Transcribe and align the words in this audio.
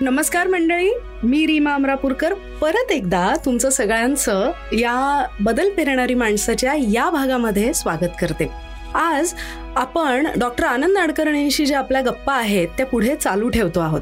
नमस्कार 0.00 0.46
मंडळी 0.46 0.90
मी 1.22 1.46
रीमा 1.46 1.74
अमरापूरकर. 1.74 2.34
परत 2.34 2.92
एकदा 2.92 3.34
तुमचं 3.44 3.70
सगळ्यांचं 3.70 4.52
या 4.72 5.26
बदल 5.40 5.70
पेरणारी 5.70 6.14
माणसाच्या 6.14 6.74
या 6.74 7.10
भागामध्ये 7.10 7.74
स्वागत 7.74 8.12
करते. 8.20 8.50
आज 8.94 9.34
आपण 9.76 10.26
डॉक्टर 10.38 10.64
आनंद 10.64 10.90
नाडकर्णींशी 10.90 11.66
ज्या 11.66 11.78
आपल्या 11.78 12.00
गप्पा 12.00 12.34
आहेत 12.34 12.68
त्या 12.68 12.86
पुढे 12.86 13.16
चालू 13.16 13.48
ठेवतो 13.48 13.80
आहोत. 13.80 14.00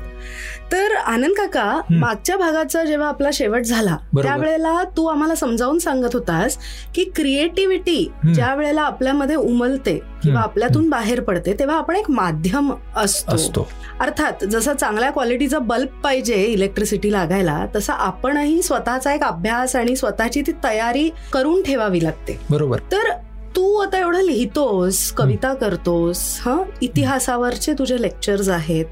तर 0.72 0.94
आनंद 0.94 1.34
काका 1.36 1.80
मागच्या 1.90 2.36
भागाचा 2.36 2.84
जेव्हा 2.84 3.08
आपला 3.08 3.28
शेवट 3.32 3.62
झाला 3.62 3.96
त्यावेळेला 4.16 4.82
तू 4.96 5.06
आम्हाला 5.06 5.34
समजावून 5.34 5.78
सांगत 5.78 6.14
होतास 6.14 6.58
की 6.94 7.04
क्रिएटिव्हिटी 7.04 8.12
ज्या 8.34 8.54
वेळेला 8.54 8.82
आपल्यामध्ये 8.82 9.36
उमलते 9.36 10.02
किंवा 10.22 10.40
आपल्यातून 10.40 10.88
बाहेर 10.90 11.20
पडते 11.20 11.52
तेव्हा 11.52 11.76
आपण 11.76 11.96
एक 11.96 12.10
माध्यम 12.10 12.72
असतो. 12.96 13.68
अर्थात 14.00 14.44
जसा 14.44 14.74
चांगल्या 14.74 15.10
क्वालिटीचा 15.10 15.58
बल्ब 15.58 16.00
पाहिजे 16.04 16.34
इलेक्ट्रिसिटी 16.34 17.12
लागायला 17.12 17.66
तसा 17.76 17.92
आपणही 17.92 18.62
स्वतःचा 18.62 19.14
एक 19.14 19.22
अभ्यास 19.22 19.76
आणि 19.76 19.96
स्वतःची 19.96 20.42
ती 20.42 20.52
तयारी 20.64 21.10
करून 21.32 21.62
ठेवावी 21.62 22.04
लागते. 22.04 22.40
बरोबर. 22.50 22.78
तर 22.92 23.10
तू 23.56 23.76
आता 23.76 23.98
एवढं 23.98 24.22
लिहितोस 24.22 25.12
कविता 25.12 25.54
करतोस 25.54 26.40
हा? 26.44 26.62
इतिहासावरचे 26.82 27.72
तुझे 27.72 28.02
लेक्चर्स 28.02 28.48
आहेत 28.48 28.86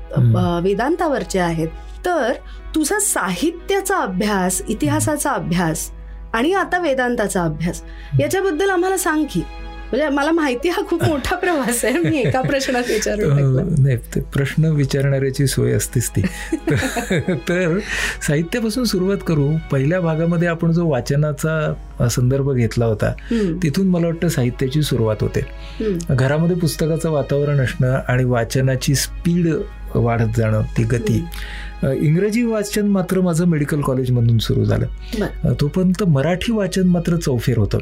वेदांतावरचे 0.62 1.38
आहेत. 1.38 1.68
तर 2.06 2.32
तुझा 2.74 2.98
साहित्याचा 2.98 3.96
अभ्यास 3.98 4.62
इतिहासाचा 4.68 5.30
अभ्यास 5.30 5.90
आणि 6.32 6.52
आता 6.52 6.78
वेदांताचा 6.78 7.42
अभ्यास 7.44 7.82
याच्याबद्दल 8.20 8.70
आम्हाला 8.70 8.96
सांग 8.96 9.24
की. 9.32 9.42
म्हणजे 9.94 10.08
मला 10.16 10.30
माहिती 10.32 10.68
हा 10.68 10.82
खूप 10.86 11.04
मोठा 11.04 11.36
प्रवास 11.36 11.84
आहे. 11.84 11.98
मी 11.98 12.18
एका 12.18 12.40
प्रश्नात 12.40 12.82
विचारून 12.88 13.82
नाही 13.82 13.96
ते 14.14 14.20
प्रश्न 14.20 14.64
विचारणाऱ्याची 14.64 15.46
सोय 15.46 15.72
असतेच 15.72 16.10
ती. 16.10 16.22
तर 17.48 17.78
साहित्यापासून 18.26 18.84
सुरुवात 18.84 19.18
करू. 19.26 19.48
पहिल्या 19.72 20.00
भागामध्ये 20.00 20.48
आपण 20.48 20.72
जो 20.72 20.88
वाचनाचा 20.88 22.08
संदर्भ 22.10 22.50
घेतला 22.52 22.84
होता 22.84 23.12
तिथून 23.62 23.88
मला 23.88 24.06
वाटतं 24.06 24.28
साहित्याची 24.28 24.82
सुरुवात 24.82 25.16
होते. 25.20 25.46
घरामध्ये 26.10 26.56
पुस्तकाचं 26.56 27.10
वातावरण 27.10 27.60
असणं 27.60 27.98
आणि 28.08 28.24
वाचनाची 28.24 28.94
स्पीड 28.94 29.48
वाढत 29.94 30.36
जाणं 30.36 30.62
ती 30.78 30.82
गती. 30.82 31.24
इंग्रजी 31.84 32.42
वाचन 32.42 32.86
मात्र 32.86 33.20
माझं 33.20 33.46
मेडिकल 33.46 33.80
कॉलेजमधून 33.80 34.38
सुरू 34.38 34.64
झालं. 34.64 34.86
तोपर्यंत 35.60 36.02
मराठी 36.02 36.52
वाचन 36.52 36.88
मात्र 36.88 37.16
चौफेर 37.16 37.58
होतं. 37.58 37.78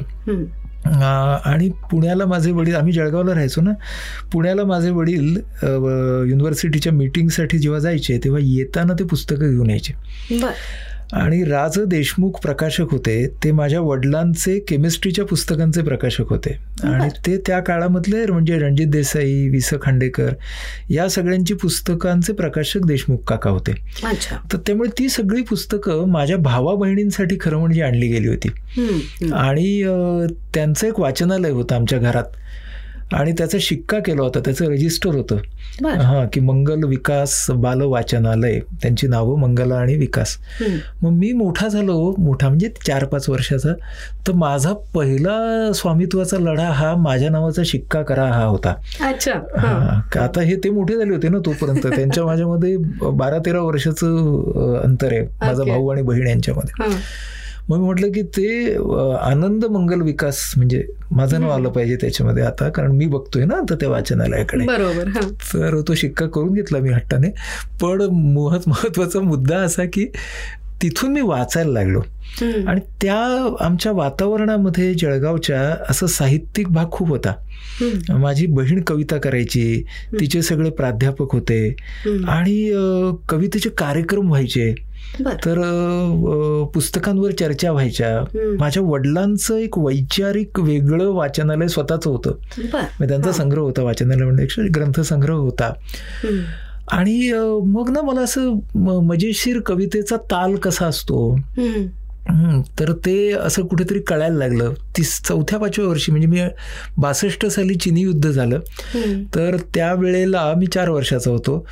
आणि 0.85 1.69
पुण्याला 1.91 2.25
माझे 2.25 2.51
वडील 2.51 2.75
आम्ही 2.75 2.93
जळगावला 2.93 3.33
राहायचो 3.33 3.61
ना 3.61 3.71
पुण्याला 4.31 4.63
माझे 4.63 4.89
वडील 4.89 5.35
युनिव्हर्सिटीच्या 6.29 6.93
मीटिंगसाठी 6.93 7.57
जेव्हा 7.57 7.79
जायचे 7.79 8.17
तेव्हा 8.23 8.41
येताना 8.43 8.93
ते 8.93 9.03
पुस्तकं 9.03 9.49
घेऊन 9.49 9.69
यायचे. 9.69 9.93
आणि 11.13 11.43
राज 11.43 11.77
देशमुख 11.79 12.39
प्रकाशक 12.41 12.91
होते 12.91 13.15
ते 13.43 13.51
माझ्या 13.51 13.79
वडिलांचे 13.81 14.57
केमिस्ट्रीच्या 14.59 15.25
पुस्तकांचे 15.25 15.81
प्रकाशक 15.81 16.29
होते. 16.29 16.57
आणि 16.83 17.09
ते 17.25 17.37
त्या 17.37 17.59
काळामधले 17.59 18.25
म्हणजे 18.25 18.57
रणजित 18.59 18.87
देसाई 18.87 19.47
वि 19.49 19.59
स 19.59 19.73
खांडेकर 19.81 20.33
या 20.89 21.07
सगळ्यांची 21.09 21.53
पुस्तकांचे 21.53 22.33
प्रकाशक 22.33 22.85
देशमुख 22.85 23.17
काका 23.27 23.49
होते. 23.49 23.73
तर 24.53 24.57
त्यामुळे 24.57 24.89
ती 24.99 25.09
सगळी 25.09 25.41
पुस्तकं 25.41 26.05
माझ्या 26.07 26.37
भावा 26.37 26.75
बहिणींसाठी 26.75 27.37
खरं 27.41 27.57
म्हणजे 27.57 27.81
आणली 27.81 28.07
गेली 28.07 28.27
होती. 28.27 28.49
आणि 29.33 29.83
त्यांचं 30.53 30.87
एक 30.87 30.99
वाचनालय 30.99 31.49
होतं 31.49 31.75
आमच्या 31.75 31.99
घरात. 31.99 32.37
आणि 33.13 33.31
त्याचा 33.31 33.57
शिक्का 33.61 33.99
केला 33.99 34.21
होता 34.21 34.39
त्याचं 34.39 34.65
रजिस्टर 34.65 35.09
होतं. 35.09 35.37
हां 36.01 36.25
की 36.33 36.39
मंगल 36.39 36.83
विकास 36.83 37.45
बाल 37.51 37.81
वाचनालय 37.81 38.59
त्यांची 38.81 39.07
नावं 39.07 39.39
मंगला 39.39 39.75
आणि 39.75 39.95
विकास. 39.95 40.37
मग 41.01 41.09
मी 41.09 41.31
मोठा 41.31 41.67
झालो 41.67 42.15
मोठा 42.17 42.47
म्हणजे 42.47 42.69
चार 42.87 43.05
पाच 43.05 43.29
वर्षाचा 43.29 43.73
तर 44.27 44.33
माझा 44.33 44.73
पहिला 44.95 45.71
स्वामित्वाचा 45.75 46.37
लढा 46.37 46.69
हा 46.69 46.95
माझ्या 46.95 47.29
नावाचा 47.29 47.61
शिक्का 47.65 48.01
करा 48.01 48.25
हा 48.25 48.43
होता. 48.43 48.73
अच्छा 49.07 49.33
आता 50.19 50.41
हे 50.41 50.55
ते 50.55 50.69
मोठे 50.69 50.97
झाले 50.97 51.13
होते 51.13 51.29
ना 51.29 51.37
तोपर्यंत. 51.37 51.87
त्यांच्या 51.95 52.25
माझ्यामध्ये 52.25 52.77
बारा 53.11 53.37
तेरा 53.37 53.59
वर्षाचं 53.61 54.81
अंतर 54.83 55.13
आहे 55.13 55.21
माझा 55.21 55.63
भाऊ 55.63 55.87
आणि 55.87 56.01
बहीण 56.01 56.27
यांच्यामध्ये. 56.27 56.95
मग 57.69 57.77
मी 57.77 57.85
म्हटलं 57.85 58.11
की 58.11 58.21
ते 58.21 58.73
आनंद 59.21 59.65
मंगल 59.65 60.01
विकास 60.01 60.53
म्हणजे 60.57 60.85
माझं 61.11 61.41
नाव 61.41 61.49
आलं 61.49 61.69
पाहिजे 61.69 61.95
त्याच्यामध्ये 61.95 62.43
आता 62.43 62.69
कारण 62.69 62.91
मी 62.91 63.05
बघतोय 63.05 63.45
ना 63.45 63.55
आता 63.55 63.75
त्या 63.75 63.89
वाचनालयाकडे. 63.89 64.65
बरोबर 64.65 65.09
तर 65.53 65.81
तो 65.81 65.93
शिक्का 65.93 66.25
करून 66.25 66.53
घेतला 66.53 66.79
मी 66.79 66.89
हट्टाने. 66.89 67.29
पण 67.81 68.01
महत् 68.35 68.69
महत्त्वाचा 68.69 69.19
मुद्दा 69.19 69.57
असा 69.57 69.83
की 69.93 70.05
तिथून 70.81 71.11
मी 71.13 71.21
वाचायला 71.21 71.71
लागलो. 71.71 71.99
आणि 72.67 72.79
त्या 73.01 73.55
आमच्या 73.59 73.91
वातावरणामध्ये 73.91 74.93
जळगावच्या 74.93 75.75
असं 75.89 76.07
साहित्यिक 76.07 76.67
भाग 76.67 76.85
खूप 76.91 77.09
होता. 77.09 77.33
माझी 78.09 78.45
बहीण 78.45 78.81
कविता 78.81 79.17
करायची 79.17 79.83
तिचे 80.19 80.41
सगळे 80.41 80.69
प्राध्यापक 80.69 81.33
होते. 81.33 81.75
आणि 82.27 82.71
कवितेचे 83.29 83.69
कार्यक्रम 83.69 84.27
व्हायचे. 84.27 84.92
तर 85.45 85.61
पुस्तकांवर 86.73 87.31
चर्चा 87.31 87.71
व्हायच्या. 87.71 88.39
माझ्या 88.59 88.83
वडिलांचं 88.83 89.55
एक 89.55 89.77
वैचारिक 89.77 90.59
वेगळं 90.59 91.09
वाचनालय 91.11 91.67
स्वतःच 91.67 92.07
होतं. 92.07 92.31
त्यांचा 93.07 93.31
संग्रह 93.31 93.61
होता 93.61 93.83
वाचनालय 93.83 94.25
म्हणजे 94.25 94.67
ग्रंथसंग्रह 94.75 95.35
होता. 95.35 95.73
आणि 96.91 97.31
मग 97.65 97.89
ना 97.89 98.01
मला 98.01 98.21
असं 98.21 98.59
मजेशीर 98.75 99.59
कवितेचा 99.59 100.17
ताल 100.17 100.55
कसा 100.55 100.85
असतो? 100.85 101.35
तर 102.79 102.91
ते 103.05 103.31
असं 103.31 103.65
कुठेतरी 103.67 103.99
कळायला 103.99 104.37
लागलं. 104.37 104.73
तीस 104.97 105.21
चौथ्या 105.27 105.59
पाचव्या 105.59 105.89
वर्षी 105.89 106.11
म्हणजे 106.11 106.27
मी 106.27 106.41
बासष्ट 106.97 107.45
साली 107.45 107.75
चिनी 107.75 108.01
युद्ध 108.01 108.29
झालं. 108.29 108.59
तर 109.35 109.57
त्यावेळेला 109.75 110.53
मी 110.57 110.65
चार 110.65 110.89
वर्षाचा 110.89 111.31
होतो. 111.31 111.67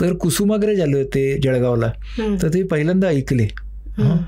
तर 0.00 0.12
कुसुमाग्रज 0.12 0.80
आले 0.80 0.98
होते 0.98 1.38
जळगावला. 1.42 1.90
तर 2.42 2.48
ते 2.48 2.62
पहिल्यांदा 2.62 3.08
ऐकले. 3.08 3.46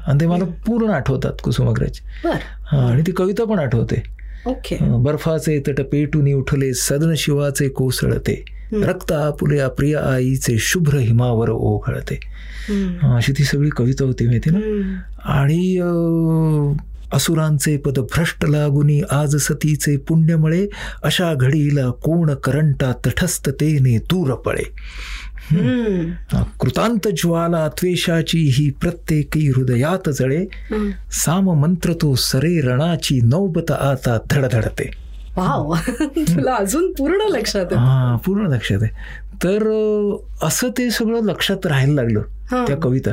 आणि 0.07 0.21
ते 0.21 0.27
मला 0.27 0.45
पूर्ण 0.67 0.91
आठवतात 0.91 1.33
कुसुमाग्रज. 1.45 1.99
आणि 2.73 3.03
ती 3.07 3.13
कविता 3.13 3.45
पण 3.45 3.59
आठवते. 3.59 4.03
बर्फाचे 4.81 5.63
तट 5.67 5.81
पेटून 5.81 6.33
उठले 6.33 6.75
सदन 6.75 7.15
शिवाचे 7.17 7.69
कोसळते. 7.69 8.45
रक्त 8.73 9.13
आपुल्या 9.13 9.69
प्रिय 9.69 9.97
आईचे 9.97 10.57
शुभ्र 10.59 10.99
हिमावर 10.99 11.49
ओघळते. 11.49 12.15
अशी 13.17 13.33
ती 13.33 13.45
सगळी 13.45 13.69
कविता 13.69 14.05
होती 14.05 14.27
माहिती 14.27 14.51
ना? 14.51 14.59
आणि 15.27 15.79
असुरांचे 17.13 17.77
पद 17.77 17.99
भ्रष्ट 17.99 18.45
लागुनी 18.45 19.01
आज 19.11 19.37
सतीचे 19.37 19.97
पुण्यमळे 19.97 20.67
अशा 21.03 21.35
घडीला 21.35 21.91
कोण 21.91 22.35
करंटा 22.35 22.93
तटस्थतेने 23.07 23.99
दूर 23.99 24.35
पळे. 24.35 24.63
कृतांत 26.61 27.09
ज्वाला 27.17 27.69
त्वेषाची 27.69 28.39
ही 28.39 28.71
प्रत्येकी 28.71 29.49
हृदयात 29.49 30.11
जळे. 30.11 30.47
साम 31.13 31.51
मंत्र 31.51 31.93
तो 31.93 32.15
सरे 32.15 32.61
रणाची 32.61 33.21
नौबत 33.21 33.71
आता 33.71 34.19
धडधडते. 34.31 34.91
तुला 36.19 36.55
अजून 36.55 36.93
पूर्ण 36.93 37.21
लक्षात 37.29 37.73
हा 37.73 38.17
पूर्ण 38.27 38.47
लक्षात 38.47 38.79
आहे. 38.83 38.93
तर 39.45 39.63
असं 40.43 40.69
ते 40.79 40.91
सगळं 40.91 41.23
लक्षात 41.23 41.67
राहायला 41.67 41.95
लागलं 41.95 42.23
त्या 42.53 42.77
कविता. 42.77 43.11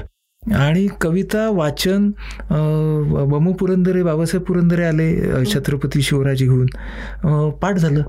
आणि 0.51 0.87
कविता 1.01 1.49
वाचन 1.49 2.09
बमू 3.29 3.53
पुरंदरे 3.53 4.03
बाबासाहेब 4.03 4.45
पुरंदरे 4.45 4.85
आले 4.85 5.45
छत्रपती 5.45 6.01
शिवराजी 6.01 6.45
घेऊन 6.45 7.49
पाठ 7.61 7.75
झालं. 7.75 8.03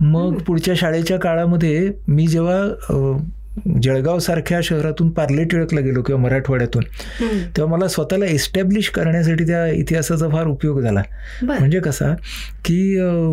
मग 0.00 0.38
पुढच्या 0.46 0.74
शाळेच्या 0.76 1.18
काळामध्ये 1.18 1.90
मी 2.08 2.26
जेव्हा 2.26 2.62
जळगाव 3.82 4.18
सारख्या 4.18 4.60
शहरातून 4.62 5.10
पार्ले 5.10 5.44
टिळकला 5.44 5.80
गेलो 5.80 6.02
किंवा 6.02 6.20
मराठवाड्यातून 6.22 6.84
तेव्हा 7.56 7.66
मला 7.66 7.88
स्वतःला 7.88 8.26
एस्टॅब्लिश 8.26 8.88
करण्यासाठी 8.88 9.46
त्या 9.46 9.66
इतिहासाचा 9.66 10.28
फार 10.28 10.46
उपयोग 10.46 10.80
झाला. 10.80 11.02
म्हणजे 11.42 11.80
कसा 11.80 12.12
की 12.64 12.78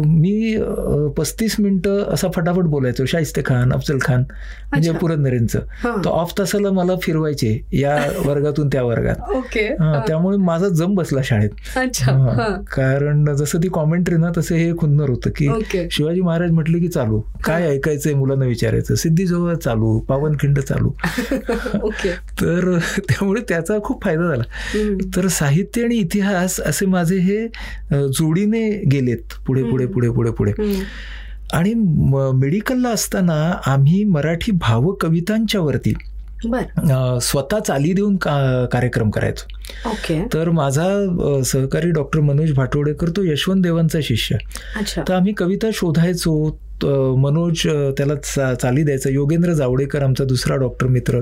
मी 0.06 0.58
पस्तीस 1.18 1.56
मिनिटं 1.60 2.04
असा 2.14 2.28
फटाफट 2.36 2.64
बोलायचो 2.64 3.06
शाहिस्ते 3.06 3.42
खान 3.46 3.74
अफजल 3.74 3.98
खान 4.02 4.24
म्हणजे 4.72 4.92
पुरंदरेंचं. 4.92 5.60
तर 5.86 6.10
ऑफ 6.10 6.34
तासाला 6.40 6.72
मला 6.72 6.96
फिरवायचे 7.02 7.60
या 7.74 7.98
वर्गातून 8.26 8.68
त्या 8.68 8.84
वर्गात. 8.84 9.16
त्यामुळे 10.08 10.38
माझा 10.38 10.70
जम 10.70 10.96
बसला 10.96 11.22
शाळेत. 11.24 11.50
कारण 12.72 13.34
जसं 13.36 13.60
ती 13.64 13.68
कॉमेंट्री 13.68 14.16
ना 14.16 14.32
तसं 14.38 14.56
हे 14.56 14.72
खुन्नर 14.78 15.10
होतं 15.10 15.30
की 15.36 15.48
शिवाजी 15.92 16.22
महाराज 16.22 16.52
म्हटले 16.52 16.80
की 16.80 16.88
चालू 16.88 17.20
काय 17.46 17.68
ऐकायचंय 17.70 18.14
मुलांना 18.14 18.46
विचारायचं 18.46 18.96
सिद्धी 18.96 19.26
जवळ 19.26 19.54
चालू 19.56 20.00
पावनखिंड 20.16 20.60
चालू. 20.60 20.92
तर 22.42 22.80
त्यामुळे 22.98 23.42
त्याचा 23.42 23.80
खूप 23.84 24.04
फायदा 24.04 24.28
झाला. 24.28 24.44
तर 25.16 25.28
साहित्य 25.28 25.84
आणि 25.84 25.96
इतिहास 25.96 26.60
असे 26.60 26.86
माझे 26.86 27.18
हे 27.18 27.48
जोडीने 27.92 28.70
गेलेत 28.70 29.44
पुढे 29.48 29.64
पुढे 29.64 29.86
पुढे 29.86 30.10
पुढे 30.10 30.32
पुढे. 30.32 30.82
आणि 31.54 31.74
मेडिकलला 32.34 32.90
असताना 32.90 33.60
आम्ही 33.66 34.04
मराठी 34.04 34.52
भावकवितांच्या 34.52 35.62
वरती 35.62 35.94
बर. 36.46 36.62
अं, 36.78 37.20
स्वतः 37.22 37.60
चाली 37.60 37.94
देऊन 37.94 38.16
का 38.16 38.66
कार्यक्रम 38.72 39.10
करायचो. 39.10 39.46
ओके. 39.90 40.26
तर 40.34 40.50
माझा 40.50 40.86
सहकारी 41.46 41.92
डॉक्टर 41.92 42.20
मनोज 42.20 42.52
भाटोडेकर 42.52 43.10
तो 43.10 43.24
यशवंत 43.24 43.64
देवांचा 43.64 44.00
शिष्य. 44.04 44.36
तर 45.10 45.14
आम्ही 45.14 45.34
कविता 45.34 45.68
शोधायचो 45.74 46.60
मनोज 47.18 47.58
त्याला 47.98 48.16
चा 48.16 48.54
चाली 48.54 48.84
द्यायचा. 48.84 49.10
योगेंद्र 49.10 49.54
जावडेकर 49.54 50.04
आमचा 50.04 50.24
दुसरा 50.24 50.56
डॉक्टर 50.56 50.88
मित्र 50.88 51.22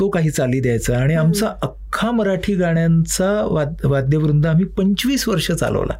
तो 0.00 0.08
काही 0.08 0.30
चाली 0.30 0.60
द्यायचा. 0.60 0.98
आणि 0.98 1.14
आमचा 1.14 1.46
अख्खा 1.62 2.10
मराठी 2.10 2.54
गाण्यांचा 2.54 3.46
वाद 3.50 3.74
वाद्यवृंद 3.84 4.46
आम्ही 4.46 4.64
पंचवीस 4.64 5.28
वर्ष 5.28 5.52
चालवला. 5.52 5.92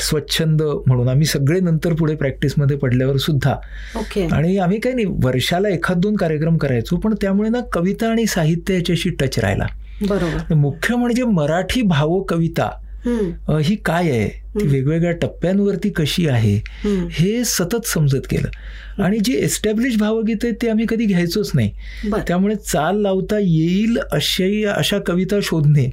स्वच्छंद 0.00 0.62
म्हणून. 0.62 1.08
आम्ही 1.08 1.26
सगळे 1.26 1.60
नंतर 1.60 1.92
पुढे 1.92 2.14
प्रॅक्टिसमध्ये 2.14 2.76
पडल्यावर 2.76 3.16
सुद्धा. 3.16 3.52
ओके. 3.96 4.28
आणि 4.32 4.58
आम्ही 4.58 4.80
काही 4.80 4.94
नाही 4.94 5.06
वर्षाला 5.06 5.68
एखाद 5.68 5.96
दोन 5.96 6.16
कार्यक्रम 6.16 6.56
करायचो 6.56 6.96
पण 6.96 7.14
त्यामुळे 7.20 7.48
ना 7.48 7.60
कविता 7.72 8.08
आणि 8.08 8.26
साहित्य 8.26 8.74
याच्याशी 8.74 9.10
टच 9.10 9.38
राहिला. 9.38 9.66
बरोबर. 10.08 10.54
मुख्य 10.54 10.96
म्हणजे 10.96 11.24
मराठी 11.24 11.82
भाव 11.82 12.22
कविता 12.22 12.84
हम्म, 13.04 13.52
अ, 13.52 13.58
ही 13.62 13.76
काय 13.76 14.10
आहे? 14.10 14.47
ती 14.60 14.68
वेगवेगळ्या 14.68 15.12
टप्प्यांवरती 15.12 15.90
कशी 15.90 16.28
आहे 16.28 16.60
हे 17.10 17.44
सतत 17.44 17.86
समजत 17.86 18.26
गेलं. 18.32 18.48
आणि 19.02 19.18
जे 19.18 19.32
एस्टॅब्लिश 19.32 19.98
भावगीत 19.98 20.36
आहेत 20.42 20.54
ते 20.62 20.68
आम्ही 20.68 20.86
कधी 20.88 21.04
घ्यायचोच 21.04 21.50
नाही. 21.54 21.70
त्यामुळे 22.28 22.54
चाल 22.54 23.00
लावता 23.00 23.38
येईल 23.38 23.98
अशाही 24.12 24.64
अशा 24.64 24.98
कविता 25.06 25.36
शोधणे. 25.42 25.90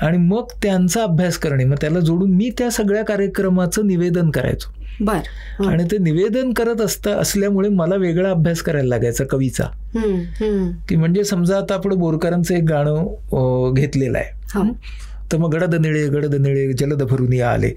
आणि 0.00 0.18
मग 0.18 0.44
त्यांचा 0.62 1.02
अभ्यास 1.02 1.38
करणे. 1.38 1.64
मग 1.64 1.76
त्याला 1.80 2.00
जोडून 2.00 2.30
मी 2.30 2.50
त्या 2.58 2.70
सगळ्या 2.70 3.04
कार्यक्रमाचं 3.04 3.86
निवेदन 3.86 4.30
करायचो. 4.30 4.74
बर. 5.00 5.18
आणि 5.66 5.84
ते 5.84 5.98
निवेदन 5.98 6.52
करत 6.52 6.80
असता 6.80 7.10
असल्यामुळे 7.10 7.68
मला 7.68 7.94
वेगळा 7.94 8.30
अभ्यास 8.30 8.58
करायला 8.58 8.88
लागायचा 8.88 9.24
कवीचा. 9.24 9.64
की 10.88 10.96
म्हणजे 10.96 11.24
समजा 11.24 11.56
आता 11.56 11.74
आपण 11.74 11.94
बोरकरांचं 11.94 12.54
एक 12.54 12.62
गाणं 12.62 13.72
घेतलेलं 13.74 14.18
आहे. 14.18 14.58
हं, 14.58 14.72
तर 15.32 15.38
मग 15.38 15.54
गडद 15.54 15.74
निळे 15.74 16.06
गडद 16.08 16.34
निळे 16.34 16.72
जलद 16.72 17.02
भरून 17.02 17.32
या 17.32 17.50
आले. 17.50 17.70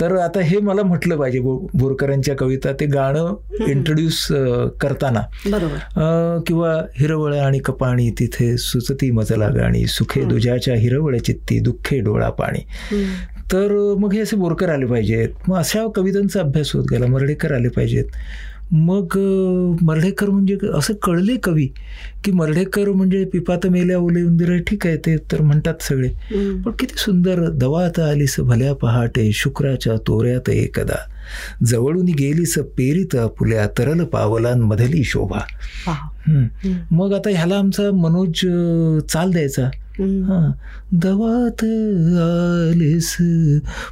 तर 0.00 0.16
आता 0.16 0.40
हे 0.40 0.58
मला 0.58 0.82
म्हटलं 0.82 1.16
पाहिजे 1.16 1.40
बो 1.40 1.56
बोरकरांच्या 1.74 2.36
कविता 2.36 2.72
ते 2.80 2.86
गाणं 2.86 3.34
इंट्रोड्यूस 3.68 4.26
करताना. 4.80 5.20
किंवा 6.46 6.72
हिरवळ 6.98 7.34
आणि 7.36 7.58
कपाणी 7.58 8.10
तिथे 8.18 8.56
सुचती 8.56 9.10
मजला 9.10 9.48
गाणी 9.56 9.86
सुखे 9.86 10.24
दुजाच्या 10.24 10.74
हिरवळ 10.74 11.16
चित्ती 11.18 11.58
दुःखे 11.60 12.00
डोळा 12.00 12.30
पाणी. 12.30 12.66
तर 13.52 13.72
मग 13.98 14.12
हे 14.12 14.20
असे 14.20 14.36
बोरकर 14.36 14.68
आले 14.68 14.86
पाहिजेत. 14.86 15.48
मग 15.48 15.56
अशा 15.58 15.86
कवितांचा 15.96 16.40
अभ्यास 16.40 16.70
होत 16.74 16.84
गेला 16.90 17.06
मर्ढेकर 17.06 17.52
आले 17.54 17.68
पाहिजेत. 17.68 18.04
मग 18.72 19.18
मर्ढेकर 19.82 20.30
म्हणजे 20.30 20.56
असं 20.74 20.94
कळले 20.94 21.36
कवी 21.36 21.66
की 22.24 22.30
मर्ढेकर 22.32 22.88
म्हणजे 22.88 23.24
पिपात 23.24 23.66
मेल्या 23.66 23.98
ओले 23.98 24.22
उंदिर 24.22 24.56
ठीक 24.66 24.86
आहे 24.86 24.96
ते 24.96 25.16
तर 25.32 25.40
म्हणतात 25.40 25.82
सगळे. 25.82 26.08
पण 26.62 26.70
किती 26.70 26.94
सुंदर 26.96 27.48
दवात 27.50 27.98
आलीस 28.00 28.40
भल्या 28.40 28.74
पहाटे 28.74 29.30
शुक्राच्या 29.32 29.96
तोऱ्यात 29.96 30.50
एकदा. 30.50 30.98
जवळून 31.66 32.06
गेलीस 32.06 32.58
पेरीत 32.58 33.16
पुल्या 33.38 33.66
तरल 33.78 34.04
पावलांमधली 34.04 35.04
शोभा. 35.04 35.40
मग 36.90 37.12
आता 37.12 37.30
ह्याला 37.30 37.58
आमचा 37.58 37.90
मनोज 37.92 38.46
चाल 39.12 39.30
द्यायचा. 39.30 39.70
दवात 40.92 41.64
आलीस 42.22 43.16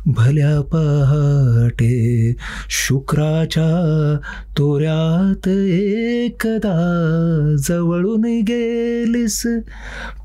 भल्या 0.07 0.61
पहाटे 0.61 2.33
शुक्राच्या 2.69 4.17
तोऱ्यात 4.59 5.49
एकदा 5.49 6.81
जवळून 7.69 8.21
गेलीस. 8.21 9.43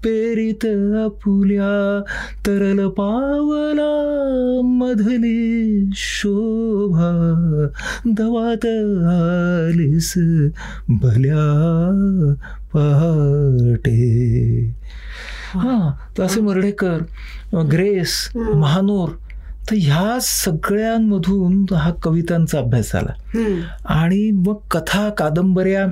पेरीत 0.03 0.65
आपुल्या 1.05 2.01
तरल 2.47 2.87
पावला 2.87 4.05
मधली 4.63 5.85
शोभा 5.93 7.65
दवात 8.05 8.65
आलीस 9.05 10.13
भल्या 10.89 12.33
पहाटे. 12.73 13.99
हा 15.53 16.23
असे 16.23 16.41
मर्ढेकर 16.41 16.97
ग्रेस 17.71 18.29
महानूर 18.35 19.09
तर 19.69 19.75
ह्या 19.79 20.17
सगळ्यांमधून 20.21 21.65
हा 21.75 21.91
कवितांचा 22.03 22.59
अभ्यास 22.59 22.91
झाला. 22.93 23.13
आणि 23.85 24.31
मग 24.31 24.55
कथा 24.71 25.09
कादंबऱ्या 25.09 25.85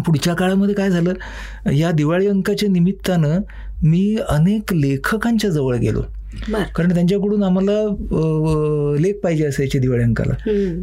पुढच्या 0.00 0.34
काळामध्ये 0.34 0.74
काय 0.74 0.90
झालं? 0.90 1.12
या 1.72 1.90
दिवाळी 1.90 2.26
अंकाच्या 2.26 2.68
निमित्तानं 2.68 3.40
मी 3.82 4.16
अनेक 4.28 4.72
लेखकांच्या 4.74 5.50
जवळ 5.50 5.76
गेलो. 5.76 6.02
कारण 6.76 6.92
त्यांच्याकडून 6.94 7.42
आम्हाला 7.42 7.72
लेख 9.00 9.14
पाहिजे 9.22 9.44
असायचे 9.44 9.78
दिवाळी 9.78 10.02
अंकाला 10.02 10.34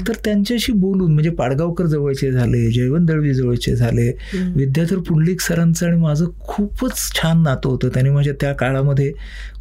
तर 0.07 0.13
त्यांच्याशी 0.25 0.71
बोलून 0.71 1.13
म्हणजे 1.13 1.29
पाडगावकर 1.29 1.85
जवळचे 1.85 2.31
झाले 2.31 2.69
जयवंत 2.71 3.05
दळवी 3.07 3.33
जवळचे 3.33 3.75
झाले. 3.75 4.07
विद्याधर 4.55 4.97
पुंडलिक 5.07 5.41
सरांचं 5.41 5.85
आणि 5.87 5.97
माझं 6.01 6.25
खूपच 6.39 6.97
छान 7.15 7.41
नातं 7.43 7.69
होतं. 7.69 7.89
त्यांनी 7.93 8.09
माझ्या 8.11 8.33
त्या 8.41 8.53
काळामध्ये 8.53 9.11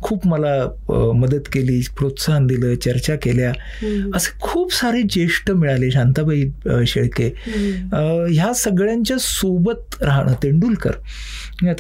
खूप 0.03 0.27
मला 0.27 1.13
मदत 1.17 1.49
केली 1.53 1.81
प्रोत्साहन 1.99 2.47
दिलं 2.47 2.75
चर्चा 2.85 3.15
केल्या. 3.23 3.53
असे 4.15 4.37
खूप 4.41 4.73
सारे 4.75 5.03
ज्येष्ठ 5.11 5.51
मिळाले 5.51 5.91
शांताबाई 5.91 6.45
शेळके. 6.87 7.33
ह्या 8.33 8.53
सगळ्यांच्या 8.55 9.17
सोबत 9.21 10.03
राहणं 10.03 10.35
तेंडुलकर. 10.43 10.93
या 11.65 11.73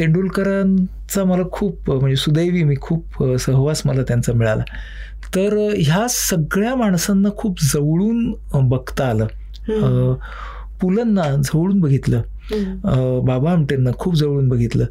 तेंडुलकरांचा 1.15 1.25
मला 1.25 1.49
खूप 1.53 1.91
म्हणजे 1.91 2.17
सुदैवी 2.17 2.63
मी 2.63 2.75
खूप 2.81 3.25
सहवास 3.41 3.83
मला 3.85 4.03
त्यांचा 4.03 4.33
मिळाला. 4.33 4.63
तर 5.35 5.75
ह्या 5.77 6.07
सगळ्या 6.09 6.75
माणसांना 6.75 7.29
खूप 7.37 7.57
जवळून 7.63 8.35
बघता 8.69 9.05
आलं. 9.05 9.27
पुलंना 10.81 11.23
जवळून 11.45 11.81
बघितलं. 11.81 12.23
बाबा 13.27 13.53
आमटेंना 13.53 13.91
खूप 13.99 14.15
जवळून 14.15 14.49
बघितलं. 14.49 14.85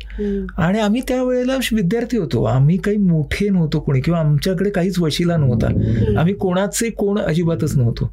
आणि 0.57 0.79
आम्ही 0.79 1.01
त्यावेळेला 1.07 1.55
विद्यार्थी 1.73 2.17
होतो. 2.17 2.43
आम्ही 2.43 2.77
काही 2.77 2.97
मोठे 2.97 3.49
नव्हतो 3.49 3.79
कोणी 3.79 4.01
किंवा 4.01 4.19
आमच्याकडे 4.19 4.69
काहीच 4.69 4.99
वशिला 4.99 5.37
नव्हता. 5.37 5.67
आम्ही 6.19 6.33
कोणाचे 6.33 6.89
कोण 6.89 7.19
अजिबातच 7.19 7.77
नव्हतो. 7.77 8.11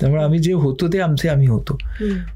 त्यामुळे 0.00 0.22
आम्ही 0.22 0.38
जे 0.38 0.52
होतो 0.52 0.88
ते 0.88 1.00
आमचे 1.00 1.28
आम्ही 1.28 1.48
होतो. 1.48 1.78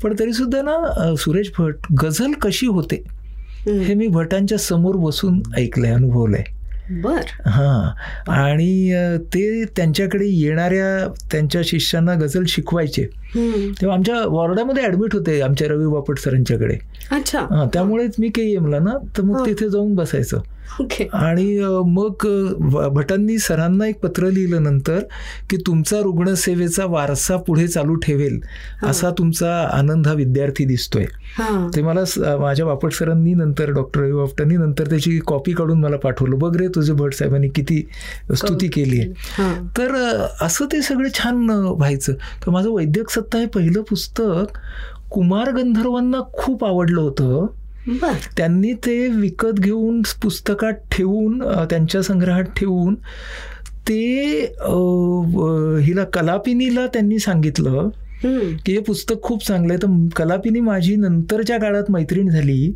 पण 0.02 0.14
तरी 0.18 0.32
सुद्धा 0.32 0.62
ना 0.62 1.14
सुरेश 1.18 1.50
भट 1.58 1.74
गझल 2.02 2.32
कशी 2.32 2.66
होते? 2.66 3.19
हे. 3.66 3.94
मी 3.94 4.06
भटांच्या 4.06 4.58
समोर 4.58 4.94
बसून 4.94 5.42
ऐकलंय 5.56 5.90
अनुभवलंय. 5.90 6.44
बर. 6.90 7.20
हां. 7.46 7.90
आणि 8.32 8.94
ते 9.18 9.64
त्यांच्याकडे 9.64 10.26
येणाऱ्या 10.26 11.12
त्यांच्या 11.32 11.60
शिष्यांना 11.64 12.14
गझल 12.14 12.42
शिकवायचे. 12.48 13.04
तेव्हा 13.36 13.94
आमच्या 13.94 14.14
वॉर्डामध्ये 14.26 14.84
ऍडमिट 14.84 15.14
होते 15.14 15.40
आमच्या 15.40 15.68
रवी 15.68 15.86
बापट 15.86 16.18
सरांच्याकडे. 16.18 16.76
अच्छा. 17.10 17.68
त्यामुळेच 17.72 18.14
मी 18.18 18.28
के 18.28 18.52
एमला 18.52 18.78
ना 18.78 18.98
तर 19.16 19.22
मग. 19.22 19.46
तिथे 19.46 19.70
जाऊन 19.70 19.94
बसायचं. 19.94 20.40
आणि 21.12 21.60
मग 21.86 22.12
भटांनी 22.94 23.38
सरांना 23.38 23.86
एक 23.86 24.00
पत्र 24.00 24.26
लिहिलं 24.26 24.62
नंतर 24.62 24.98
की 25.50 25.56
तुमचा 25.56 26.00
रुग्णसेवेचा 26.00 26.84
वारसा 26.84 27.36
पुढे 27.36 27.66
चालू 27.66 27.94
ठेवेल 27.94 28.40
असा 28.82 29.10
तुमचा 29.10 29.68
आनंद 29.72 30.08
हा 30.08 30.14
विद्यार्थी 30.14 30.64
दिसतोय. 30.64 31.04
हा. 31.38 31.70
ते 31.76 31.82
मला 31.82 32.36
माझ्या 32.36 32.66
बापट 32.66 32.92
सरांनी 32.92 33.34
नंतर 33.34 33.70
डॉक्टर 33.70 34.00
रवी 34.00 34.12
बापटांनी 34.12 34.56
नंतर 34.56 34.86
त्याची 34.86 35.18
कॉपी 35.18 35.52
काढून 35.52 35.80
मला 35.80 35.96
पाठवलं. 35.96 36.38
बघ 36.38 36.56
रे 36.56 36.68
तुझे 36.68 36.92
भट 36.92 37.12
साहेबांनी 37.12 37.48
किती 37.48 37.88
स्तुती 38.36 38.68
केली 38.68 39.00
आहे. 39.00 39.08
तर 39.78 40.26
असं 40.40 40.66
ते 40.66 40.82
सगळं 40.82 41.08
छान 41.14 41.50
व्हायचं. 41.50 42.12
तर 42.12 42.50
माझं 42.50 42.70
वैद्यक 42.70 43.10
सत्ता 43.10 43.38
हे 43.38 43.46
पहिलं 43.46 43.82
पुस्तक 43.82 44.58
कुमार 45.10 45.52
गंधर्वांना 45.52 46.20
खूप 46.32 46.64
आवडलं 46.64 47.00
होतं. 47.00 47.46
त्यांनी 48.36 48.72
ते 48.72 49.08
विकत 49.08 49.60
घेऊन 49.60 50.02
पुस्तकात 50.22 50.72
ठेवून 50.92 51.38
त्यांच्या 51.70 52.02
संग्रहात 52.02 52.44
ठेवून 52.56 52.94
ते 53.88 54.38
हिला 55.84 56.04
कलापिनीला 56.04 56.86
त्यांनी 56.86 57.18
सांगितलं 57.18 57.88
की 58.24 58.72
हे 58.72 58.80
पुस्तक 58.80 59.14
खूप 59.22 59.46
चांगलं 59.46 59.72
आहे. 59.72 59.82
तर 59.82 60.08
कलापिनी 60.16 60.60
माझी 60.60 60.96
नंतरच्या 60.96 61.58
काळात 61.58 61.90
मैत्रीण 61.90 62.30
झाली. 62.30 62.74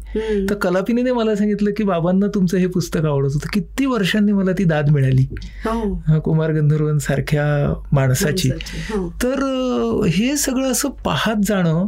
तर 0.51 0.55
कलापिनीने 0.55 1.13
मला 1.13 1.35
सांगितलं 1.35 1.71
की 1.77 1.85
बाबांना 1.85 2.27
तुमचं 2.35 2.57
हे 2.57 2.67
पुस्तक 2.67 3.05
आवडत. 3.05 3.31
होतं 3.35 3.49
किती 3.53 3.87
वर्षांनी 3.87 4.33
मला 4.33 4.53
ती 4.53 4.65
दाद 4.65 4.91
मिळाली. 4.91 5.27
हो. 5.67 6.03
कुमार 6.21 6.53
गंधर्वांसारख्या 6.53 7.45
माणसाची. 7.93 8.49
माणसाची, 8.49 8.99
हो. 8.99 9.09
तर 9.23 10.03
हे 10.09 10.37
सगळं 10.37 10.71
असं 10.71 10.89
पाहत 10.89 11.45
जाणं 11.45 11.87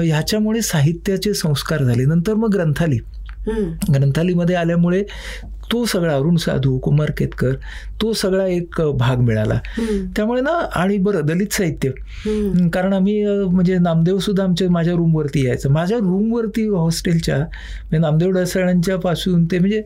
ह्याच्यामुळे 0.00 0.60
साहित्याचे 0.60 1.34
संस्कार 1.34 1.82
झाले. 1.82 2.04
नंतर 2.04 2.34
मग 2.34 2.48
ग्रंथाली. 2.48 2.98
ग्रंथालीमध्ये 3.94 4.56
आल्यामुळे 4.56 5.02
तो 5.72 5.84
सगळा 5.84 6.14
अरुण 6.14 6.36
साधू 6.36 6.78
कुमार 6.78 7.10
केतकर 7.18 7.54
तो 8.02 8.12
सगळा 8.12 8.46
एक 8.46 8.80
भाग 8.94 9.20
मिळाला. 9.20 9.58
त्यामुळे 10.16 10.40
ना 10.40 10.50
आणि 10.74 10.96
बरं 10.98 11.26
दलित 11.26 11.52
साहित्य. 11.52 11.90
कारण 12.74 12.92
आम्ही 12.92 13.24
म्हणजे 13.26 13.78
नामदेव 13.78 14.18
सुद्धा 14.18 14.44
आमच्या 14.44 14.70
माझ्या 14.70 14.94
रूमवरती 14.94 15.46
यायचं 15.46 15.70
माझ्या 15.72 15.98
रूमवरती 15.98 16.66
हॉस्टेलच्या 16.68 17.38
म्हणजे 17.38 17.98
नामदेव 17.98 18.30
ढसाळांच्या 18.30 18.96
पासून 18.98 19.44
ते 19.44 19.58
म्हणजे 19.58 19.82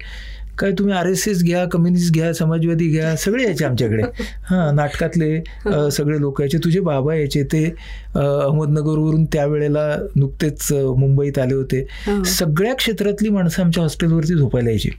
काय 0.58 0.70
तुम्ही 0.72 0.94
आर 0.94 1.06
एस 1.06 1.26
एस 1.28 1.42
घ्या 1.42 1.64
कम्युनिस्ट 1.64 2.12
घ्या 2.14 2.32
समाजवादी 2.34 2.88
घ्या 2.88 3.14
सगळे 3.24 3.44
यायचे 3.44 3.64
आमच्याकडे. 3.64 4.02
हां 4.44 4.74
नाटकातले 4.76 5.34
अ, 5.66 5.88
सगळे 5.88 6.20
लोक 6.20 6.40
यायचे. 6.40 6.58
तुझे 6.58 6.80
बाबा 6.80 7.14
यायचे 7.14 7.42
ते 7.42 7.64
अहमदनगरवरून 8.14 9.24
त्यावेळेला 9.24 9.86
नुकतेच 10.16 10.66
मुंबईत 10.72 11.38
आले 11.38 11.54
होते. 11.54 11.80
हा. 12.06 12.22
सगळ्या 12.24 12.74
क्षेत्रातली 12.74 13.28
माणसं 13.28 13.62
आमच्या 13.62 13.82
हॉस्टेलवरती 13.82 14.34
झोपायला 14.34 14.70
यायची. 14.70 14.90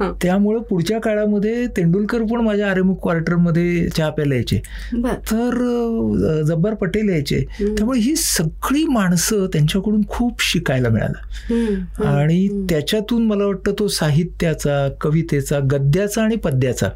हा. 0.00 0.10
त्यामुळं 0.22 0.62
पुढच्या 0.62 1.00
काळामध्ये 1.00 1.66
तेंडुलकर 1.66 2.22
पण 2.22 2.40
माझ्या 2.40 2.70
आरेमुख 2.70 2.96
क्वार्टरमध्ये 3.02 3.88
चहा 3.88 4.10
प्यायला 4.10 4.34
यायचे. 4.34 4.60
तर 5.30 6.42
जब्बार 6.46 6.74
पटेल 6.74 7.08
यायचे. 7.08 7.40
त्यामुळे 7.60 8.00
ही 8.00 8.14
सगळी 8.16 8.84
माणसं 8.84 9.46
त्यांच्याकडून 9.46 10.02
खूप 10.08 10.42
शिकायला 10.42 10.88
मिळालं. 10.88 12.04
आणि 12.06 12.46
त्याच्यातून 12.70 13.26
मला 13.26 13.44
वाटतं 13.46 13.72
तो 13.78 13.88
साहित्याचा 13.88 14.65
कवितेचा 15.00 15.58
गद्याचा 15.70 16.22
आणि 16.22 16.36
पद्याचा. 16.36 16.88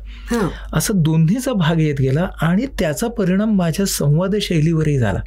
असं 0.72 1.02
दोन्हीचा 1.02 1.52
भाग 1.52 1.80
येत 1.80 2.00
गेला 2.00 2.28
आणि 2.42 2.66
त्याचा 2.78 3.08
परिणाम 3.08 3.56
माझ्या 3.56 3.86
संवाद 3.86 4.36
शैलीवरही 4.42 4.98
झाला. 4.98 5.20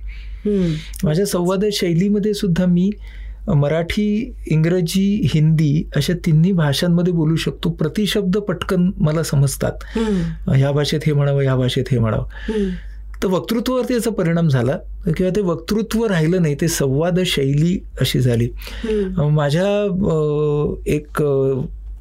माझ्या 1.03 1.25
संवाद 1.25 1.65
शैलीमध्ये 1.73 2.33
सुद्धा 2.33 2.65
मी 2.65 2.89
मराठी 3.47 4.33
इंग्रजी 4.47 5.29
हिंदी 5.33 5.83
अशा 5.95 6.13
तिन्ही 6.25 6.51
भाषांमध्ये 6.51 7.13
बोलू 7.13 7.35
शकतो 7.35 7.69
प्रतिशब्द 7.69 8.38
पटकन 8.38 8.89
मला 8.97 9.23
समजतात. 9.23 9.71
ह्या 10.50 10.71
भाषेत 10.71 11.00
हे 11.05 11.13
म्हणावं 11.13 11.41
ह्या 11.41 11.55
भाषेत 11.55 11.83
हे 11.91 12.00
म्हणावं. 12.00 12.25
तर 13.23 13.27
वक्तृत्वावरती 13.27 13.93
याचा 13.93 14.12
परिणाम 14.12 14.47
झाला 14.50 14.77
किंवा 15.17 15.29
ते 15.35 15.41
वक्तृत्व 15.41 16.05
राहिलं 16.05 16.41
नाही 16.41 16.55
ते 16.62 16.67
संवाद 16.67 17.19
शैली 17.25 17.77
अशी 18.00 18.19
झाली 18.19 18.50
माझ्या 19.17 19.67
एक 20.88 21.21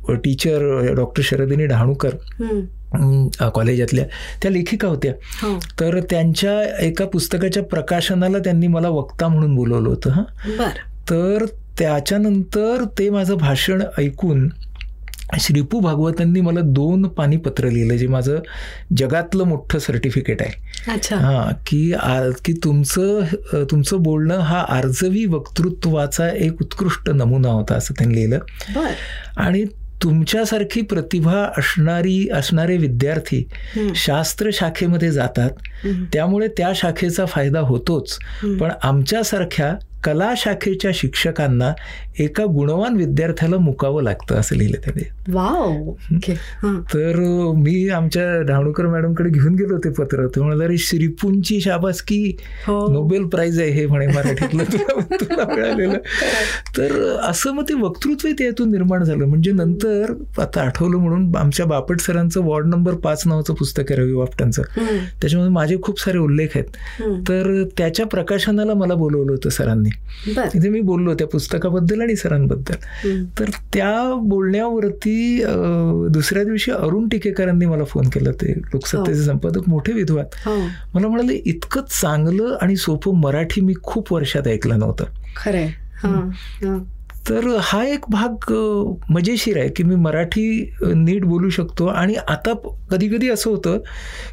टीचर 0.08 0.92
डॉक्टर 0.96 1.22
शरदिनी 1.24 1.66
डहाणूकर 1.66 2.10
कॉलेजातल्या 3.54 4.04
त्या 4.42 4.50
लेखिका 4.50 4.88
होत्या. 4.88 5.12
हो. 5.42 5.58
तर 5.80 6.00
त्यांच्या 6.10 6.84
एका 6.84 7.04
पुस्तकाच्या 7.06 7.62
प्रकाशनाला 7.62 8.38
त्यांनी 8.38 8.66
मला 8.66 8.88
वक्ता 8.88 9.28
म्हणून 9.28 9.54
बोलवलं 9.54 9.88
होतं 9.88 10.10
हां. 10.10 10.24
तर 11.10 11.44
त्याच्यानंतर 11.78 12.84
ते 12.98 13.10
माझं 13.10 13.34
भाषण 13.34 13.82
ऐकून 13.98 14.48
श्रीपू 15.40 15.80
भागवतांनी 15.80 16.40
मला 16.40 16.60
दोन 16.60 17.02
पाणी 17.02 17.36
पत्र 17.36 17.68
लिहिलं 17.68 17.96
जे 17.96 18.06
माझं 18.06 18.38
जगातलं 18.96 19.44
मोठं 19.44 19.78
सर्टिफिकेट 19.78 20.42
आहे. 20.42 20.52
अच्छा. 20.92 21.16
हां 21.16 21.54
की 21.66 21.92
आ- 21.92 22.30
की 22.44 22.52
तुमचं 22.52 23.20
तुमचं 23.54 23.96
बोलणं 24.02 24.38
हा 24.38 24.58
आर्जवी 24.58 25.26
वक्तृत्वाचा 25.26 26.28
एक 26.28 26.52
उत्कृष्ट 26.60 27.10
नमुना 27.10 27.48
होता 27.48 27.74
असं 27.74 27.94
त्यांनी 27.98 28.16
लिहिलं. 28.16 28.38
आणि 29.36 29.64
तुमच्यासारखी 30.02 30.80
प्रतिभा 30.80 31.48
असणारी 31.58 32.28
असणारे 32.34 32.76
विद्यार्थी. 32.76 33.48
शास्त्र 33.94 34.50
शाखेमध्ये 34.52 35.10
जातात. 35.12 35.50
त्यामुळे 36.12 36.48
त्या 36.48 36.72
शाखेचा 36.74 37.24
फायदा 37.24 37.60
होतोच. 37.60 38.18
पण 38.60 38.70
आमच्यासारख्या 38.82 39.74
कला 40.04 40.32
शाखेच्या 40.36 40.90
शिक्षकांना 40.94 41.72
एका 42.18 42.44
गुणवान 42.44 42.96
विद्यार्थ्याला 42.96 43.56
मुकावं 43.56 44.02
लागतं 44.02 44.34
असं 44.34 44.56
लिहिलं 44.56 44.76
त्याने. 44.84 45.08
वाव. 45.32 45.92
तर 46.78 47.16
मी 47.56 47.88
आमच्या 47.88 48.42
डहाणूकर 48.42 48.86
मॅडमकडे 48.86 49.30
घेऊन 49.30 49.54
गेलो 49.54 49.78
ते 49.78 49.90
पत्र. 49.90 50.26
ते 50.26 50.40
म्हणाले 50.40 50.64
अरे 50.64 50.76
श्रीपूंची 50.76 51.60
शाबासकी. 51.60 52.36
हो. 52.66 52.92
नोबेल 52.92 53.24
प्राइज 53.24 53.60
आहे 53.60 53.70
हे 53.70 53.86
म्हणे 53.86 54.06
मराठीतलं. 54.06 54.64
तुला 54.72 55.16
तुला 55.16 55.54
मिळालेलं. 55.54 55.98
तर 56.78 57.16
असं 57.22 57.52
मग 57.52 57.62
ते 57.68 57.74
वक्तृत्व 57.74 58.28
त्यातून 58.38 58.70
निर्माण 58.70 59.04
झालं. 59.04 59.24
म्हणजे 59.24 59.52
नंतर 59.52 60.12
आता 60.38 60.60
आठवलं 60.60 60.96
म्हणून 60.96 61.36
आमच्या 61.36 61.66
बापट 61.66 62.00
सरांचं 62.00 62.40
वॉर्ड 62.40 62.66
नंबर 62.66 62.94
पाच 62.94 63.22
नावाचं 63.26 63.54
पुस्तक 63.54 63.82
आहे 63.90 64.00
रवी 64.00 64.12
हम्म. 64.12 64.98
त्याच्यामध्ये 65.20 65.52
माझे 65.52 65.76
खूप 65.82 66.00
सारे 66.00 66.18
उल्लेख 66.18 66.48
आहेत. 66.54 66.66
तर 67.28 67.64
त्याच्या 67.76 68.06
प्रकाशनाला 68.06 68.74
मला 68.74 68.94
बोलवलं 68.94 69.32
होतं 69.32 69.48
सरांनी. 69.48 69.90
तिथे 70.36 70.68
मी 70.68 70.80
बोललो 70.80 71.14
त्या 71.14 71.26
पुस्तकाबद्दल 71.26 72.01
आणि 72.02 72.16
सरांबद्दल. 72.16 72.74
तर 73.38 73.44
त्या 73.74 74.14
बोलण्यावरती 74.22 75.42
दुसऱ्या 76.10 76.44
दिवशी 76.44 76.70
अरुण 76.70 77.08
टिकेकरांनी 77.08 77.66
मला 77.66 77.84
फोन 77.84 78.08
केला 78.08 78.30
ते 78.30 78.52
लोकसत्तेचे 78.52 79.24
संपादक 79.24 79.68
मोठे 79.68 79.92
विद्वान 79.92 80.24
हो. 80.46 80.56
मला 80.94 81.08
म्हणाले 81.08 81.34
इतकं 81.34 81.80
चांगलं 81.90 82.56
आणि 82.62 82.76
सोपं 82.76 83.14
मराठी 83.14 83.60
मी 83.60 83.74
खूप 83.82 84.12
वर्षात 84.12 84.48
ऐकलं 84.48 84.78
नव्हतं. 84.78 85.04
खरंय. 85.36 85.70
हा 85.94 86.30
हा. 86.34 86.78
तर 87.28 87.56
हा 87.60 87.84
एक 87.84 88.00
भाग 88.10 88.52
मजेशीर 89.10 89.58
आहे 89.58 89.68
की 89.68 89.82
मी 89.82 89.94
मराठी 89.94 90.72
नीट 90.82 91.24
बोलू 91.24 91.48
शकतो. 91.50 91.86
आणि 91.86 92.14
आता 92.28 92.52
कधी 92.90 93.08
कधी 93.08 93.28
असं 93.28 93.50
होतं 93.50 93.78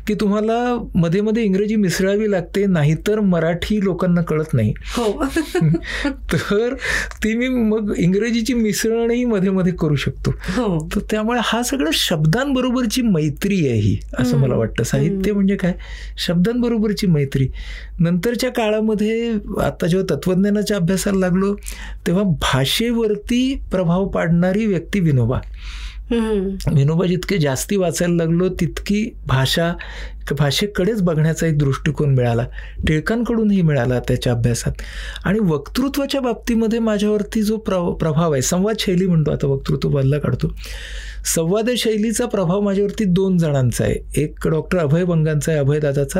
की 0.07 0.13
तुम्हाला 0.13 0.87
मध्ये 0.95 1.21
मध्ये 1.21 1.43
इंग्रजी 1.43 1.75
मिसळावी 1.75 2.31
लागते 2.31 2.65
नाहीतर 2.65 3.19
मराठी 3.19 3.83
लोकांना 3.83 4.21
कळत 4.21 4.53
नाही. 4.53 4.73
हो. 4.97 5.25
तर 6.33 6.75
ती 7.23 7.35
मी 7.35 7.47
मग 7.47 7.93
इंग्रजीची 7.97 8.53
मिसळणही 8.53 9.25
मध्ये 9.25 9.49
मध्ये 9.49 9.73
करू 9.73 9.95
शकतो. 9.95 10.31
हो. 10.31 10.87
तर 10.95 10.99
त्यामुळे 11.11 11.39
हा 11.43 11.63
सगळं 11.63 11.89
शब्दांबरोबरची 11.93 13.01
मैत्री 13.01 13.67
आहे 13.67 13.79
ही 13.79 13.97
असं 14.19 14.37
मला 14.37 14.55
वाटतं. 14.55 14.83
साहित्य 14.83 15.33
म्हणजे 15.33 15.55
काय? 15.55 15.73
शब्दांबरोबरची 16.17 17.07
मैत्री. 17.07 17.47
नंतरच्या 17.99 18.49
काळामध्ये 18.49 19.33
आता 19.61 19.87
जेव्हा 19.87 20.15
तत्वज्ञानाच्या 20.15 20.77
अभ्यासाला 20.77 21.19
लागलो 21.19 21.55
तेव्हा 22.07 22.23
भाषेवरती 22.79 23.55
प्रभाव 23.71 24.07
पाडणारी 24.07 24.65
व्यक्ती 24.65 24.99
विनोबा. 24.99 25.39
विनोबा 26.73 27.05
जितके 27.05 27.37
जास्ती 27.37 27.75
वाचायला 27.75 28.15
लागलो 28.15 28.49
तितकी 28.49 29.15
भाषा 29.27 29.73
भाषेकडेच 30.39 31.01
बघण्याचा 31.01 31.47
एक 31.47 31.57
दृष्टिकोन 31.57 32.13
मिळाला. 32.15 32.45
टिळकांकडूनही 32.87 33.61
मिळाला 33.61 33.99
त्याच्या 33.99 34.33
अभ्यासात. 34.33 34.71
आणि 35.25 35.39
वक्तृत्वाच्या 35.39 36.21
बाबतीमध्ये 36.21 36.79
माझ्यावरती 36.79 37.41
जो 37.41 37.57
प्र 37.57 37.75
प्रभाव 37.99 38.33
आहे 38.33 38.41
संवाद 38.41 38.75
शैली 38.79 39.07
म्हणतो 39.07 39.31
आता 39.31 39.47
वक्तृत्व 39.47 39.89
बदला 39.89 40.19
काढतो. 40.19 40.47
संवाद 41.25 41.69
शैलीचा 41.77 42.25
प्रभाव 42.25 42.61
माझ्यावरती 42.61 43.03
दोन 43.03 43.37
जणांचा 43.37 43.83
आहे. 43.83 44.21
एक 44.21 44.47
डॉक्टर 44.47 44.77
अभय 44.77 45.03
बंगांचा 45.03 45.51
आहे 45.51 45.59
अभयदादाचा. 45.59 46.19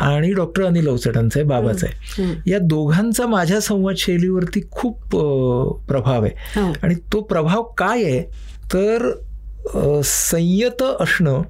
आणि 0.00 0.32
डॉक्टर 0.32 0.64
अनिल 0.64 0.88
अवचटांचा 0.88 1.40
आहे 1.40 1.48
बाबाचा 1.48 1.86
आहे. 1.86 2.50
या 2.50 2.58
दोघांचा 2.58 3.26
माझ्या 3.26 3.60
संवाद 3.60 3.94
शैलीवरती 3.96 4.60
खूप 4.70 5.16
प्रभाव 5.88 6.24
आहे. 6.24 6.60
हो. 6.60 6.72
आणि 6.82 6.94
तो 6.94 7.20
प्रभाव 7.20 7.62
काय 7.62 8.04
आहे? 8.04 8.22
तर 8.74 9.10
संयत 10.04 10.82
असणं 11.00 11.42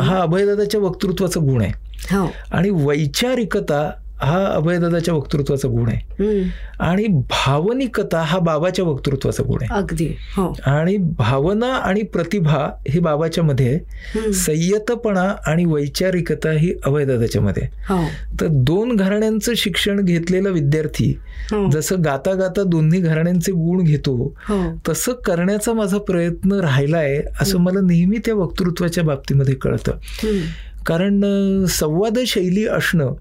हा 0.00 0.20
अभयदादाच्या 0.20 0.80
वक्तृत्वाचा 0.80 1.40
गुण 1.40 1.62
आहे. 1.62 1.72
हो. 2.16 2.32
आणि 2.50 2.70
वैचारिकता 2.70 3.90
हा 4.22 4.44
अभयदादाच्या 4.46 5.14
वक्तृत्वाचा 5.14 5.68
गुण 5.68 5.88
आहे. 5.88 6.42
आणि 6.80 7.06
भावनिकता 7.08 8.20
हा 8.20 8.38
बाबाच्या 8.38 8.84
वक्तृत्वाचा 8.84 9.42
गुण 9.46 9.58
आहे. 9.62 9.74
अगदी 9.74 10.06
हो. 10.36 10.52
आणि 10.66 10.96
भावना 10.96 11.72
आणि 11.74 12.02
प्रतिभा 12.02 12.58
हे 12.88 13.00
बाबाच्या 13.00 13.44
मध्ये. 13.44 13.78
संयतपणा 14.32 15.34
आणि 15.46 15.64
वैचारिकता 15.64 16.50
ही 16.50 16.74
अभयदादाच्या 16.84 17.42
मध्ये. 17.42 17.68
हो. 17.88 18.04
तर 18.40 18.46
दोन 18.50 18.96
घराण्यांचं 18.96 19.52
शिक्षण 19.56 20.00
घेतलेला 20.00 20.48
विद्यार्थी 20.48 21.14
हो. 21.52 21.70
जसं 21.70 21.96
गाता 22.04 22.34
गाता 22.34 22.62
दोन्ही 22.62 23.00
घराण्यांचे 23.00 23.52
गुण 23.52 23.82
घेतो 23.84 24.34
तसं 24.88 25.12
करण्याचा 25.12 25.72
माझा 25.72 25.98
प्रयत्न 25.98 26.52
राहिला 26.52 26.98
आहे 26.98 27.22
असं 27.40 27.58
मला 27.58 27.80
नेहमी 27.80 28.18
त्या 28.18 28.34
वक्तृत्वाच्या 28.34 29.04
बाबतीमध्ये 29.04 29.54
कळतं. 29.54 29.92
कारण 30.86 31.20
संवाद 31.68 32.18
शैली 32.26 32.66
असणं 32.66 33.12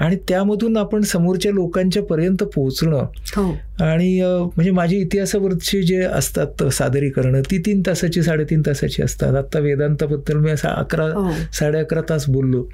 आणि 0.00 0.16
त्यामधून 0.28 0.76
आपण 0.76 1.02
समोरच्या 1.02 1.52
लोकांच्या 1.52 2.02
पर्यंत 2.02 2.42
पोहोचणं. 2.54 3.06
हो. 3.36 3.50
आणि 3.84 4.20
म्हणजे 4.22 4.70
माझी 4.70 4.96
इतिहासावरची 4.96 5.82
जे 5.82 6.00
असतात 6.02 6.62
सादरीकरणं 6.72 7.42
ती 7.50 7.58
तीन 7.58 7.82
तासाची 7.86 8.22
साडेतीन 8.22 8.62
तासाची 8.66 9.02
असतात. 9.02 9.34
आत्ता 9.34 9.58
वेदांताबद्दल 9.58 10.36
मी 10.36 10.50
असा 10.50 10.68
अकरा 10.68 11.04
हो. 11.04 11.30
साडे 11.52 11.78
अकरा 11.78 12.00
तास 12.10 12.28
बोललो. 12.28 12.66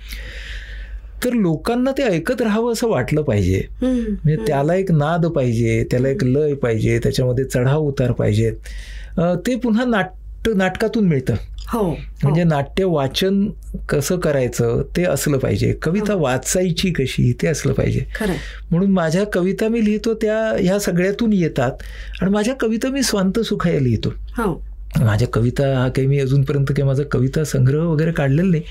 तर 1.25 1.33
लोकांना 1.33 1.93
ते 1.99 2.03
ऐकत 2.03 2.43
राहावं 2.43 2.73
असं 2.73 2.89
वाटलं 2.89 3.23
पाहिजे. 3.23 3.63
म्हणजे 3.83 4.37
त्याला 4.37 4.75
एक 4.75 4.93
नाद 4.93 5.27
पाहिजे 5.27 5.83
त्याला 5.91 6.09
एक 6.09 6.25
लय 6.25 6.55
पाहिजे 6.55 6.99
त्याच्यामध्ये 7.03 7.45
चढाव 7.45 7.83
उतार 7.83 8.13
पाहिजेत. 8.13 8.55
ते 9.47 9.57
पुन्हा 9.57 9.85
नाट्य 9.85 10.25
नाट्य 10.47 10.65
नाटकातून 10.65 11.09
मिळतं. 11.09 11.35
हो 11.69 11.91
म्हणजे 12.23 12.45
नाट्य 12.45 12.85
वाचन 12.85 13.49
कसं 13.89 14.19
करायचं 14.19 14.83
ते 14.97 15.05
असलं 15.05 15.39
पाहिजे. 15.39 15.73
कविता 15.73 16.15
वाचायची 16.15 16.91
कशी 16.91 17.33
ते 17.43 17.47
असलं 17.47 17.73
पाहिजे. 17.73 18.05
म्हणून 18.71 18.91
माझ्या 18.91 19.25
कविता 19.25 19.69
मी 19.69 19.85
लिहितो 19.85 20.15
त्या 20.15 20.57
ह्या 20.61 20.79
सगळ्यातून 20.79 21.33
येतात 21.33 21.73
आणि 22.23 22.31
माझ्या 22.31 22.55
कविता 22.55 22.89
मी 22.89 23.03
स्वांत 23.03 23.41
सुखाया 23.41 23.81
लिहितो. 23.81 24.09
हो. 24.39 24.63
माझ्या 25.01 25.29
कविता 25.29 25.79
हा 25.79 25.89
काही 25.89 26.07
मी 26.07 26.19
अजूनपर्यंत 26.19 26.67
काही 26.67 26.83
माझा 26.83 27.03
कविता 27.13 27.45
संग्रह 27.45 27.83
वगैरे 27.83 28.13
काढलेला 28.13 28.51
नाही. 28.51 28.63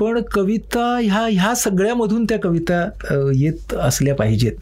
पण 0.00 0.20
कविता 0.32 0.98
ह्या 1.02 1.26
ह्या 1.30 1.54
सगळ्यामधून 1.54 2.24
त्या 2.24 2.38
कविता 2.38 2.88
येत 3.34 3.74
असल्या 3.74 4.14
पाहिजेत. 4.14 4.52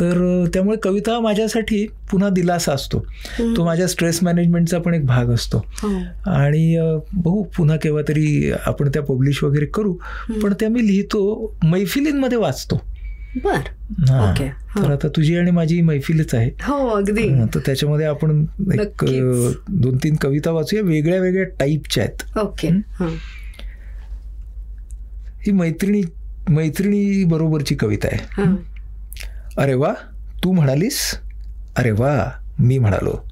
तर 0.00 0.44
त्यामुळे 0.54 0.76
कविता 0.76 1.20
माझ्यासाठी 1.20 1.86
पुन्हा 2.10 2.28
दिलासा 2.28 2.72
असतो. 2.72 3.06
तो 3.40 3.64
माझ्या 3.64 3.86
स्ट्रेस 3.86 4.22
मॅनेजमेंटचा 4.22 4.78
पण 4.78 4.94
एक 4.94 5.06
भाग 5.06 5.26
असतो. 5.26 5.64
हो. 5.82 5.88
आणि 6.30 6.94
बघू 7.12 7.42
पुन्हा 7.56 7.76
केव्हा 7.76 8.02
तरी 8.08 8.52
आपण 8.66 8.88
त्या 8.88 9.02
पब्लिश 9.02 9.44
वगैरे 9.44 9.66
करू. 9.66 9.92
पण 10.42 10.52
त्या 10.60 10.68
मी 10.68 10.86
लिहितो 10.86 11.54
मैफिलींमध्ये 11.64 12.38
वाचतो. 12.38 12.80
बर. 13.44 13.58
ओके. 14.10 14.48
तर 14.76 14.92
आता 14.92 15.08
तुझी 15.08 15.36
आणि 15.36 15.50
माझी 15.50 15.80
मैफिलच 15.82 16.34
आहे. 16.34 16.50
हो 16.62 16.88
अगदी. 16.88 17.28
तर 17.54 17.58
त्याच्यामध्ये 17.66 18.06
आपण 18.06 18.44
एक 18.74 19.04
दोन 19.68 19.96
तीन 19.96 20.16
कविता 20.16 20.50
वाचूया. 20.50 20.82
वेगळ्या 20.82 21.20
वेगळ्या 21.20 21.44
टाईपच्या 21.44 22.04
आहेत. 22.04 22.38
ओके. 22.38 22.68
हा 25.50 25.56
मैत्रिणी 25.56 26.02
मैत्रिणी 26.48 27.24
बरोबरची 27.24 27.74
कविता 27.74 28.08
आहे. 28.12 28.42
अरे 29.58 29.74
वा 29.74 29.94
तू 30.44 30.52
म्हणालीस? 30.52 31.18
अरे 31.76 31.90
वा 31.90 32.30
मी 32.58 32.78
म्हणालो. 32.78 33.28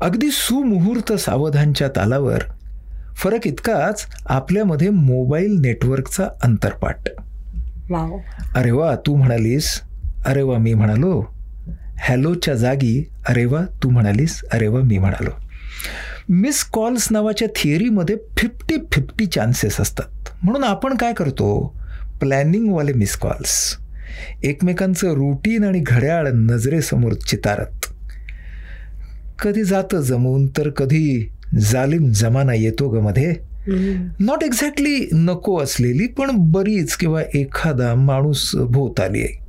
अगदी 0.00 0.30
सुमुहूर्त 0.30 1.12
सावधानच्या 1.12 1.88
तालावर 1.88 2.38
फरक 3.16 3.46
इतकाच 3.46 4.06
आपल्यामध्ये 4.26 4.90
मोबाईल 4.90 5.60
नेटवर्कचा 5.60 6.28
अंतरपाठ 6.42 6.96
वाव. 7.90 8.18
अरे 8.54 8.70
वा 8.70 8.96
तू 9.06 9.16
म्हणालीस? 9.16 9.80
अरे 10.26 10.42
वा 10.42 10.58
मी 10.58 10.74
म्हणालो. 10.74 11.34
हॅलोच्या 11.98 12.54
जागी 12.54 13.08
अरे 13.28 13.44
वा 13.44 13.60
तू 13.82 13.90
म्हणालीस? 13.90 14.44
अरे 14.52 14.68
वा 14.68 14.80
मी 14.80 14.98
म्हणालो. 14.98 15.30
मिस 16.30 16.64
कॉल्स 16.64 17.08
नावाच्या 17.10 17.48
थिअरीमध्ये 17.48 18.16
फिफ्टी 18.38 18.76
फिफ्टी 18.92 19.26
चान्सेस 19.26 19.80
असतात. 19.80 20.28
म्हणून 20.42 20.64
आपण 20.64 20.96
काय 20.96 21.12
करतो? 21.12 21.76
प्लॅनिंगवाले 22.20 22.92
मिस 22.92 23.16
कॉल्स 23.16 23.76
एकमेकांचं 24.42 25.10
रुटीन 25.10 25.64
आणि 25.64 25.80
घड्याळ 25.86 26.28
नजरेसमोर 26.28 27.12
चितारत. 27.12 27.86
कधी 29.42 29.64
जातं 29.64 30.00
जमून 30.00 30.46
तर 30.46 30.70
कधी 30.70 31.32
जालिम 31.58 32.12
जमाना 32.12 32.54
येतो 32.54 32.88
ग 32.88 33.00
मध्ये. 33.00 33.34
नॉट 34.20 34.42
एक्झॅक्टली 34.42 35.08
नको 35.12 35.58
असलेली 35.58 36.06
पण 36.06 36.30
बरीच 36.32 36.92
किंवा 36.92 37.22
एखादा 37.34 37.94
माणूस 37.94 38.56
भोवताली 38.56 39.20
आहे. 39.20 39.47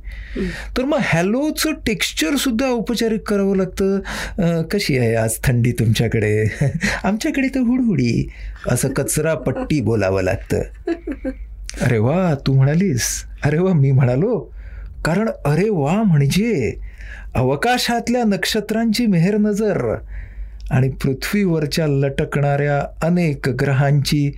तर 0.76 0.84
मग 0.84 0.98
हॅलोचं 1.02 1.72
टेक्स्चर 1.86 2.36
सुद्धा 2.36 2.66
औपचारिक 2.66 3.28
करावं 3.28 3.56
लागतं. 3.56 4.62
कशी 4.62 4.98
आहे 4.98 5.14
आज 5.14 5.38
थंडी 5.44 5.72
तुमच्याकडे? 5.72 6.44
आमच्याकडे 7.04 7.48
तर 7.48 7.60
हुडहुडी 7.60 8.26
असं 8.68 8.88
कचरा 8.88 9.34
पट्टी 9.34 9.80
बोलावं 9.80 10.22
लागतं. 10.22 10.62
अरे 11.82 11.98
वा 11.98 12.34
तू 12.46 12.54
म्हणालीस. 12.54 13.24
अरे 13.44 13.58
वा 13.58 13.72
मी 13.72 13.90
म्हणालो. 13.90 14.38
कारण 15.04 15.28
अरे 15.44 15.68
वा 15.68 16.02
म्हणजे 16.02 16.74
अवकाशातल्या 17.34 18.24
नक्षत्रांची 18.24 19.06
मेहर 19.06 19.36
नजर 19.36 19.94
आणि 20.70 20.88
पृथ्वीवरच्या 20.88 21.86
लटकणाऱ्या 21.86 23.06
अनेक 23.06 23.48
ग्रहांची 23.48 24.30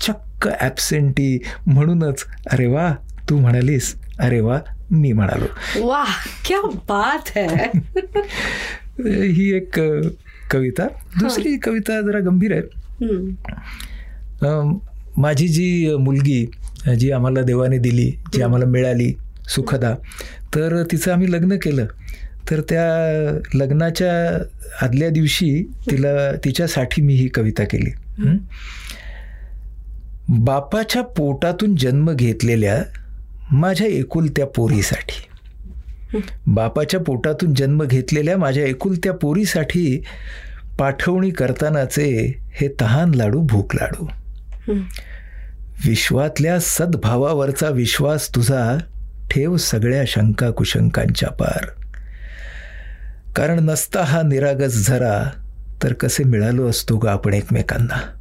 चक्क 0.00 0.48
ॲबसेंटी 0.60 1.38
म्हणूनच 1.66 2.24
अरे 2.52 2.66
वा 2.66 2.94
तू 3.30 3.38
म्हणालीस. 3.38 3.94
अरे 4.18 4.40
वा 4.40 4.58
मी 4.90 5.12
म्हणालो. 5.12 5.46
वाह 5.86 6.12
क्या 6.46 6.60
बात 6.88 7.30
है. 7.36 7.46
ही 8.98 9.52
एक 9.54 9.78
कविता. 10.50 10.86
दुसरी 11.20 11.56
कविता 11.58 12.00
जरा 12.00 12.20
गंभीर 12.20 12.52
आहे. 12.52 12.62
माझी 15.16 15.48
जी 15.48 15.94
मुलगी 15.96 16.44
जी 16.98 17.10
आम्हाला 17.10 17.42
देवाने 17.42 17.78
दिली 17.78 18.10
जी 18.34 18.42
आम्हाला 18.42 18.66
मिळाली 18.66 19.12
सुखदा 19.48 19.94
तर 20.54 20.82
तिचं 20.82 21.12
आम्ही 21.12 21.32
लग्न 21.32 21.56
केलं. 21.56 21.86
तर 22.50 22.60
त्या 22.60 22.84
लग्नाच्या 23.54 24.12
आदल्या 24.82 25.08
दिवशी 25.08 25.50
तिला 25.90 26.32
तिच्यासाठी 26.44 27.02
मी 27.02 27.14
ही 27.14 27.28
कविता 27.28 27.64
केली? 27.64 27.90
बापाच्या 30.28 31.02
पोटातून 31.02 31.74
जन्म 31.76 32.12
घेतलेल्या 32.12 32.82
माझ्या 33.52 33.86
एकुलत्या 33.86 34.46
पोरीसाठी. 34.46 35.26
बापाच्या 36.46 37.00
पोटातून 37.00 37.54
जन्म 37.54 37.84
घेतलेल्या 37.84 38.38
माझ्या 38.38 38.64
एकुलत्या 38.64 39.12
पोरीसाठी 39.12 40.04
पाठवणी 40.78 41.30
करतानाचे 41.30 42.38
हे 42.50 42.68
तहान 42.80 43.14
लाडू 43.14 43.40
भूक 43.40 43.74
लाडू. 43.74 44.06
विश्वातल्या 45.86 46.58
सद्भावावरचा 46.60 47.68
विश्वास 47.68 48.34
तुझा 48.34 48.78
ठेव 49.30 49.56
सगळ्या 49.56 50.02
शंका 50.06 50.50
कुशंकांच्या 50.50 51.28
पार. 51.28 51.66
कारण 53.36 53.58
नसता 53.62 54.02
हा 54.02 54.22
निरागस 54.22 54.86
झरा 54.86 55.30
तर 55.82 55.92
कसे 55.92 56.24
मिळालो 56.24 56.68
असतो 56.68 56.96
ग 56.96 57.06
आपण 57.06 57.34
एकमेकांना? 57.34 58.15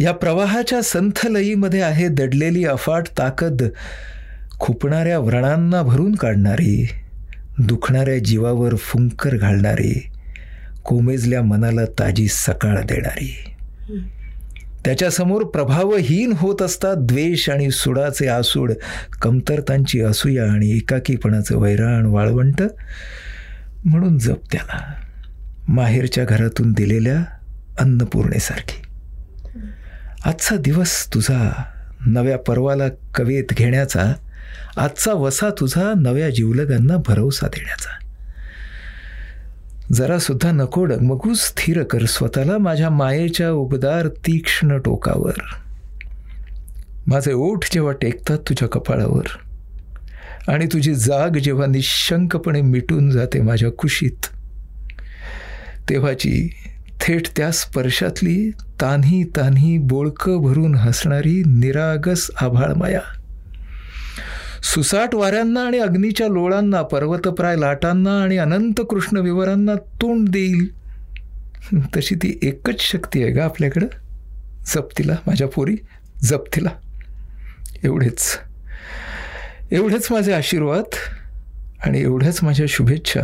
या 0.00 0.12
प्रवाहाच्या 0.12 0.82
संथ 0.82 1.26
लयीमध्ये 1.26 1.82
आहे 1.82 2.08
दडलेली 2.08 2.64
अफाट 2.64 3.04
ताकद. 3.18 3.62
खुपणाऱ्या 4.60 5.18
व्रणांना 5.18 5.82
भरून 5.82 6.14
काढणारी 6.14 6.88
दुखणाऱ्या 7.58 8.18
जीवावर 8.18 8.74
फुंकर 8.74 9.36
घालणारी 9.36 10.06
कोमेजल्या 10.84 11.42
मनाला 11.42 11.84
ताजी 11.84 12.28
सकाळ 12.28 12.76
देणारी. 12.76 13.34
त्याच्यासमोर 14.84 15.42
प्रभावहीन 15.42 16.32
होत 16.36 16.62
असतात 16.62 16.96
द्वेष 16.98 17.50
आणि 17.50 17.70
सुडाचे 17.70 18.26
आसूड 18.26 18.72
कमतरतांची 19.22 20.00
असूया 20.00 20.52
आणि 20.52 20.76
एकाकीपणाचं 20.76 21.58
वैराण 21.58 22.06
वाळवंट. 22.06 22.62
म्हणून 23.84 24.18
जप 24.18 24.52
त्याला. 24.52 24.92
माहेरच्या 25.68 26.24
घरातून 26.24 26.72
दिलेल्या 26.72 27.24
अन्नपूर्णेसारखी. 27.78 28.85
आजचा 30.26 30.56
दिवस 30.56 31.14
तुझा 31.14 31.62
नव्या 32.06 32.38
पर्वाला 32.38 32.84
कवेत 33.14 33.44
घेण्याचा 33.52 34.12
आजचा 34.76 35.12
वसा 35.12 35.50
तुझा 35.50 35.92
नव्या 35.96 36.30
जीवलगांना 36.30 36.96
भरवसा 36.96 37.46
देण्याचा. 37.46 37.90
जरा 39.92 40.18
सुद्धा 40.18 40.50
नको 40.50 40.84
डगमगू 40.84 41.34
स्थिर 41.34 41.82
कर 41.82 42.04
स्वतःला 42.04 42.58
माझ्या 42.58 42.90
मायेच्या 42.90 43.50
उबदार 43.50 44.08
तीक्ष्ण 44.08 44.78
टोकावर. 44.78 45.40
माझे 47.06 47.32
ओठ 47.32 47.64
जेव्हा 47.72 47.92
टेकतात 47.92 48.38
तुझ्या 48.38 48.68
कपाळावर 48.68 49.24
आणि 50.48 50.66
तुझी 50.66 50.94
जाग 50.94 51.36
जेव्हा 51.36 51.66
निशंकपणे 51.66 52.60
मिटून 52.60 53.10
जाते 53.10 53.40
माझ्या 53.40 53.70
कुशीत 53.70 54.26
तेव्हाची 55.88 56.50
थेट 57.00 57.28
त्या 57.36 57.50
स्पर्शातली 57.50 58.50
तान्ही 58.80 59.24
तान्ही 59.24 59.78
बोळकं 59.78 60.36
भरून 60.36 60.74
हसणारी 60.74 61.42
निरागस 61.46 62.30
आभाळ 62.40 62.72
माया. 62.72 63.00
सुसाट 64.62 65.14
वाऱ्यांना 65.14 65.60
आणि 65.60 65.78
अग्नीच्या 65.78 66.28
लोळांना 66.28 66.82
पर्वतप्राय 66.82 67.56
लाटांना 67.56 68.22
आणि 68.22 68.36
अनंत 68.36 68.80
कृष्ण 68.90 69.16
विवरांना 69.16 69.74
तोंड 69.74 70.28
देईल. 70.28 70.68
तशी 71.96 72.14
ती 72.14 72.38
एकच 72.42 72.80
शक्ती 72.80 73.22
आहे 73.22 73.32
का 73.32 73.44
आपल्याकडं. 73.44 73.86
जप्तीला 74.66 75.14
माझ्या 75.26 75.48
पोरी 75.48 75.76
जप्तीला. 76.16 76.70
एवढेच. 77.84 78.38
एवढेच 79.70 80.08
माझे 80.10 80.32
आशीर्वाद 80.32 80.84
आणि 81.84 82.00
एवढ्याच 82.00 82.38
माझ्या 82.42 82.66
शुभेच्छा. 82.68 83.20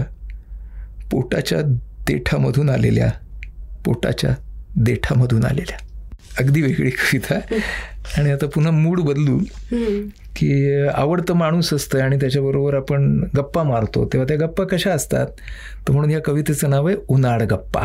पोटाच्या 1.10 1.60
देठामधून 2.06 2.70
आलेल्या 2.70 3.10
पोटाच्या 3.84 4.30
देठामधून 4.76 5.44
आलेल्या. 5.44 5.78
अगदी 6.38 6.62
वेगळी 6.62 6.90
कविता. 6.90 7.34
आणि 8.18 8.30
आता 8.30 8.46
पुन्हा 8.46 8.72
मूड 8.72 9.00
बदलू. 9.00 9.38
की 10.36 10.82
आवडतं 10.86 11.34
माणूस 11.34 11.72
असतं 11.72 12.00
आणि 12.00 12.16
त्याच्याबरोबर 12.16 12.74
आपण 12.74 13.24
गप्पा 13.36 13.62
मारतो. 13.62 14.08
तेव्हा 14.12 14.36
त्या 14.36 14.46
गप्पा 14.46 14.64
कशा 14.64 14.92
असतात? 14.92 15.26
तर 15.88 15.92
म्हणून 15.92 16.10
या 16.10 16.20
कवितेचं 16.20 16.70
नाव 16.70 16.88
आहे 16.88 16.96
उन्हाळ 17.08 17.40
गप्पा. 17.40 17.82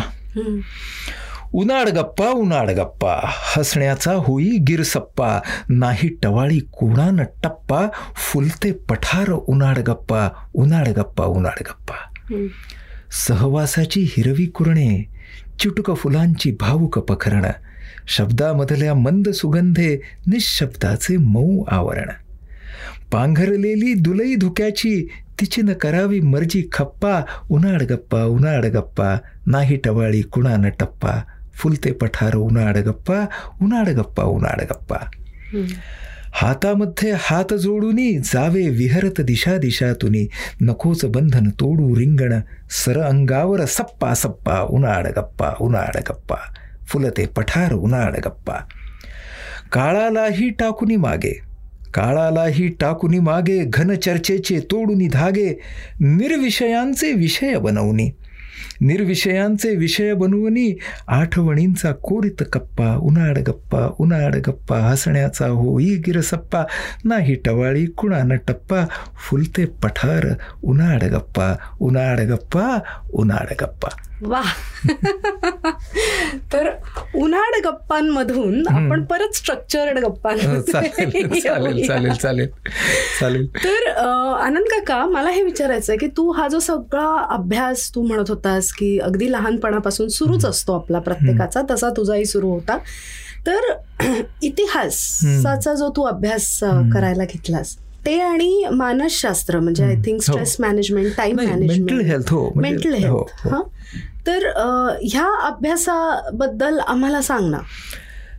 उन्हाळ 1.54 1.90
गप्पा 1.90 2.30
उन्हाळ 2.30 2.74
गप्पा. 2.74 3.16
हसण्याचा 3.24 4.14
होई 4.14 4.50
गिरसप्पा. 4.50 5.40
नाही 5.70 6.10
टवाळी 6.24 6.60
कोणान 6.60 7.20
टप्पा? 7.44 7.88
फुलते 8.16 8.72
पठार 8.72 9.32
उन्हाळ 9.32 9.76
गप्पा. 9.76 10.30
उन्हाळ 10.54 10.88
गप्पा 10.88 11.26
उन्हाळ 11.26 11.62
गप्पा. 11.62 11.96
सहवासाची 13.12 14.02
हिरवी 14.02 14.46
कुरणे. 14.46 15.17
चिटुक 15.60 15.98
फुलांची 15.98 16.52
भावुक 16.52 17.00
पखरण. 17.00 17.46
शब्दामधल्या 18.08 18.94
मंद 18.94 19.30
सुगंधे 19.30 20.02
निशब्दाचे 20.28 21.18
मऊ 21.18 21.64
आवरण. 21.68 22.10
पांघरलेली 23.12 23.94
दुलई 23.94 24.36
धुक्याची 24.36 25.08
तिची 25.40 25.62
न 25.62 25.74
करावी 25.74 26.20
मर्जी 26.20 26.70
खप्पा 26.72 27.22
उन्हाळ 27.50 27.82
गप्पा 27.82 28.24
उन्हाळ 28.24 28.62
गप्पा 28.62 29.18
नाही 29.46 29.76
टवाळी 29.76 30.22
कुणान 30.22 30.70
टप्पा 30.80 31.22
फुलते 31.54 31.92
पठार 31.92 32.36
उन्हाळ 32.36 32.76
गप्पा 32.78 33.26
उन्हाळ 33.62 33.94
गप्पा 33.94 34.24
उन्हाळ 34.24 34.64
गप्पा. 34.64 34.98
हातामध्ये 36.40 37.14
हात 37.18 37.54
जोडूनी 37.54 38.20
जावे 38.20 38.70
विहरत 38.70 39.22
दिशा 39.22 39.58
दिशातुनी 39.58 40.28
नकोच 40.62 41.06
बंधन 41.06 41.50
तोडू 41.50 41.96
रिंगण. 41.96 42.40
सर 42.70 43.00
अंगावर 43.00 43.66
सप्पा 43.66 44.14
सप्पा 44.14 44.62
उन्हाळ 44.70 45.04
गप्पा 45.08 45.50
उन्हाळ 45.62 46.00
गप्पा. 46.00 46.36
फुलते 46.88 47.26
पठार 47.26 47.74
उन्हाळ 47.74 48.12
गप्पा. 48.12 48.54
काळालाही 49.72 50.50
टाकुनी 50.50 50.96
मागे. 50.96 51.42
काळालाही 51.94 52.68
टाकुनी 52.68 53.20
मागे 53.20 53.64
घन 53.66 53.96
चर्चेचे 53.96 54.60
तोडूनी 54.60 55.08
धागे. 55.08 55.62
निर्विषयांचे 56.00 57.14
विषय 57.14 57.58
बनवणी 57.58 58.10
निर्विषयांचे 58.82 59.76
विषय 59.76 60.14
बनवूनी 60.14 60.80
आठवणींचा 61.08 61.92
कोरित 61.92 62.44
कप्पा 62.54 62.96
उन्हाळ 62.96 63.38
गप्पा 63.38 63.90
उन्हाळ 64.00 64.40
गप्पा 64.48 64.78
हसण्याचा 64.78 65.48
होई 65.48 65.96
गिरसप्पा 65.96 66.64
नाही 67.06 67.36
टवाळी 67.36 67.86
कुणान 67.86 68.36
टप्पा 68.48 68.86
फुलते 69.30 69.66
पठार 69.66 70.26
उन्हाळ 70.64 71.00
गप्पा 71.00 71.56
उन्हाळ 71.80 72.20
गप्पा 72.20 72.80
उन्हाळ 73.14 73.54
गप्पा. 73.62 73.90
वा. 74.22 74.42
तर 76.54 76.70
उन्हाळ 77.16 77.60
गप्पांमधून 77.66 78.68
आपण 78.68 79.04
परत 79.04 79.36
स्ट्रक्चर्ड 79.36 80.00
चालेल 80.00 81.40
चालेल 81.42 81.86
चालेल 81.88 82.14
चालेल 82.16 82.48
चालेल 83.20 83.48
तर 83.64 83.88
आनंद 84.42 84.66
काका 84.72 85.06
मला 85.06 85.30
हे 85.30 85.44
विचारायचं 85.44 85.94
आहे 85.94 85.98
की 85.98 86.08
तू 86.08 86.32
हा 86.32 86.48
जो 86.48 86.60
सगळा 86.60 87.26
अभ्यास 87.30 87.92
तू 87.96 88.02
म्हणत 88.02 88.30
होतास 88.30 88.72
की 88.72 89.00
अगदी 89.00 89.32
लहानपणापासून 89.32 90.08
सुरूच 90.08 90.46
असतो 90.46 90.74
आपला 90.74 91.00
प्रत्येकाचा 91.00 91.62
तसा 91.72 91.90
तुझाही 91.90 92.26
सुरू 92.26 92.50
होता. 92.50 92.78
तर 93.48 93.74
इतिहासाचा 94.42 95.74
जो 95.74 95.90
तू 95.96 96.02
अभ्यास 96.02 96.60
करायला 96.64 97.24
घेतलास 97.24 97.78
ते 98.06 98.20
आणि 98.22 98.64
मानसशास्त्र 98.72 99.60
म्हणजे 99.60 99.84
I 99.84 99.96
think 100.06 100.22
stress 100.22 100.56
management 100.60 101.08
time 101.18 101.36
management 101.36 101.92
mental 101.92 102.06
health 102.06 102.32
हो 102.34 102.50
मेंटल 102.56 102.94
हेल्थ 102.94 103.48
हा 103.48 103.62
तर 104.28 104.46
ह्या 105.04 105.26
अभ्यासाबद्दल 105.48 106.80
आम्हाला 106.88 107.22
सांग 107.22 107.50
ना. 107.52 107.58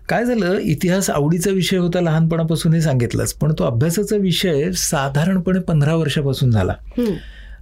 काय 0.08 0.24
झालं 0.24 0.58
इतिहास 0.58 1.08
आवडीचा 1.10 1.50
विषय 1.50 1.76
होता 1.76 2.00
लहानपणापासून 2.00 2.74
हे 2.74 2.80
सांगितलंच 2.80 3.32
पण 3.32 3.52
तो 3.58 3.64
अभ्यासाचा 3.64 4.16
विषय 4.16 4.70
साधारणपणे 4.76 5.60
पंधरा 5.60 5.94
वर्षापासून 5.94 6.50
झाला. 6.50 6.74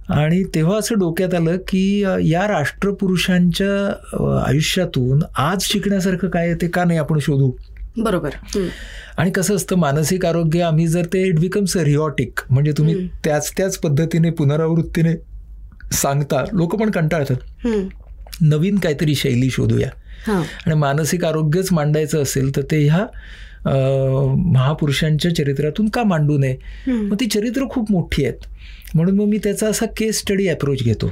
आणि 0.09 0.43
तेव्हा 0.55 0.77
असं 0.77 0.99
डोक्यात 0.99 1.33
आलं 1.33 1.57
की 1.67 1.99
या 2.23 2.47
राष्ट्रपुरुषांच्या 2.47 4.37
आयुष्यातून 4.45 5.23
आज 5.37 5.63
शिकण्यासारखं 5.63 6.29
काय 6.29 6.53
ते 6.53 6.67
का 6.67 6.83
नाही 6.83 6.99
आपण 6.99 7.19
शोधू? 7.19 7.51
बरोबर. 7.97 8.29
आणि 9.17 9.31
कसं 9.31 9.55
असतं 9.55 9.75
मानसिक 9.75 10.25
आरोग्य 10.25 10.61
आम्ही 10.61 10.87
जर 10.87 11.05
ते 11.05 11.25
इट 11.27 11.39
बिकम्स 11.39 11.75
रिओटिक 11.77 12.39
म्हणजे 12.49 12.71
तुम्ही 12.71 13.07
त्याच 13.23 13.51
त्याच 13.57 13.77
पद्धतीने 13.77 14.29
पुनरावृत्तीने 14.29 15.13
सांगता 15.91 16.43
लोक 16.53 16.75
पण 16.75 16.91
कंटाळतात. 16.91 17.67
नवीन 18.41 18.77
काहीतरी 18.79 19.15
शैली 19.15 19.49
शोधूया. 19.49 19.89
आणि 20.65 20.75
मानसिक 20.75 21.25
आरोग्यच 21.25 21.67
मांडायचं 21.71 22.21
असेल 22.21 22.55
तर 22.55 22.61
ते 22.61 22.87
ह्या 22.87 23.05
महापुरुषांच्या 24.35 25.35
चरित्रातून 25.35 25.89
का 25.89 26.03
मांडू 26.03 26.37
नये? 26.37 26.57
मग 26.87 27.15
ती 27.19 27.25
चरित्र 27.25 27.65
खूप 27.69 27.91
मोठी 27.91 28.25
आहेत. 28.25 28.45
म्हणून 28.95 29.15
मग 29.15 29.25
मी 29.25 29.37
त्याचा 29.37 29.67
असा 29.67 29.85
केस 29.97 30.19
स्टडी 30.19 30.47
अप्रोच 30.47 30.83
घेतो. 30.83 31.11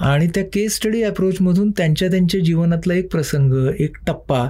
आणि 0.00 0.26
त्या 0.26 0.44
केस 0.44 0.74
स्टडी 0.76 1.02
अप्रोचमधून 1.02 1.70
त्यांच्या 1.70 2.08
त्यांच्या 2.08 2.40
जीवनातला 2.40 2.94
एक 2.94 3.10
प्रसंग 3.12 3.54
एक 3.78 3.96
टप्पा 4.06 4.48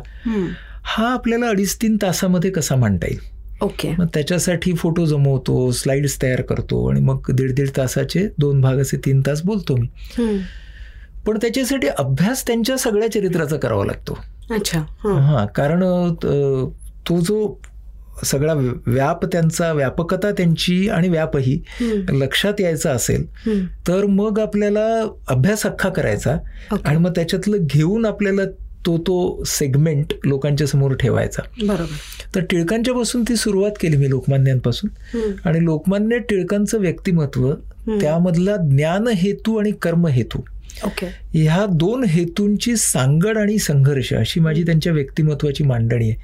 हा 0.85 1.12
आपल्याला 1.12 1.49
अडीच 1.49 1.77
तीन 1.83 1.97
तासामध्ये 2.03 2.51
कसा 2.51 2.77
मांडता 2.77 3.07
येईल? 3.07 3.18
ओके. 3.62 3.95
मग 3.99 4.07
त्याच्यासाठी 4.14 4.73
फोटो 4.75 5.05
जमवतो 5.07 5.71
स्लाइड्स 5.71 6.23
तयार 6.23 6.40
करतो 6.40 6.87
आणि 6.90 7.01
मग 7.01 7.31
दीड 7.31 7.53
दीड 7.55 7.68
तासाचे 7.77 8.29
दोन 8.38 8.61
भाग 8.61 8.79
असे 8.79 8.97
तीन 8.97 9.21
तास 9.21 9.42
बोलतो 9.42 9.77
मी. 9.77 9.88
पण 11.27 11.38
त्याच्यासाठी 11.38 11.87
अभ्यास 11.88 12.47
त्यांच्या 12.47 12.77
सगळ्या 12.79 13.12
चरित्राचा 13.12 13.57
करावा 13.57 13.85
लागतो. 13.85 14.18
अच्छा 14.51 14.79
हा. 15.05 15.47
कारण 15.47 15.83
तो 17.09 17.21
जो 17.21 17.61
सगळा 18.25 18.53
व्याप 18.87 19.25
त्यांचा 19.25 19.73
व्यापकता 19.73 20.31
त्यांची 20.31 20.88
आणि 20.88 21.09
व्यापही 21.09 21.61
लक्षात 22.11 22.61
यायचा 22.61 22.90
असेल 22.90 23.27
तर 23.88 24.05
मग 24.07 24.38
आपल्याला 24.38 25.07
अभ्यास 25.29 25.66
अख्खा 25.66 25.88
करायचा 25.88 26.37
आणि 26.85 26.97
मग 26.97 27.11
त्याच्यातलं 27.11 27.57
घेऊन 27.61 28.07
आपल्याला 28.07 28.42
तो 28.87 28.99
तो 28.99 29.42
सेगमेंट 29.47 30.12
लोकांच्या 30.25 30.66
समोर 30.66 30.95
ठेवायचा. 30.95 31.42
बरोबर. 31.66 32.35
तर 32.35 32.40
टिळकांच्या 32.40 32.95
पासून 32.95 33.23
ती 33.23 33.37
सुरुवात 33.37 33.71
केली 33.81 33.97
मी 33.97 34.11
लोकमान्यांपासून. 34.11 35.18
आणि 35.45 35.64
लोकमान्य 35.64 36.18
टिळकांचं 36.18 36.79
व्यक्तिमत्व 36.81 37.53
त्यामधला 37.88 38.57
ज्ञान 38.57 39.09
हेतू 39.09 39.57
आणि 39.57 39.71
कर्म 39.71 40.07
हेतू. 40.07 40.40
ओके. 40.85 41.40
ह्या 41.42 41.66
दोन 41.71 42.05
हेतूंची 42.05 42.77
सांगड 42.77 43.38
आणि 43.38 43.59
संघर्ष 43.59 44.12
अशी 44.12 44.40
माझी 44.40 44.62
त्यांच्या 44.62 44.92
व्यक्तिमत्वाची 44.92 45.64
मांडणी 45.64 46.11
आहे. 46.11 46.21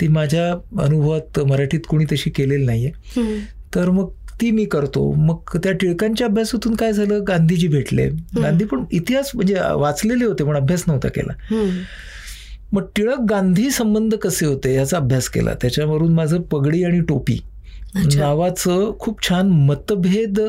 ती 0.00 0.08
माझ्या 0.08 0.52
अनुभवात 0.82 1.40
मराठीत 1.40 1.80
कोणी 1.88 2.04
तशी 2.12 2.30
केलेली 2.30 2.64
नाहीये. 2.64 2.90
तर 3.74 3.90
मग 3.90 4.08
ती 4.40 4.50
मी 4.50 4.64
करतो. 4.64 5.12
मग 5.12 5.56
त्या 5.56 5.72
टिळकांच्या 5.72 6.26
अभ्यासातून 6.26 6.74
काय 6.74 6.92
झालं? 6.92 7.20
गांधीजी 7.28 7.68
भेटले. 7.68 8.08
गांधी 8.42 8.64
पण 8.64 8.84
इतिहास 8.92 9.30
म्हणजे 9.34 9.56
वाचलेले 9.72 10.24
होते 10.24 10.44
पण 10.44 10.56
अभ्यास 10.56 10.84
नव्हता 10.86 11.08
केला. 11.08 11.32
मग 12.72 12.86
टिळक 12.96 13.20
गांधी 13.30 13.70
संबंध 13.70 14.14
कसे 14.14 14.46
होते 14.46 14.74
याचा 14.74 14.96
अभ्यास 14.96 15.28
केला. 15.28 15.54
त्याच्यावरून 15.54 16.12
माझं 16.12 16.42
पगडी 16.42 16.84
आणि 16.84 17.00
टोपी 17.00 17.38
नावाचं 18.18 18.92
खूप 18.98 19.28
छान 19.28 19.48
मतभेद 19.48 20.40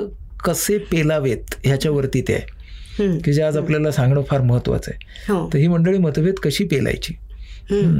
कसे 0.46 0.78
पेलावेत 0.78 1.56
ह्याच्यावरती 1.63 2.22
ते 2.22 2.34
आहे. 2.34 2.46
की 3.19 3.34
जे 3.34 3.41
आज 3.41 3.58
आपल्याला 3.58 3.91
सांगणं 3.91 4.22
फार 4.22 4.41
महत्वाचं 4.41 4.91
आहे. 4.91 5.34
तर 5.54 5.58
ही 5.58 5.67
मंडळी 5.67 5.98
मतभेद 5.98 6.34
कशी 6.34 6.63
पेलायची? 6.63 7.13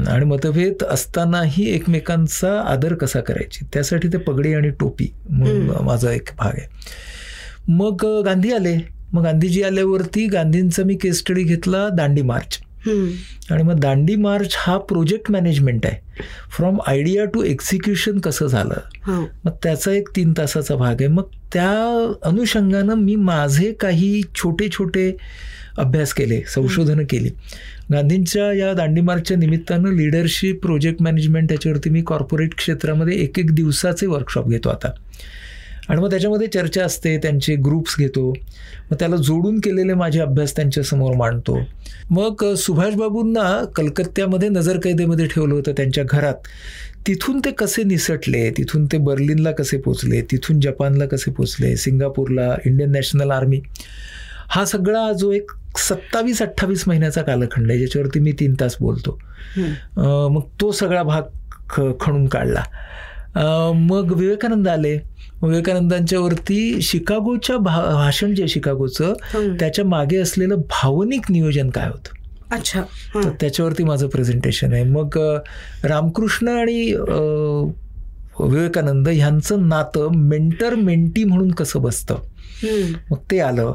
आणि 0.08 0.24
मतभेद 0.24 0.82
असतानाही 0.84 1.74
एकमेकांचा 1.74 2.60
आदर 2.60 2.94
कसा 2.94 3.20
करायची? 3.20 3.64
त्यासाठी 3.72 4.08
ते 4.08 4.16
पगडी 4.16 4.54
आणि 4.54 4.70
टोपी 4.70 5.12
म्हणून 5.30 5.70
माझा 5.84 6.12
एक 6.12 6.28
भाग 6.38 6.52
आहे. 6.54 6.68
मग 7.68 8.22
गांधी 8.24 8.52
आले. 8.52 8.76
मग 9.12 9.22
गांधीजी 9.22 9.62
आल्यावरती 9.62 10.26
गांधींचा 10.26 10.82
मी 10.84 10.94
केस 10.96 11.18
स्टडी 11.18 11.42
घेतला 11.42 11.88
दांडी 11.88 12.22
मार्च. 12.22 12.58
आणि 13.50 13.62
मग 13.62 13.80
दांडी 13.80 14.16
मार्च 14.16 14.54
हा 14.56 14.78
प्रोजेक्ट 14.78 15.30
मॅनेजमेंट 15.30 15.86
आहे. 15.86 16.22
फ्रॉम 16.56 16.78
आयडिया 16.86 17.24
टू 17.24 17.42
एक्झिक्युशन 17.42 18.18
कसं 18.18 18.46
झालं? 18.46 18.74
मग 19.44 19.52
त्याचा 19.62 19.92
एक 19.92 20.08
तीन 20.16 20.32
तासाचा 20.38 20.76
भाग 20.76 20.94
आहे. 21.00 21.08
मग 21.08 21.22
त्या 21.52 22.12
अनुषंगानं 22.22 22.94
मी 22.94 23.16
माझे 23.16 23.72
काही 23.72 24.22
छोटे 24.34 24.68
छोटे 24.68 25.16
अभ्यास 25.78 26.12
केले 26.12 26.40
संशोधनं 26.40 27.02
केली. 27.10 27.30
गांधींच्या 27.92 28.52
या 28.52 28.72
दांडी 28.72 29.00
मार्चच्या 29.00 29.36
निमित्तानं 29.36 29.92
लिडरशिप 29.92 30.62
प्रोजेक्ट 30.62 31.02
मॅनेजमेंट 31.02 31.52
याच्यावरती 31.52 31.90
मी 31.90 32.02
कॉर्पोरेट 32.02 32.54
क्षेत्रामध्ये 32.54 33.14
एक 33.14 33.38
एक 33.38 33.54
दिवसाचे 33.54 34.06
वर्कशॉप 34.06 34.48
घेतो 34.48 34.68
आता. 34.68 34.90
आणि 35.88 36.00
मग 36.00 36.10
त्याच्यामध्ये 36.10 36.46
चर्चा 36.46 36.84
असते 36.84 37.18
त्यांचे 37.18 37.54
ग्रुप्स 37.54 37.94
घेतो. 37.98 38.30
मग 38.90 38.94
त्याला 38.98 39.16
जोडून 39.16 39.58
केलेले 39.58 39.94
माझे 39.94 40.20
अभ्यास 40.20 40.56
त्यांच्यासमोर 40.56 41.14
मांडतो. 41.14 41.60
मग 42.10 42.54
सुभाषबाबूंना 42.54 43.64
कलकत्त्यामध्ये 43.64 44.48
नजरकैदेमध्ये 44.48 45.26
ठेवलं 45.26 45.54
होतं 45.54 45.72
त्यांच्या 45.72 46.04
घरात. 46.08 46.34
तिथून 47.06 47.40
ते 47.44 47.50
कसे 47.50 47.82
निसटले? 47.82 48.50
तिथून 48.50 48.86
ते 48.86 48.98
बर्लिनला 48.98 49.50
कसे 49.50 49.76
पोचले? 49.78 50.22
तिथून 50.22 50.60
जपानला 50.60 51.06
कसे 51.06 51.30
पोचले? 51.30 51.76
सिंगापूरला 51.76 52.56
इंडियन 52.66 52.90
नॅशनल 52.90 53.30
आर्मी? 53.30 53.60
हा 54.48 54.64
सगळा 54.64 55.12
जो 55.12 55.32
एक 55.32 55.50
सत्तावीस 55.78 56.42
अठ्ठावीस 56.42 56.84
महिन्याचा 56.88 57.22
कालखंड 57.22 57.70
आहे 57.70 57.78
ज्याच्यावरती 57.78 58.20
मी 58.20 58.32
तीन 58.32 58.54
तास 58.60 58.76
बोलतो. 58.80 59.18
मग 60.30 60.42
तो 60.60 60.70
सगळा 60.72 61.02
भाग 61.02 61.92
खणून 62.00 62.26
काढला. 62.26 62.62
मग 63.76 64.12
विवेकानंद 64.12 64.68
आले. 64.68 64.96
विवेकानंदांच्या 65.42 66.18
वरती 66.20 66.80
शिकागोच्या 66.82 67.56
भाषण 67.58 68.34
जे 68.34 68.48
शिकागोचं 68.48 69.12
त्याच्यामागे 69.60 70.18
असलेलं 70.18 70.60
भावनिक 70.70 71.30
नियोजन 71.30 71.70
काय 71.70 71.88
होतं? 71.88 72.22
अच्छा. 72.54 72.82
तर 73.14 73.30
त्याच्यावरती 73.40 73.84
माझं 73.84 74.08
प्रेझेंटेशन 74.08 74.72
आहे. 74.72 74.84
मग 74.84 75.18
रामकृष्ण 75.84 76.48
आणि 76.48 76.92
विवेकानंद 78.40 79.08
ह्यांचं 79.08 79.68
नातं 79.68 80.14
मेंटर 80.14 80.74
मेंटी 80.74 81.24
म्हणून 81.24 81.50
कसं 81.50 81.82
बसतं? 81.82 82.16
मग 83.10 83.18
ते 83.30 83.40
आलं. 83.40 83.72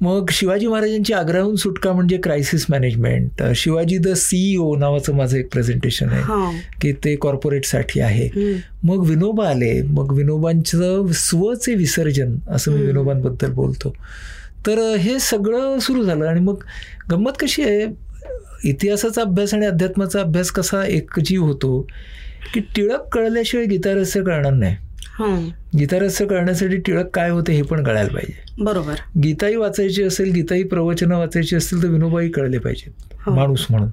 मग 0.00 0.30
शिवाजी 0.30 0.66
महाराजांची 0.66 1.12
आग्र्याहून 1.12 1.56
सुटका 1.56 1.92
म्हणजे 1.92 2.16
crisis 2.16 2.66
management 2.70 3.42
Shivaji 3.56 3.98
the 3.98 4.08
CEO 4.08 4.76
नावाचं 4.76 5.14
माझं 5.14 5.36
एक 5.36 5.52
प्रेझेंटेशन 5.52 6.08
आहे 6.08 6.22
की 6.82 6.92
ते 6.92 7.16
कॉर्पोरेटसाठी 7.16 8.00
आहे. 8.00 8.28
मग 8.82 9.06
विनोबा 9.06 9.48
आले. 9.48 9.82
मग 9.82 10.12
विनोबांचं 10.12 11.06
स्वचे 11.12 11.74
विसर्जन 11.74 12.36
असं 12.48 12.72
मी 12.72 12.82
विनोबांबद्दल 12.82 13.50
बोलतो. 13.50 13.94
तर 14.66 14.94
हे 14.94 15.18
सगळं 15.18 15.78
सुरू 15.78 16.04
झालं 16.04 16.26
आणि 16.26 16.40
मग 16.40 16.56
गंमत 17.10 17.32
कशी 17.40 17.62
आहे? 17.62 17.86
इतिहासाचा 18.64 19.22
अभ्यास 19.22 19.54
आणि 19.54 19.66
अध्यात्माचा 19.66 20.20
अभ्यास 20.20 20.50
कसा 20.50 20.86
एकजीव 20.86 21.44
होतो 21.44 21.86
की 22.54 22.60
टिळक 22.60 23.08
कळल्याशिवाय 23.12 23.66
गीतारस्य 23.66 24.22
कळणार 24.22 24.52
नाही. 24.52 24.76
गीतारस्य 25.78 26.26
कळण्यासाठी 26.26 26.76
टिळक 26.76 27.10
काय 27.14 27.30
होते 27.30 27.52
हे 27.52 27.62
पण 27.62 27.84
कळायला 27.84 28.08
पाहिजे. 28.08 28.64
बरोबर. 28.64 28.94
गीताही 29.22 29.56
वाचायची 29.56 30.02
असेल 30.02 30.32
गीताही 30.32 30.62
प्रवचनं 30.62 31.18
वाचायची 31.18 31.56
असतील 31.56 31.82
तर 31.82 31.88
विनोबाई 31.88 32.28
कळले 32.28 32.58
पाहिजेत. 32.58 33.28
माणूस 33.30 33.66
म्हणून. 33.70 33.88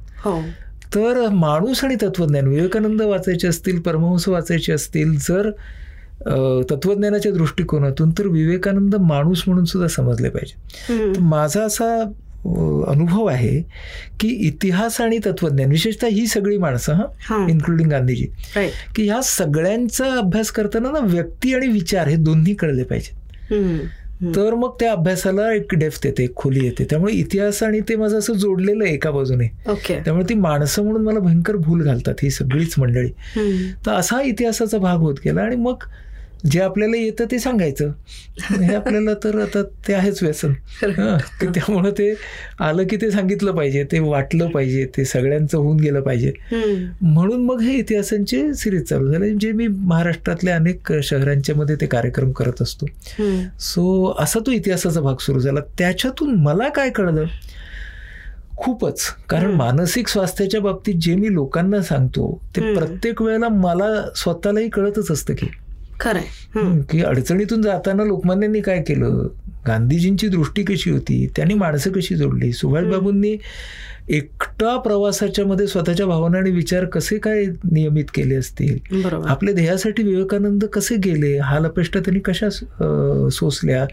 तर 0.96 1.30
माणूस 1.30 1.84
आणि 1.84 1.96
तत्वज्ञान 1.96 2.48
विवेकानंद 2.48 3.02
वाचायचे 3.02 3.48
असतील 3.48 3.80
परमहंस 3.80 4.28
वाचायचे 4.28 4.74
असतील 4.74 5.18
जर 5.20 5.52
तत्वज्ञानाच्या 6.72 7.32
दृष्टिकोनातून 7.32 8.10
तर 8.10 8.28
विवेकानंद 8.28 8.96
माणूस 8.96 9.44
म्हणून 9.48 9.66
सुद्धा 9.66 9.88
समजले 9.88 10.30
पाहिजे 10.30 11.20
माझा 11.20 11.64
असा 11.64 12.12
अनुभव 12.88 13.26
आहे 13.26 13.62
की 14.20 14.28
इतिहास 14.48 15.00
आणि 15.02 15.18
तत्वज्ञान 15.26 15.70
विशेषतः 15.70 16.08
ही 16.08 16.26
सगळी 16.28 16.58
माणसं 16.58 16.94
हा 16.94 17.46
इन्क्लुडिंग 17.50 17.90
गांधीजी 17.90 18.26
की 18.96 19.04
ह्या 19.04 19.22
सगळ्यांचा 19.24 20.14
अभ्यास 20.14 20.52
करताना 20.52 20.92
ना 20.92 21.00
व्यक्ती 21.04 21.54
आणि 21.56 21.68
विचार 21.68 22.08
हे 22.08 22.16
दोन्ही 22.16 22.54
कळले 22.54 22.84
पाहिजेत. 22.84 23.52
तर 24.36 24.54
मग 24.54 24.76
त्या 24.80 24.92
अभ्यासाला 24.92 25.52
एक 25.54 25.74
डेफ्थ 25.76 26.06
येते 26.06 26.28
खोली 26.36 26.64
येते. 26.66 26.84
त्यामुळे 26.90 27.14
इतिहास 27.14 27.62
आणि 27.64 27.80
ते 27.90 27.96
माझं 27.96 28.18
असं 28.20 28.34
जोडलेलं 28.34 28.84
आहे 28.84 28.94
एका 28.94 29.12
बाजूने. 29.12 29.48
त्यामुळे 30.04 30.30
ती 30.30 30.34
माणसं 30.34 30.84
म्हणून 30.84 31.04
मला 31.04 31.20
भयंकर 31.20 31.56
भूल 31.56 31.84
घालतात 31.84 32.24
ही 32.24 32.30
सगळीच 32.30 32.74
मंडळी. 32.78 33.10
तर 33.86 33.92
असा 33.92 34.22
इतिहासाचा 34.22 34.78
भाग 34.78 34.98
होत 34.98 35.16
गेला 35.26 35.42
आणि 35.42 35.56
मग 35.56 35.84
जे 36.52 36.60
आपल्याला 36.62 36.98
येतं 36.98 37.26
ते 37.32 37.40
सांगायचं. 37.40 37.92
हे 38.52 38.74
आपल्याला 38.76 39.14
तर 39.24 39.40
आता 39.42 39.62
ते 39.88 39.94
आहेच 39.94 40.22
व्यसन. 40.24 40.54
त्यामुळं 40.84 41.92
ते 41.92 42.14
आलं 42.60 42.88
की 42.90 42.98
ते 42.98 43.10
सांगितलं 43.12 43.52
पाहिजे 43.52 43.84
ते 43.92 44.00
वाटलं 44.00 44.50
पाहिजे 44.50 44.86
ते 44.98 45.06
सगळ्यांचं 45.06 45.58
होऊन 45.58 45.80
गेलं 45.80 46.02
पाहिजे. 46.02 46.32
म्हणून 47.02 47.46
मग 47.46 47.62
हे 47.62 47.74
इतिहासांचे 47.74 48.54
सिरीज 48.54 48.84
चालू 48.84 49.12
झाले. 49.12 49.34
जे 49.42 49.52
मी 49.52 49.68
महाराष्ट्रातल्या 49.68 50.56
अनेक 50.56 50.94
शहरांच्या 51.04 51.56
मध्ये 51.56 51.76
ते 51.82 51.86
कार्यक्रम 51.86 52.32
करत 52.32 52.62
असतो. 52.62 52.86
सो 53.60 54.14
असा 54.20 54.40
तो 54.40 54.52
इतिहासाचा 54.52 55.02
भाग 55.02 55.16
सुरू 55.22 55.40
झाला. 55.40 55.60
त्याच्यातून 55.78 56.36
मला 56.44 56.70
काय 56.70 56.90
कळलं? 56.90 57.26
खूपच. 58.58 59.02
कारण 59.30 59.52
मानसिक 59.52 60.08
स्वास्थ्याच्या 60.08 60.60
बाबतीत 60.62 60.96
जे 61.02 61.16
मी 61.16 61.34
लोकांना 61.34 61.82
सांगतो 61.82 62.42
ते 62.56 62.74
प्रत्येक 62.76 63.22
वेळेला 63.22 63.50
मला 63.50 63.86
स्वतःलाही 64.16 64.70
कळतच 64.70 65.12
असतं 65.12 65.34
की 65.34 65.48
खरंय. 66.02 66.82
की 66.90 67.02
अडचणीतून 67.04 67.62
जाताना 67.62 68.04
लोकमान्यांनी 68.04 68.62
काय 68.62 68.82
केलं? 68.82 69.28
गांधीजींची 69.68 70.28
दृष्टी 70.28 70.64
कशी 70.64 70.90
होती? 70.92 71.28
त्यांनी 71.36 71.54
माणसं 71.54 71.92
कशी 71.92 72.16
जोडली? 72.16 72.52
सुभाषबाबूंनी 72.54 73.36
एकटा 74.10 74.78
प्रवासाच्या 74.78 75.46
मध्ये 75.46 75.68
स्वतःच्या 75.68 76.06
भावना 76.06 76.38
आणि 76.38 76.52
विचार 76.52 76.86
कसे 76.86 77.18
काय 77.18 77.46
नियमित 77.72 78.06
केले 78.14 78.36
असतील? 78.36 79.06
आपल्या 79.06 79.54
ध्येयासाठी 79.54 80.04
विवेकानंद 80.04 80.66
कसे 80.66 80.96
गेले? 80.96 81.38
हा 81.38 81.60
लपेष्टा 81.60 82.00
त्यांनी 82.00 82.20
कशा 82.20 82.50
सोसल्या? 83.30 83.86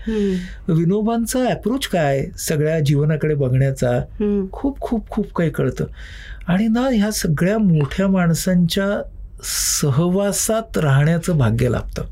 विनोबांचा 0.69 1.45
अप्रोच 1.51 1.87
काय? 1.87 2.25
सगळ्या 2.39 2.79
जीवनाकडे 2.81 3.35
बघण्याचा? 3.35 3.99
खूप 4.53 4.81
खूप 4.81 5.09
खूप 5.09 5.33
काही 5.35 5.51
कळतं. 5.51 5.85
आणि 6.49 6.69
ना 6.69 6.89
ह्या 6.93 7.11
सगळ्या 7.11 7.59
मोठ्या 7.59 8.09
माणसांच्या 8.09 9.03
सहवासात 9.45 10.79
राहण्याचं 10.79 11.39
भाग्य 11.39 11.69
लाभतं. 11.69 12.03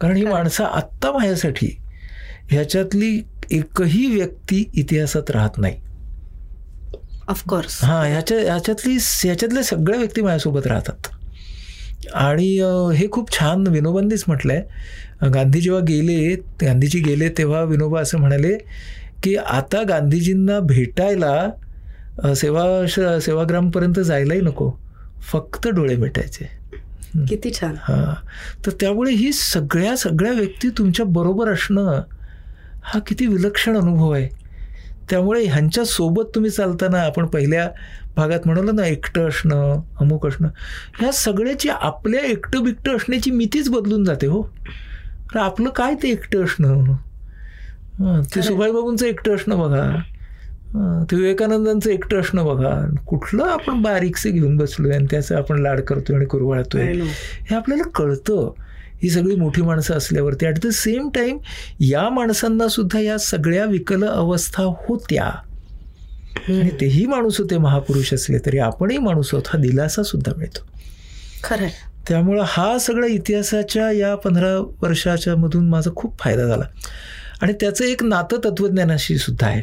कारण 0.00 0.16
ही 0.16 0.24
माणसं 0.24 0.64
आत्ता 0.64 1.12
माझ्यासाठी 1.12 1.66
ह्याच्यातली 2.50 3.22
एकही 3.50 4.06
व्यक्ती 4.06 4.64
इतिहासात 4.74 5.30
राहत 5.30 5.58
नाही. 5.58 5.80
ऑफकोर्स 7.28 7.82
हा 7.84 8.00
ह्याच्या 8.02 8.38
ह्याच्यातली 8.38 8.96
ह्याच्यातल्या 9.00 9.62
सगळ्या 9.62 9.98
व्यक्ती 9.98 10.22
माझ्यासोबत 10.22 10.66
राहतात. 10.66 11.08
आणि 12.14 12.46
हे 12.96 13.08
खूप 13.10 13.32
छान 13.32 13.66
विनोबांनीच 13.66 14.24
म्हटलंय. 14.26 14.62
गांधी 15.34 15.60
जेव्हा 15.60 15.80
गेले 15.80 16.34
गांधीजी 16.62 17.00
गेले 17.00 17.28
तेव्हा 17.28 17.62
विनोबा 17.62 18.00
असं 18.00 18.18
म्हणाले 18.18 18.56
की 19.22 19.34
आता 19.36 19.82
गांधीजींना 19.82 20.58
भेटायला 20.60 22.34
सेवा 22.36 23.18
सेवाग्रामपर्यंत 23.20 24.00
जायलाही 24.00 24.40
नको. 24.40 24.70
फक्त 25.32 25.68
डोळे 25.68 25.96
मिटायचे. 25.96 26.64
किती 27.28 27.50
छान. 27.50 27.74
हा. 27.80 28.14
तर 28.66 28.70
त्यामुळे 28.70 29.12
ही 29.12 29.32
सगळ्या 29.32 29.96
सगळ्या 29.96 30.32
व्यक्ती 30.32 30.68
तुमच्या 30.68 31.06
बरोबर 31.06 31.48
असणं 31.48 32.00
हा 32.84 32.98
किती 32.98 33.26
विलक्षण 33.26 33.76
अनुभव 33.76 34.10
आहे. 34.10 34.28
त्यामुळे 35.10 35.44
ह्यांच्या 35.44 35.84
सोबत 35.84 36.24
तुम्ही 36.34 36.50
चालताना 36.50 37.00
आपण 37.00 37.26
पहिल्या 37.26 37.68
भागात 38.16 38.40
म्हणालो 38.44 38.72
ना 38.72 38.86
एकटं 38.86 39.28
असणं 39.28 39.80
अमुक 40.00 40.26
असणं 40.26 40.48
ह्या 41.00 41.12
सगळ्याची 41.12 41.68
आपल्या 41.68 42.20
एकटं 42.20 42.62
बिकटं 42.62 42.96
असण्याची 42.96 43.30
मितीच 43.30 43.68
बदलून 43.68 44.04
जाते 44.04 44.26
हो. 44.26 44.42
आपलं 45.34 45.68
काय 45.68 45.94
ते 45.94 46.08
एकटं 46.08 46.44
असणं? 46.44 46.94
ते 48.20 48.42
सुभाषबाबूंचं 48.42 49.06
एकटं 49.06 49.34
असणं 49.34 49.58
बघा. 49.58 49.90
ते 50.76 51.16
विवेकानंदांचं 51.16 51.90
एकटं 51.90 52.20
असणं 52.20 52.44
बघा. 52.44 52.70
कुठलं 53.06 53.44
आपण 53.44 53.82
बारीकसे 53.82 54.30
घेऊन 54.30 54.56
बसलोय 54.56 54.92
आणि 54.92 55.06
त्याचं 55.10 55.36
आपण 55.36 55.58
लाड 55.58 55.80
करतोय 55.80 56.16
आणि 56.16 56.26
कुरवाळतोय 56.26 56.82
हे 56.82 57.54
आपल्याला 57.54 57.82
कळतं. 57.94 58.50
ही 59.02 59.10
सगळी 59.10 59.36
मोठी 59.36 59.62
माणसं 59.62 59.94
असल्यावरती 59.94 60.46
ॲट 60.46 60.58
द 60.58 60.66
सेम 60.66 61.08
टाइम 61.14 61.38
या 61.80 62.08
माणसांना 62.08 62.68
सुद्धा 62.68 63.00
या 63.00 63.18
सगळ्या 63.18 63.64
विकल 63.64 64.04
अवस्था 64.04 64.62
होत्या. 64.62 65.24
आणि 66.48 66.70
तेही 66.80 67.06
माणूस 67.06 67.38
होते 67.38 67.58
महापुरुष 67.58 68.14
असले 68.14 68.38
तरी 68.46 68.58
आपणही 68.58 68.98
माणूस 68.98 69.34
आहोत 69.34 69.48
हा 69.48 69.58
दिलासा 69.58 70.02
सुद्धा 70.02 70.32
मिळतो. 70.36 70.66
खरं 71.44 71.66
त्यामुळं 72.08 72.44
हा 72.46 72.78
सगळा 72.78 73.06
इतिहासाच्या 73.06 73.90
या 73.92 74.14
पंधरा 74.14 74.56
वर्षाच्या 74.82 75.36
मधून 75.36 75.68
माझा 75.68 75.90
खूप 75.96 76.18
फायदा 76.18 76.46
झाला. 76.46 76.64
आणि 77.40 77.52
त्याचं 77.52 77.84
एक 77.84 78.04
नातं 78.04 78.36
तत्वज्ञानाशी 78.44 79.18
सुद्धा 79.18 79.46
आहे. 79.46 79.62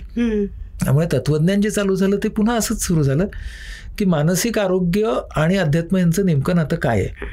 त्यामुळे 0.83 1.07
तत्वज्ञान 1.13 1.61
जे 1.61 1.69
चालू 1.69 1.95
झालं 1.95 2.17
ते 2.23 2.29
पुन्हा 2.29 2.55
असंच 2.55 2.81
सुरू 2.83 3.03
झालं 3.03 3.25
की 3.97 4.05
मानसिक 4.05 4.59
आरोग्य 4.59 5.13
आणि 5.35 5.57
अध्यात्म 5.57 5.97
यांचं 5.97 6.25
नेमकं 6.25 6.55
नातं 6.55 6.75
काय 6.75 6.99
आहे? 6.99 7.25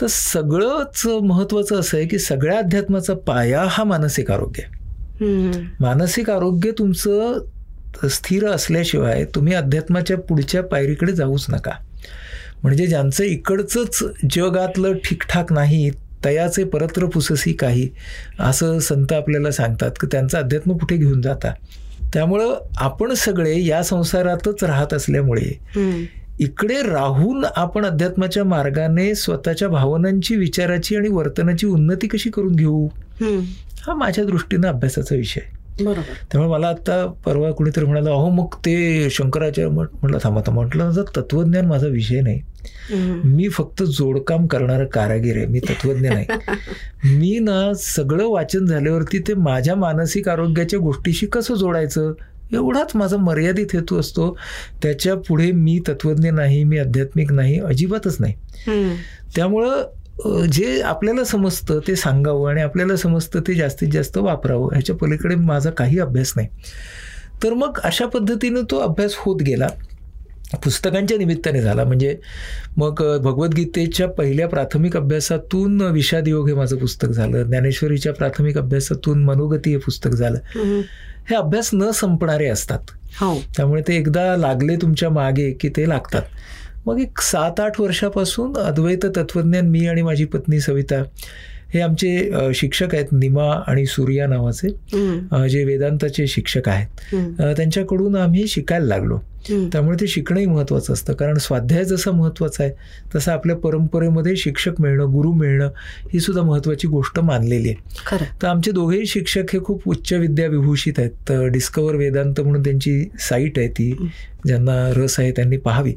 तर 0.00 0.06
सगळंच 0.06 1.06
महत्वाचं 1.06 1.80
असं 1.80 1.96
आहे 1.96 2.06
की 2.06 2.18
सगळ्या 2.18 2.58
अध्यात्माचा 2.58 3.14
पाया 3.14 3.64
हा 3.68 3.84
मानसिक 3.84 4.30
आरोग्य 4.30 4.62
मानसिक 5.80 6.30
आरोग्य 6.30 6.70
तुमचं 6.70 8.08
स्थिर 8.10 8.46
असल्याशिवाय 8.48 9.24
तुम्ही 9.24 9.54
अध्यात्माच्या 9.54 10.16
पुढच्या 10.18 10.62
पायरीकडे 10.62 11.12
जाऊच 11.12 11.46
नका. 11.48 11.72
म्हणजे 12.62 12.86
ज्यांचं 12.86 13.24
इकडचंच 13.24 14.02
जगातलं 14.34 14.92
ठीकठाक 15.04 15.52
नाही 15.52 15.90
तयाचे 16.24 16.64
परत्र 16.64 17.06
पुससी 17.06 17.52
काही 17.52 17.88
असं 18.40 18.78
संत 18.78 19.12
आपल्याला 19.12 19.50
सांगतात 19.50 19.90
की 20.00 20.06
त्यांचं 20.12 20.38
अध्यात्म 20.38 20.76
कुठे 20.76 20.96
घेऊन 20.96 21.22
जाता? 21.22 21.52
त्यामुळं 22.14 22.54
आपण 22.76 23.14
सगळे 23.14 23.64
या 23.64 23.82
संसारातच 23.82 24.64
राहत 24.64 24.94
असल्यामुळे 24.94 25.60
इकडे 26.38 26.82
राहून 26.82 27.44
आपण 27.56 27.84
अध्यात्माच्या 27.84 28.44
मार्गाने 28.44 29.14
स्वतःच्या 29.14 29.68
भावनांची 29.68 30.36
विचाराची 30.36 30.96
आणि 30.96 31.08
वर्तनाची 31.08 31.66
उन्नती 31.66 32.06
कशी 32.06 32.30
करून 32.30 32.54
घेऊ? 32.54 32.88
हा 33.86 33.94
माझ्या 33.94 34.24
दृष्टीनं 34.24 34.68
अभ्यासाचा 34.68 35.14
विषय. 35.14 35.40
त्यामुळे 35.78 36.50
मला 36.50 36.68
आता 36.68 37.06
परवा 37.06 37.50
कुणीतरी 37.50 37.84
म्हणाला 37.84 38.10
अहो 38.10 38.30
मग 38.30 38.54
ते 38.66 39.08
शंकराचार्य 39.10 39.68
म्हटलं 39.70 40.18
थांबा 40.22 40.40
थांबा. 40.46 40.62
म्हटलं 40.62 41.02
तत्वज्ञान 41.16 41.66
माझा 41.66 41.86
विषय 41.86 42.20
नाही 42.20 42.40
मी 43.24 43.48
फक्त 43.48 43.82
जोडकाम 43.82 44.46
करणारं 44.46 44.86
कारागीर 44.86 45.36
आहे 45.36 45.46
मी 45.46 45.60
तत्वज्ञ 45.60 46.08
नाही 46.08 46.26
मी 47.18 47.38
ना 47.38 47.72
सगळं 47.74 48.26
वाचन 48.26 48.66
झाल्यावरती 48.66 49.18
ते 49.18 49.34
माझ्या 49.34 49.74
मानसिक 49.74 50.28
आरोग्याच्या 50.28 50.78
गोष्टीशी 50.78 51.26
कसं 51.26 51.54
जोडायचं? 51.54 52.12
एवढाच 52.52 52.90
माझा 52.94 53.16
मर्यादित 53.16 53.66
हेतू 53.74 54.00
असतो. 54.00 54.36
त्याच्या 54.82 55.14
पुढे 55.16 55.50
मी 55.52 55.78
तत्वज्ञ 55.88 56.30
नाही 56.30 56.64
मी 56.64 56.78
आध्यात्मिक 56.78 57.32
नाही 57.32 57.58
अजिबातच 57.58 58.16
नाही. 58.20 58.34
त्यामुळं 59.36 59.82
जे 60.52 60.80
आपल्याला 60.80 61.24
समजतं 61.24 61.80
ते 61.88 61.96
सांगावं 61.96 62.50
आणि 62.50 62.62
आपल्याला 62.62 62.96
समजतं 62.96 63.40
ते 63.40 63.54
जास्तीत 63.54 63.88
जास्त 63.88 64.18
वापरावं 64.18 64.68
ह्याच्या 64.72 64.96
पलीकडे 64.96 65.34
माझा 65.34 65.70
काही 65.70 65.98
अभ्यास 65.98 66.32
नाही. 66.36 66.48
तर 67.42 67.52
मग 67.52 67.78
अशा 67.84 68.06
पद्धतीनं 68.06 68.62
तो 68.70 68.78
अभ्यास 68.78 69.12
होत 69.16 69.42
गेला. 69.42 69.66
पुस्तकांच्या 70.64 71.18
निमित्ताने 71.18 71.60
झाला. 71.60 71.84
म्हणजे 71.84 72.18
मग 72.76 73.18
भगवद्गीतेच्या 73.22 74.08
पहिल्या 74.08 74.48
प्राथमिक 74.48 74.96
अभ्यासातून 74.96 75.80
विषाद 75.80 76.28
योग 76.28 76.48
हे 76.48 76.54
माझं 76.54 76.76
पुस्तक 76.76 77.08
झालं. 77.08 77.42
ज्ञानेश्वरीच्या 77.42 78.12
प्राथमिक 78.12 78.58
अभ्यासातून 78.58 79.24
मनोगती 79.24 79.70
हे 79.70 79.76
पुस्तक 79.76 80.10
झालं. 80.10 80.38
हे 81.30 81.34
अभ्यास 81.34 81.70
न 81.72 81.90
संपणारे 81.90 82.46
असतात. 82.46 82.78
हो. 83.20 83.42
त्यामुळे 83.56 83.82
ते 83.88 83.96
एकदा 83.96 84.36
लागले 84.36 84.76
तुमच्या 84.76 85.10
मागे 85.10 85.50
की 85.50 85.68
ते 85.68 85.88
लागतात. 85.88 86.22
मग 86.86 87.00
एक 87.00 87.20
सात 87.22 87.60
आठ 87.60 87.80
वर्षापासून 87.80 88.56
अद्वैत 88.56 89.06
तत्वज्ञान 89.16 89.68
मी 89.70 89.86
आणि 89.88 90.02
माझी 90.02 90.24
पत्नी 90.24 90.60
सविता 90.60 91.02
हे 91.74 91.80
आमचे 91.80 92.50
शिक्षक 92.54 92.94
आहेत 92.94 93.12
निमा 93.12 93.50
आणि 93.66 93.84
सूर्या 93.86 94.26
नावाचे 94.26 94.68
जे 95.50 95.62
वेदांताचे 95.64 96.26
शिक्षक 96.26 96.68
आहेत. 96.68 97.14
त्यांच्याकडून 97.56 98.16
आम्ही 98.16 98.46
शिकायला 98.48 98.86
लागलो. 98.86 99.18
त्यामुळे 99.72 99.96
ते 100.00 100.06
शिकणंही 100.06 100.46
महत्वाचं 100.46 100.92
असतं. 100.92 101.12
कारण 101.12 101.38
स्वाध्याय 101.38 101.84
जसा 101.84 102.10
महत्त्वाचा 102.10 102.62
आहे 102.64 102.72
तसं 103.14 103.32
आपल्या 103.32 103.56
परंपरेमध्ये 103.56 104.36
शिक्षक 104.36 104.80
मिळणं 104.80 105.12
गुरु 105.12 105.32
मिळणं 105.32 105.70
ही 106.12 106.20
सुद्धा 106.20 106.42
महत्वाची 106.42 106.88
गोष्ट 106.88 107.18
मानलेली 107.20 107.68
आहे. 107.68 108.06
तर 108.42 108.46
आमचे 108.48 108.70
दोघेही 108.70 109.06
शिक्षक 109.06 109.52
हे 109.52 109.60
खूप 109.64 109.88
उच्च 109.88 110.12
विद्या 110.12 110.46
विभूषित 110.48 110.98
आहेत. 110.98 111.10
तर 111.28 111.46
डिस्कवर 111.46 111.96
वेदांत 111.96 112.40
म्हणून 112.40 112.62
त्यांची 112.62 113.02
साईट 113.20 113.58
आहे 113.58 113.68
ती 113.68 113.92
ज्यांना 114.46 114.90
रस 114.96 115.18
आहे 115.20 115.30
त्यांनी 115.32 115.56
पाहावी. 115.56 115.94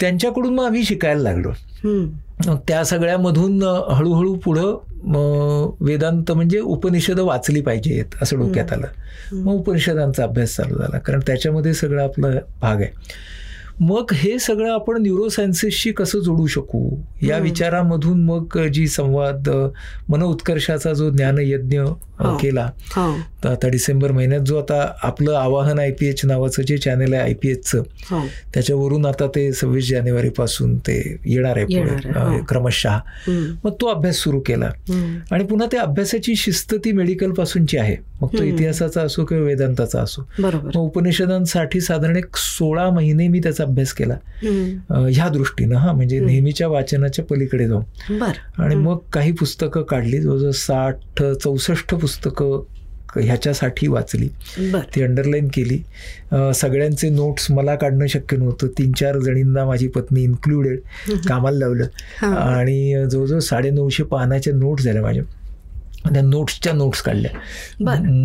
त्यांच्याकडून 0.00 0.54
मग 0.54 0.64
आम्ही 0.64 0.84
शिकायला 0.84 1.22
लागलो. 1.22 1.50
त्या 2.68 2.84
सगळ्यामधून 2.84 3.62
हळूहळू 3.90 4.34
पुढं 4.34 4.76
वेदांत 5.80 6.32
म्हणजे 6.32 6.60
उपनिषद 6.60 7.20
वाचली 7.20 7.60
पाहिजेत 7.60 8.14
असं 8.22 8.38
डोक्यात 8.38 8.72
आलं. 8.72 8.86
मग 9.32 9.52
उपनिषदांचा 9.52 10.24
अभ्यास 10.24 10.56
चालू 10.56 10.78
झाला. 10.78 10.98
कारण 10.98 11.20
त्याच्यामध्ये 11.26 11.74
सगळं 11.74 12.04
आपला 12.04 12.28
भाग 12.60 12.76
आहे. 12.76 12.90
मग 13.80 14.12
हे 14.12 14.38
सगळं 14.38 14.72
आपण 14.72 15.02
न्यूरोसायन्सेसशी 15.02 15.92
कसं 15.92 16.18
जोडू 16.18 16.46
शकू? 16.46 16.88
या 17.22 17.38
विचारामधून 17.38 18.24
मग 18.24 18.58
जी 18.72 18.86
संवाद 18.88 19.48
मन 20.08 20.22
उत्कर्षाचा 20.22 20.92
जो 20.92 21.10
ज्ञानयज्ञ 21.10 21.78
हो. 21.78 22.36
केला 22.36 22.70
हो. 22.96 23.12
तर 23.44 23.48
आता 23.48 23.68
डिसेंबर 23.68 24.12
महिन्यात 24.12 24.40
जो 24.40 24.58
आता 24.58 24.94
आपलं 25.02 25.34
आवाहन 25.34 25.78
आय 25.78 25.90
पी 25.90 26.06
एच 26.06 26.24
नावाचं 26.24 26.62
जे 26.62 26.76
चॅनेल 26.78 27.14
आहे 27.14 27.22
आय 27.22 27.34
पी 27.34 27.48
एचचं 27.48 27.82
हो. 28.10 28.20
त्याच्यावरून 28.54 29.06
आता 29.06 29.26
ते 29.26 29.52
सव्वीस 29.52 29.90
जानेवारी 29.90 30.28
पासून 30.28 30.76
ते 30.78 31.20
येणार 31.26 31.56
आहे 31.56 31.64
पुढे 31.64 32.38
क्रमशः. 32.48 32.98
मग 33.64 33.70
तो 33.80 33.86
अभ्यास 33.86 34.16
सुरू 34.16 34.40
केला. 34.40 34.70
आणि 35.30 35.44
पुन्हा 35.44 35.68
त्या 35.72 35.82
अभ्यासाची 35.82 36.36
शिस्त 36.36 36.74
ती 36.84 36.92
मेडिकल 36.92 37.30
पासूनची 37.30 37.78
आहे. 37.78 37.96
मग 38.22 38.28
तो 38.28 38.42
इतिहासाचा 38.42 39.02
असो 39.02 39.24
किंवा 39.24 39.44
वेदांताचा 39.44 40.00
असो. 40.00 40.22
मग 40.76 40.80
उपनिषदांसाठी 40.80 41.80
साधारण 41.80 42.16
एक 42.16 42.36
सोळा 42.36 42.88
महिने 42.90 43.28
मी 43.28 43.38
त्याचा 43.38 43.64
अभ्यास 43.64 43.92
केला. 43.92 44.16
ह्या 44.90 45.28
दृष्टीनं 45.28 45.76
हा 45.76 45.92
म्हणजे 45.92 46.20
नेहमीच्या 46.20 46.68
वाचनाच्या 46.68 47.24
पलीकडे 47.24 47.68
जाऊन. 47.68 47.82
आणि 48.58 48.74
मग 48.74 48.98
काही 49.12 49.32
पुस्तकं 49.32 49.82
काढली 49.82 50.20
जवळजवळ 50.20 50.50
साठ 50.50 51.22
चौसष्ट 51.22 51.94
पुस्तकं 51.94 52.62
ह्याच्यासाठी 53.20 53.86
वाचली. 53.88 54.28
ती 54.94 55.02
अंडरलाईन 55.02 55.48
केली. 55.54 55.78
सगळ्यांचे 56.54 57.08
नोट्स 57.08 57.50
मला 57.50 57.74
काढणं 57.74 58.06
शक्य 58.06 58.36
नव्हतं. 58.36 58.66
तीन 58.78 58.92
चार 58.92 59.18
जणींना 59.18 59.64
माझी 59.64 59.88
पत्नी 59.88 60.22
इन्क्लुडेड 60.22 60.78
कामाला 61.28 61.58
लावलं. 61.58 62.26
आणि 62.26 63.04
जवळजवळ 63.10 63.38
साडेनऊशे 63.38 64.02
पानाच्या 64.02 64.54
नोट्स 64.54 64.84
झाल्या 64.84 65.02
माझ्या. 65.02 65.22
त्या 66.12 66.22
नोट्सच्या 66.22 66.72
नोट्स 66.72 67.02
काढल्या. 67.02 67.30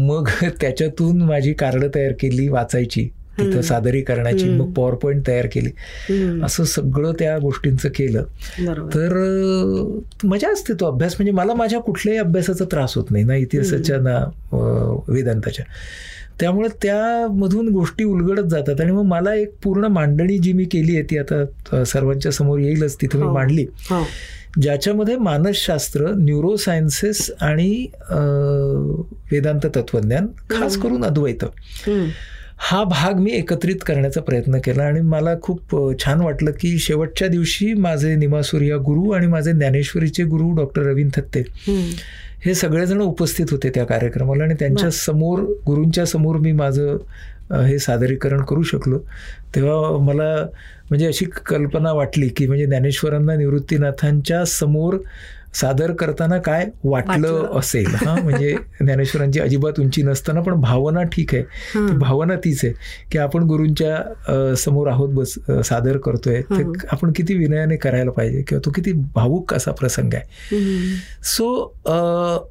मग 0.05 0.29
त्याच्यातून 0.61 1.21
माझी 1.21 1.53
कार्ड 1.53 1.85
तयार 1.95 2.11
केली 2.19 2.47
वाचायची 2.47 3.09
तिथं 3.39 3.61
सादरीकरणाची 3.61 4.49
मग 4.49 4.71
पॉवर 4.73 4.93
पॉईंट 4.93 5.27
तयार 5.27 5.47
केली. 5.51 5.69
असं 6.43 6.63
सगळं 6.63 7.11
त्या 7.19 7.37
गोष्टींचं 7.37 7.89
केलं. 7.89 8.23
तर 8.95 9.13
मजा 10.23 10.51
असते 10.53 10.73
तो 10.73 10.85
अभ्यास. 10.85 11.13
म्हणजे 11.13 11.31
मला 11.31 11.53
माझ्या 11.53 11.79
कुठल्याही 11.79 12.19
अभ्यासाचा 12.19 12.65
त्रास 12.65 12.95
होत 12.95 13.11
नाही 13.11 13.23
ना 13.23 13.35
इतिहासाच्या 13.35 13.97
ना 13.97 14.17
वेदांताच्या. 15.07 15.65
त्यामुळे 16.39 16.69
त्यामधून 16.81 17.67
गोष्टी 17.67 18.03
उलगडत 18.03 18.47
जातात. 18.49 18.81
आणि 18.81 18.91
मग 18.91 19.03
मला 19.03 19.33
एक 19.35 19.53
पूर्ण 19.63 19.85
मांडणी 19.85 20.37
जी 20.37 20.53
मी 20.53 20.63
केली 20.65 20.95
आहे 20.95 21.03
ती 21.03 21.17
आता 21.17 21.83
सर्वांच्या 21.85 22.31
समोर 22.31 22.59
येईलच 22.59 22.95
तिथं 23.01 23.19
मी 23.19 23.25
हो. 23.25 23.33
मांडली. 23.33 23.65
हो. 23.89 24.03
ज्याच्यामध्ये 24.59 25.15
मानसशास्त्र 25.15 26.11
न्यूरोसायन्सेस 26.17 27.31
आणि 27.41 27.87
वेदांत 29.31 29.65
तत्वज्ञान 29.75 30.27
खास 30.49 30.77
करून 30.77 31.05
अद्वैत. 31.05 31.45
हा 32.63 32.83
भाग 32.83 33.19
मी 33.19 33.31
एकत्रित 33.31 33.75
करण्याचा 33.85 34.21
प्रयत्न 34.21 34.57
केला 34.57 34.83
आणि 34.83 35.01
मला 35.01 35.33
खूप 35.41 35.75
छान 35.99 36.21
वाटलं 36.21 36.51
की 36.51 36.77
शेवटच्या 36.79 37.27
दिवशी 37.27 37.73
माझे 37.73 38.15
निमासूर्या 38.15 38.77
गुरु 38.77 39.09
आणि 39.11 39.27
माझे 39.27 39.51
ज्ञानेश्वरीचे 39.51 40.23
गुरु 40.23 40.51
डॉक्टर 40.51 40.81
रवींद्र 40.81 41.21
थत्ते 41.21 41.43
हे 42.45 42.53
सगळेजण 42.55 43.01
उपस्थित 43.01 43.45
होते 43.51 43.69
त्या 43.69 43.85
कार्यक्रमाला 43.85 44.43
आणि 44.43 44.53
त्यांच्यासमोर 44.59 45.39
गुरूंच्या 45.67 46.05
समोर 46.05 46.35
मी 46.35 46.51
माझं 46.51 46.97
हे 47.51 47.79
सादरीकरण 47.79 48.41
करू 48.43 48.63
शकलो. 48.63 48.99
तेव्हा 49.55 49.97
मला 50.05 50.35
म्हणजे 50.89 51.07
अशी 51.07 51.25
कल्पना 51.45 51.91
वाटली 51.93 52.27
की 52.37 52.47
म्हणजे 52.47 52.65
ज्ञानेश्वरांना 52.65 53.35
निवृत्तीनाथांच्या 53.35 54.43
समोर 54.45 54.97
सादर 55.55 55.91
करताना 55.99 56.37
काय 56.39 56.65
वाटलं 56.83 57.57
असेल 57.59 57.85
हा? 57.95 58.13
म्हणजे 58.15 58.53
ज्ञानेश्वरांची 58.81 59.39
अजिबात 59.39 59.79
उंची 59.79 60.03
नसताना 60.03 60.41
पण 60.41 60.59
भावना 60.61 61.01
ठीक 61.13 61.33
आहे. 61.35 61.95
भावना 61.97 62.35
तीच 62.45 62.63
आहे 62.65 62.73
की 63.11 63.17
आपण 63.17 63.43
गुरूंच्या 63.47 64.53
समोर 64.57 64.87
आहोत 64.87 65.09
बस 65.13 65.33
सादर 65.65 65.97
करतोय. 65.97 66.41
ते 66.41 66.63
आपण 66.91 67.11
किती 67.15 67.33
विनयाने 67.37 67.75
करायला 67.77 68.11
पाहिजे 68.11 68.41
किंवा 68.41 68.61
तो 68.65 68.71
किती 68.75 68.91
भावूक 69.15 69.53
असा 69.53 69.71
प्रसंग 69.71 70.13
आहे. 70.13 70.95
सो 71.23 71.51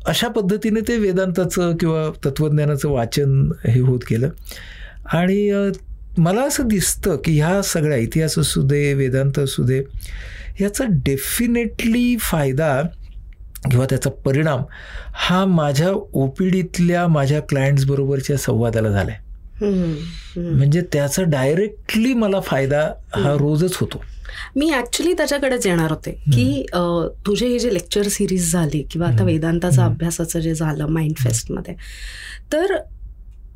अशा 0.08 0.28
पद्धतीने 0.36 0.80
ते 0.88 0.98
वेदांताचं 0.98 1.76
किंवा 1.80 2.08
तत्वज्ञानाचं 2.26 2.88
वाचन 2.88 3.50
हे 3.66 3.80
होत 3.80 4.04
गेलं. 4.10 4.28
आणि 5.12 5.70
मला 6.18 6.42
असं 6.42 6.68
दिसतं 6.68 7.16
की 7.16 7.36
ह्या 7.40 7.60
सगळ्या 7.62 7.98
इतिहास 7.98 8.38
असू 8.38 8.62
दे 8.62 8.92
वेदांत 8.94 9.38
असू 9.38 9.62
दे 9.62 9.82
याचा 10.60 10.84
डेफिनेटली 11.04 12.16
फायदा 12.20 12.80
किंवा 13.70 13.86
त्याचा 13.90 14.10
परिणाम 14.24 14.62
हा 15.14 15.44
माझ्या 15.44 15.90
ओपीडीतल्या 16.12 17.06
माझ्या 17.06 17.40
क्लायंट्स 17.40 17.84
बरोबरच्या 17.84 18.36
संवादाला 18.36 18.88
झालाय. 18.88 19.16
म्हणजे 20.36 20.80
त्याचा 20.92 21.22
डायरेक्टली 21.22 22.12
मला 22.14 22.40
फायदा 22.40 22.80
हा 23.14 23.32
रोजच 23.32 23.76
होतो. 23.76 24.02
मी 24.56 24.70
ऍक्च्युली 24.74 25.12
त्याच्याकडेच 25.12 25.66
येणार 25.66 25.90
होते 25.90 26.10
की 26.10 26.62
तुझे 27.26 27.46
हे 27.46 27.58
जे 27.58 27.72
लेक्चर 27.74 28.08
सिरीज 28.08 28.52
झाली 28.52 28.82
किंवा 28.82 29.08
आता 29.08 29.24
वेदांताचा 29.24 29.84
अभ्यासाचं 29.84 30.40
जे 30.40 30.54
झालं 30.54 30.86
माइंड 30.86 31.16
फेस्टमध्ये 31.18 31.74
तर 32.52 32.76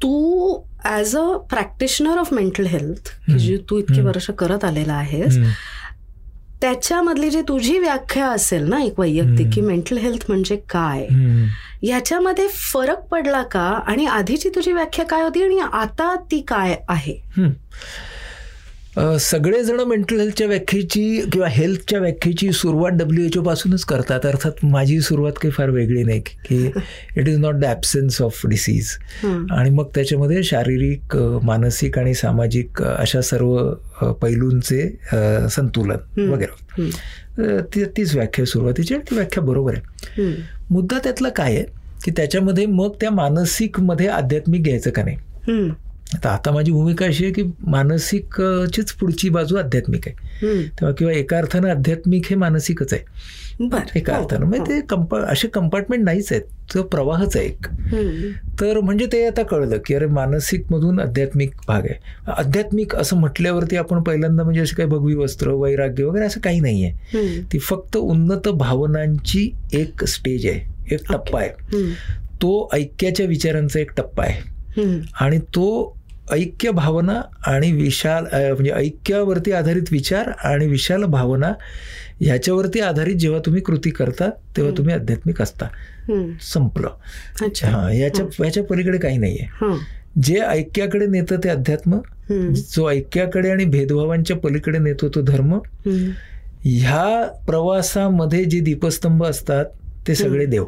तू 0.05 0.59
as 0.85 1.17
a 1.17 1.37
practitioner 1.37 2.19
of 2.19 2.33
mental 2.33 2.67
health 2.67 3.31
जी 3.39 3.57
तू 3.71 3.79
इतकी 3.79 4.01
वर्ष 4.01 4.31
करत 4.31 4.65
आलेला 4.65 4.95
आहेस 4.95 5.37
त्याच्यामधली 6.61 7.31
जी 7.31 7.41
तुझी 7.41 7.79
व्याख्या 7.79 8.27
असेल 8.27 8.63
ना 8.69 8.83
एक 8.83 9.01
वैयक्तिक 9.01 9.47
की 9.55 9.61
मेंटल 9.61 9.97
हेल्थ 9.97 10.25
म्हणजे 10.29 10.57
काय? 10.57 11.07
याच्यामध्ये 11.83 12.49
फरक 12.49 12.99
पडला 12.99 13.43
का? 13.43 13.61
आणि 13.61 14.07
आधीची 14.07 14.49
तुझी 14.49 14.73
व्याख्या 14.73 15.05
काय 15.05 15.23
होती 15.23 15.43
आणि 15.43 15.59
आता 15.59 16.15
ती 16.31 16.41
काय 16.41 16.77
आहे? 16.89 17.15
सगळेजण 19.21 19.81
मेंटल 19.89 20.21
हेल्थच्या 20.21 20.47
व्याख्येची 20.47 21.21
किंवा 21.33 21.49
हेल्थच्या 21.49 21.99
व्याख्येची 22.01 22.51
सुरुवात 22.53 22.93
डब्ल्यू 22.93 23.25
एच 23.27 23.37
पासूनच 23.47 23.85
करतात. 23.85 24.27
अर्थात 24.27 24.65
माझी 24.65 25.01
सुरुवात 25.01 25.33
काही 25.33 25.51
फार 25.53 25.71
वेगळी 25.71 26.03
नाही 26.05 26.21
की 26.21 26.71
it 27.17 27.29
is 27.29 27.39
not 27.39 27.55
the 27.55 27.65
absence 27.65 28.21
of 28.23 28.41
disease 28.47 28.91
आणि 29.25 29.71
मग 29.71 29.89
त्याच्यामध्ये 29.95 30.43
शारीरिक 30.43 31.17
मानसिक 31.43 31.99
आणि 31.99 32.15
सामाजिक 32.15 32.83
अशा 32.83 33.21
सर्व 33.21 34.13
पैलूंचे 34.23 34.89
संतुलन 35.51 36.29
वगैरे. 36.31 36.91
तीच 37.97 38.15
व्याख्या 38.15 38.45
सुरुवातीची 38.47 38.95
आणि 38.95 39.11
ती 39.11 39.15
व्याख्या 39.15 39.43
बरोबर 39.43 39.75
आहे. 39.75 40.33
मुद्दा 40.71 40.99
त्यातला 41.05 41.29
काय 41.29 41.55
आहे 41.55 41.65
की 42.05 42.11
त्याच्यामध्ये 42.11 42.67
मग 42.67 42.95
त्या 43.01 43.11
मानसिकमध्ये 43.11 44.07
आध्यात्मिक 44.09 44.63
घ्यायचं 44.63 44.91
का 44.91 45.03
नाही? 45.03 45.17
तर 46.13 46.29
आता 46.29 46.51
माझी 46.51 46.73
भूमिका 46.73 47.07
अशी 47.07 47.25
आहे 47.25 47.33
की 47.33 47.43
मानसिकचीच 47.67 48.93
पुढची 48.93 49.29
बाजू 49.29 49.57
आध्यात्मिक 49.57 50.09
आहे. 50.09 50.17
तेव्हा 50.65 50.93
किंवा 50.93 51.13
एका 51.13 51.37
अर्थानं 51.37 51.71
आध्यात्मिक 51.71 52.23
हे 52.31 52.37
मानसिकच 52.37 52.93
आहे. 52.93 53.03
एका 53.97 54.17
हो, 54.17 54.25
अर्थानं. 54.25 54.47
म्हणजे. 54.47 54.81
ते 54.81 54.87
कंपा 54.87 55.21
असे 55.21 55.49
कंपार्टमेंट 55.49 56.05
नाहीच 56.05 56.33
आहेत. 56.33 56.43
तो 56.75 56.83
प्रवाहच 56.83 57.37
आहे 57.37 57.47
एक. 57.47 57.67
तर 58.61 58.81
म्हणजे 58.81 59.07
ते 59.07 59.27
आता 59.27 59.43
कळलं 59.43 59.79
की 59.87 59.95
अरे 59.95 60.07
मानसिक 60.07 60.65
मधून 60.71 61.01
आध्यात्मिक 61.01 61.51
भाग 61.69 61.81
आहे. 61.81 61.99
आध्यात्मिक 62.37 62.97
असं 62.97 63.17
म्हटल्यावरती 63.17 63.77
आपण 63.77 64.03
पहिल्यांदा 64.03 64.45
म्हणजे 64.45 64.61
असे 64.61 64.75
काही 64.75 64.89
भगवी 64.89 65.15
वस्त्र 65.15 65.51
वैराग्य 65.51 66.05
वगैरे 66.05 66.27
असं 66.27 66.41
काही 66.41 66.61
नाही 66.61 66.85
आहे 66.85 66.93
ती 67.53 67.59
फक्त 67.59 67.97
उन्नत 67.97 68.49
भावनांची 68.49 69.51
एक 69.73 70.05
स्टेज 70.05 70.47
आहे. 70.47 70.95
एक 70.95 71.13
टप्पा 71.13 71.41
आहे. 71.41 71.51
तो 72.35 72.69
ऐक्याच्या 72.73 73.27
विचारांचा 73.27 73.81
एक 73.81 73.91
टप्पा 73.97 74.25
आहे. 74.25 74.55
आणि 75.21 75.39
तो 75.39 75.97
ऐक्य 76.33 76.71
भावना 76.71 77.21
आणि 77.47 77.73
विशाल 77.73 78.25
म्हणजे 78.33 78.71
ऐक्यावरती 78.71 79.53
आधारित 79.53 79.83
विचार 79.91 80.31
आणि 80.45 80.67
विशाल 80.67 81.05
भावना 81.05 81.53
ह्याच्यावरती 82.21 82.81
आधारित 82.81 83.17
जेव्हा 83.17 83.41
तुम्ही 83.47 83.63
कृती 83.63 83.91
करता 83.91 84.29
तेव्हा 84.57 84.73
तुम्ही 84.79 84.95
आध्यात्मिक 84.95 85.43
असता. 85.43 85.67
संपलं 86.43 86.89
अच्छा 87.45 87.69
हा 87.69 87.93
याच्या 87.93 88.45
याच्या 88.45 88.65
पलीकडे 88.65 88.99
काही 88.99 89.19
नाहीये. 89.19 89.77
जे 90.23 90.41
ऐक्याकडे 90.41 91.07
नेतं 91.07 91.37
ते 91.45 91.49
अध्यात्म. 91.49 91.99
जो 92.55 92.91
ऐक्याकडे 92.91 93.51
आणि 93.51 93.65
भेदभावांच्या 93.65 94.37
पलीकडे 94.37 94.79
नेतो 94.79 95.09
तो 95.09 95.21
धर्म. 95.23 95.59
ह्या 96.65 97.27
प्रवासामध्ये 97.47 98.45
जे 98.45 98.61
दीपस्तंभ 98.61 99.25
असतात 99.25 99.65
ते 100.09 100.15
सगळे 100.15 100.47
देव 100.47 100.65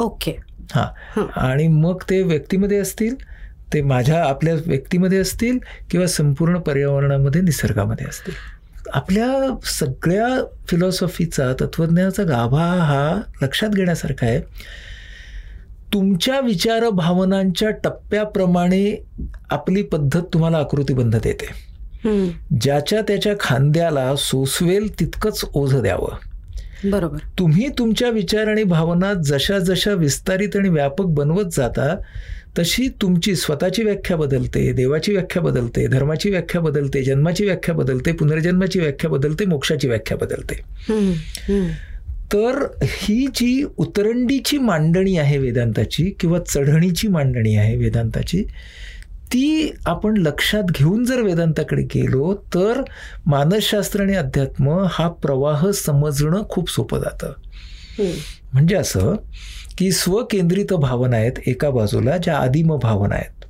ओके 0.00 0.36
हं. 0.74 1.26
आणि 1.36 1.68
मग 1.68 1.98
ते 2.10 2.22
व्यक्तीमध्ये 2.22 2.78
असतील 2.78 3.14
ते 3.72 3.82
माझ्या 3.82 4.24
आपल्या 4.24 4.54
व्यक्तीमध्ये 4.66 5.18
असतील 5.18 5.58
किंवा 5.90 6.06
संपूर्ण 6.06 6.58
पर्यावरणामध्ये 6.58 7.40
निसर्गामध्ये 7.40 8.06
असतील. 8.06 8.34
आपल्या 8.92 9.56
सगळ्या 9.64 10.44
फिलॉसॉफीचा 10.68 11.52
तत्वज्ञानाचा 11.60 12.22
गाभा 12.22 12.64
हा 12.64 13.20
लक्षात 13.42 13.68
घेण्यासारखा 13.68 14.26
आहे. 14.26 14.40
तुमच्या 15.92 16.40
विचार 16.40 16.88
भावनांच्या 16.88 17.70
टप्प्याप्रमाणे 17.70 19.04
आपली 19.50 19.82
पद्धत 19.82 20.22
तुम्हाला 20.34 20.56
आकृतीबंध 20.56 21.16
देते. 21.16 21.66
ज्याच्या 22.60 23.00
त्याच्या 23.00 23.34
खांद्याला 23.40 24.16
सोसवेल 24.16 25.00
तितकंच 25.00 25.44
ओझं 25.54 25.82
द्यावं. 25.82 26.16
बरोबर. 26.90 27.18
तुम्ही 27.38 27.68
तुमच्या 27.68 28.08
विचार 28.08 28.46
आणि 28.46 28.62
भावना 28.62 29.14
जशा 29.14 29.58
जशा 29.58 29.92
विस्तारित 29.92 30.48
आणि 30.56 30.68
व्यापक 30.68 31.04
बनवत 31.04 31.44
जाता 31.52 31.96
तशी 32.58 32.88
तुमची 33.02 33.34
स्वतःची 33.36 33.82
व्याख्या 33.82 34.16
बदलते 34.16 34.70
देवाची 34.72 35.12
व्याख्या 35.12 35.42
बदलते 35.42 35.86
धर्माची 35.86 36.30
व्याख्या 36.30 36.60
बदलते 36.60 37.02
जन्माची 37.04 37.44
व्याख्या 37.44 37.74
बदलते 37.74 38.12
पुनर्जन्माची 38.12 38.80
व्याख्या 38.80 39.10
बदलते 39.10 39.44
मोक्षाची 39.44 39.88
व्याख्या 39.88 40.16
बदलते. 40.16 40.54
तर 42.32 42.66
ही 42.82 43.26
जी 43.34 43.64
उतरंडीची 43.78 44.58
मांडणी 44.58 45.16
आहे 45.18 45.38
वेदांताची 45.38 46.10
किंवा 46.20 46.38
चढणीची 46.48 47.08
मांडणी 47.08 47.54
आहे 47.56 47.76
वेदांताची 47.76 48.42
ती 49.32 49.70
आपण 49.86 50.16
लक्षात 50.16 50.70
घेऊन 50.74 51.04
जर 51.04 51.20
वेदांताकडे 51.22 51.82
गेलो 51.94 52.34
तर 52.54 52.82
मानसशास्त्र 53.26 54.00
आणि 54.00 54.16
अध्यात्म 54.16 54.78
हा 54.90 55.08
प्रवाह 55.22 55.70
समजणं 55.74 56.42
खूप 56.48 56.70
सोपं 56.70 57.00
जातं. 57.00 57.32
म्हणजे 58.52 58.76
असं 58.76 59.14
की 59.78 59.90
स्वकेंद्रित 59.92 60.72
भावना 60.72 61.16
आहेत 61.16 61.32
एका 61.46 61.70
बाजूला 61.70 62.16
ज्या 62.16 62.36
आदिम 62.38 62.76
भावना 62.76 63.14
आहेत. 63.14 63.44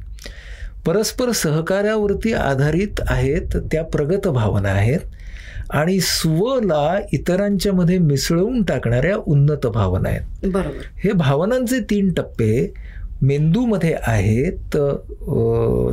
परस्पर 0.87 1.31
सहकार्यावरती 1.31 2.33
आधारित 2.33 3.01
आहेत 3.07 3.57
त्या 3.73 3.85
प्रगत 3.85 4.29
भावना 4.29 4.69
आहेत 4.69 5.01
आणि 5.71 5.99
स्वला 6.01 6.99
इतरांच्या 7.13 7.73
मध्ये 7.73 7.99
मिसळवून 7.99 8.63
टाकणाऱ्या 8.63 9.17
उन्नत 9.17 9.67
भावना 9.67 10.09
आहेत. 10.09 10.47
बरोबर. 10.47 10.85
हे 11.05 11.13
भावनांचे 11.13 11.81
तीन 11.81 12.13
टप्पे 12.13 12.73
मेंदूमध्ये 13.23 13.95
आहेत 14.03 14.77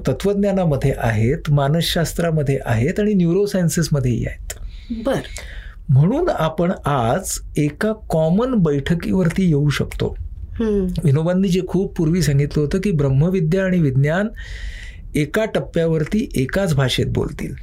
तत्वज्ञानामध्ये 0.07 0.93
आहेत 0.97 1.49
मानसशास्त्रामध्ये 1.49 2.59
आहेत 2.65 2.99
आणि 2.99 3.13
न्यूरोसायन्सेसमध्येही 3.13 4.25
आहेत. 4.25 4.53
बर. 5.05 5.19
म्हणून 5.89 6.29
आपण 6.29 6.71
आज 6.85 7.39
एका 7.57 7.91
कॉमन 8.09 8.53
बैठकीवरती 8.55 9.47
येऊ 9.47 9.69
शकतो. 9.69 10.15
विनोबांनी 10.59 11.47
जे 11.47 11.61
खूप 11.67 11.95
पूर्वी 11.97 12.21
सांगितलं 12.21 12.61
होतं 12.61 12.79
की 12.79 12.91
ब्रह्मविद्या 12.91 13.65
आणि 13.65 13.79
विज्ञान 13.79 14.27
एका 15.15 15.45
टप्प्यावरती 15.45 16.29
एकाच 16.35 16.75
भाषेत 16.75 17.05
बोलतील. 17.05 17.53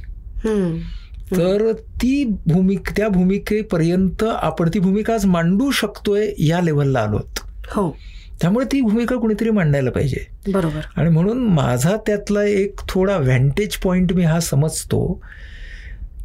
तर 1.37 1.71
ती 1.71 2.23
भूमिक 2.47 2.89
त्या 2.89 3.07
भूमिकेपर्यंत 3.09 4.23
आपण 4.23 4.69
ती 4.73 4.79
भूमिका 4.79 5.13
आज 5.13 5.25
मांडू 5.25 5.71
शकतोय 5.71 6.33
या 6.37 6.61
लेवलला 6.61 6.99
आलोत 6.99 7.39
हो. 7.67 7.97
त्यामुळे 8.41 8.65
ती 8.65 8.81
भूमिका 8.81 9.15
कुणीतरी 9.15 9.49
मांडायला 9.49 9.91
पाहिजे. 9.91 10.25
बरोबर. 10.51 10.79
आणि 10.95 11.09
म्हणून 11.09 11.37
माझा 11.37 11.95
त्यातला 12.07 12.43
एक 12.43 12.79
थोडा 12.89 13.17
व्हॅन्टेज 13.17 13.75
पॉईंट 13.75 14.13
मी 14.13 14.23
हा 14.23 14.39
समजतो 14.39 15.21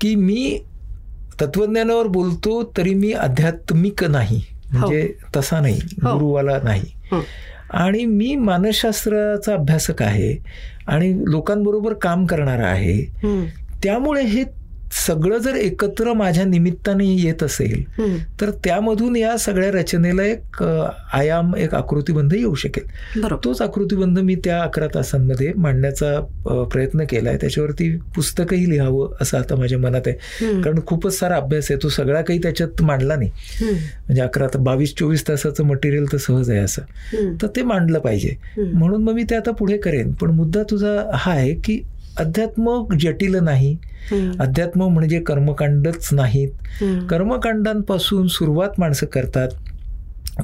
की 0.01 0.15
मी 0.15 0.59
तत्वज्ञानावर 1.41 2.07
बोलतो 2.07 2.73
तरी 2.77 2.95
मी 2.95 3.13
आध्यात्मिक 3.13 4.05
नाही. 4.05 4.43
म्हणजे 4.73 5.13
तसा 5.37 5.61
नाही 5.61 5.81
हो. 6.03 6.13
गुरुवाला 6.13 6.59
नाही 6.65 6.83
हं. 7.13 7.21
आणि 7.71 8.05
मी 8.05 8.37
मानसशास्त्राचा 8.37 9.55
अभ्यासक 9.55 10.03
आहे 10.03 10.37
आणि 10.87 11.13
लोकांबरोबर 11.27 11.93
काम 11.93 12.27
करणारा 12.27 12.67
आहे. 12.67 13.01
त्यामुळे 13.83 14.23
हे 14.23 14.45
सगळं 14.93 15.39
जर 15.39 15.55
एकत्र 15.55 16.13
माझ्या 16.13 16.45
निमित्ताने 16.45 17.05
येत 17.07 17.43
असेल. 17.43 17.83
तर 18.41 18.51
त्यामधून 18.65 19.17
या 19.17 19.37
सगळ्या 19.39 19.71
रचनेला 19.71 20.23
एक 20.23 20.63
आयाम 20.63 21.55
एक 21.57 21.75
आकृतीबंध 21.75 22.35
येऊ 22.35 22.55
शकेल 22.55 23.23
तोच 23.45 23.63
आकृतीबंध 23.63 24.19
मी 24.19 24.35
त्या 24.35 24.61
अकरा 24.63 24.87
तासांमध्ये 24.87 25.53
मांडण्याचा 25.57 26.21
प्रयत्न 26.73 27.05
केला 27.11 27.29
आहे 27.29 27.39
त्याच्यावरती 27.39 27.91
पुस्तकही 28.15 28.71
लिहावं 28.71 29.13
असं 29.21 29.39
आता 29.39 29.57
माझ्या 29.57 29.79
मनात 29.79 30.07
आहे. 30.07 30.61
कारण 30.63 30.81
खूपच 30.87 31.19
सारा 31.19 31.37
अभ्यास 31.37 31.71
आहे 31.71 31.83
तो 31.83 31.89
सगळा 31.89 32.23
काही 32.23 32.39
त्याच्यात 32.43 32.83
मांडला 32.83 33.17
नाही. 33.17 33.31
म्हणजे 33.63 34.23
अकरा 34.23 34.47
बावीस 34.59 34.95
चोवीस 34.99 35.27
तासाचं 35.29 35.65
मटेरियल 35.65 36.13
तर 36.13 36.17
सहज 36.17 36.51
आहे 36.51 36.59
असं. 36.59 36.83
तर 37.43 37.47
ते 37.47 37.63
मांडलं 37.63 37.99
पाहिजे. 37.99 38.35
म्हणून 38.59 39.03
मग 39.03 39.15
मी 39.15 39.23
ते 39.23 39.35
आता 39.37 39.51
पुढे 39.51 39.77
करेन 39.77 40.13
पण 40.13 40.31
मुद्दा 40.31 40.63
तुझा 40.63 41.11
हा 41.15 41.33
आहे 41.33 41.55
की 41.55 41.81
अध्यात्म 42.19 42.83
जटिल 43.01 43.35
नाही. 43.35 43.77
अध्यात्म 44.41 44.89
म्हणजे 44.89 45.21
कर्मकांडच 45.21 46.09
नाहीत. 46.13 46.49
कर्मकांडांपासून 47.11 48.27
सुरुवात 48.27 48.81
माणसं 48.81 49.07
करतात 49.07 49.49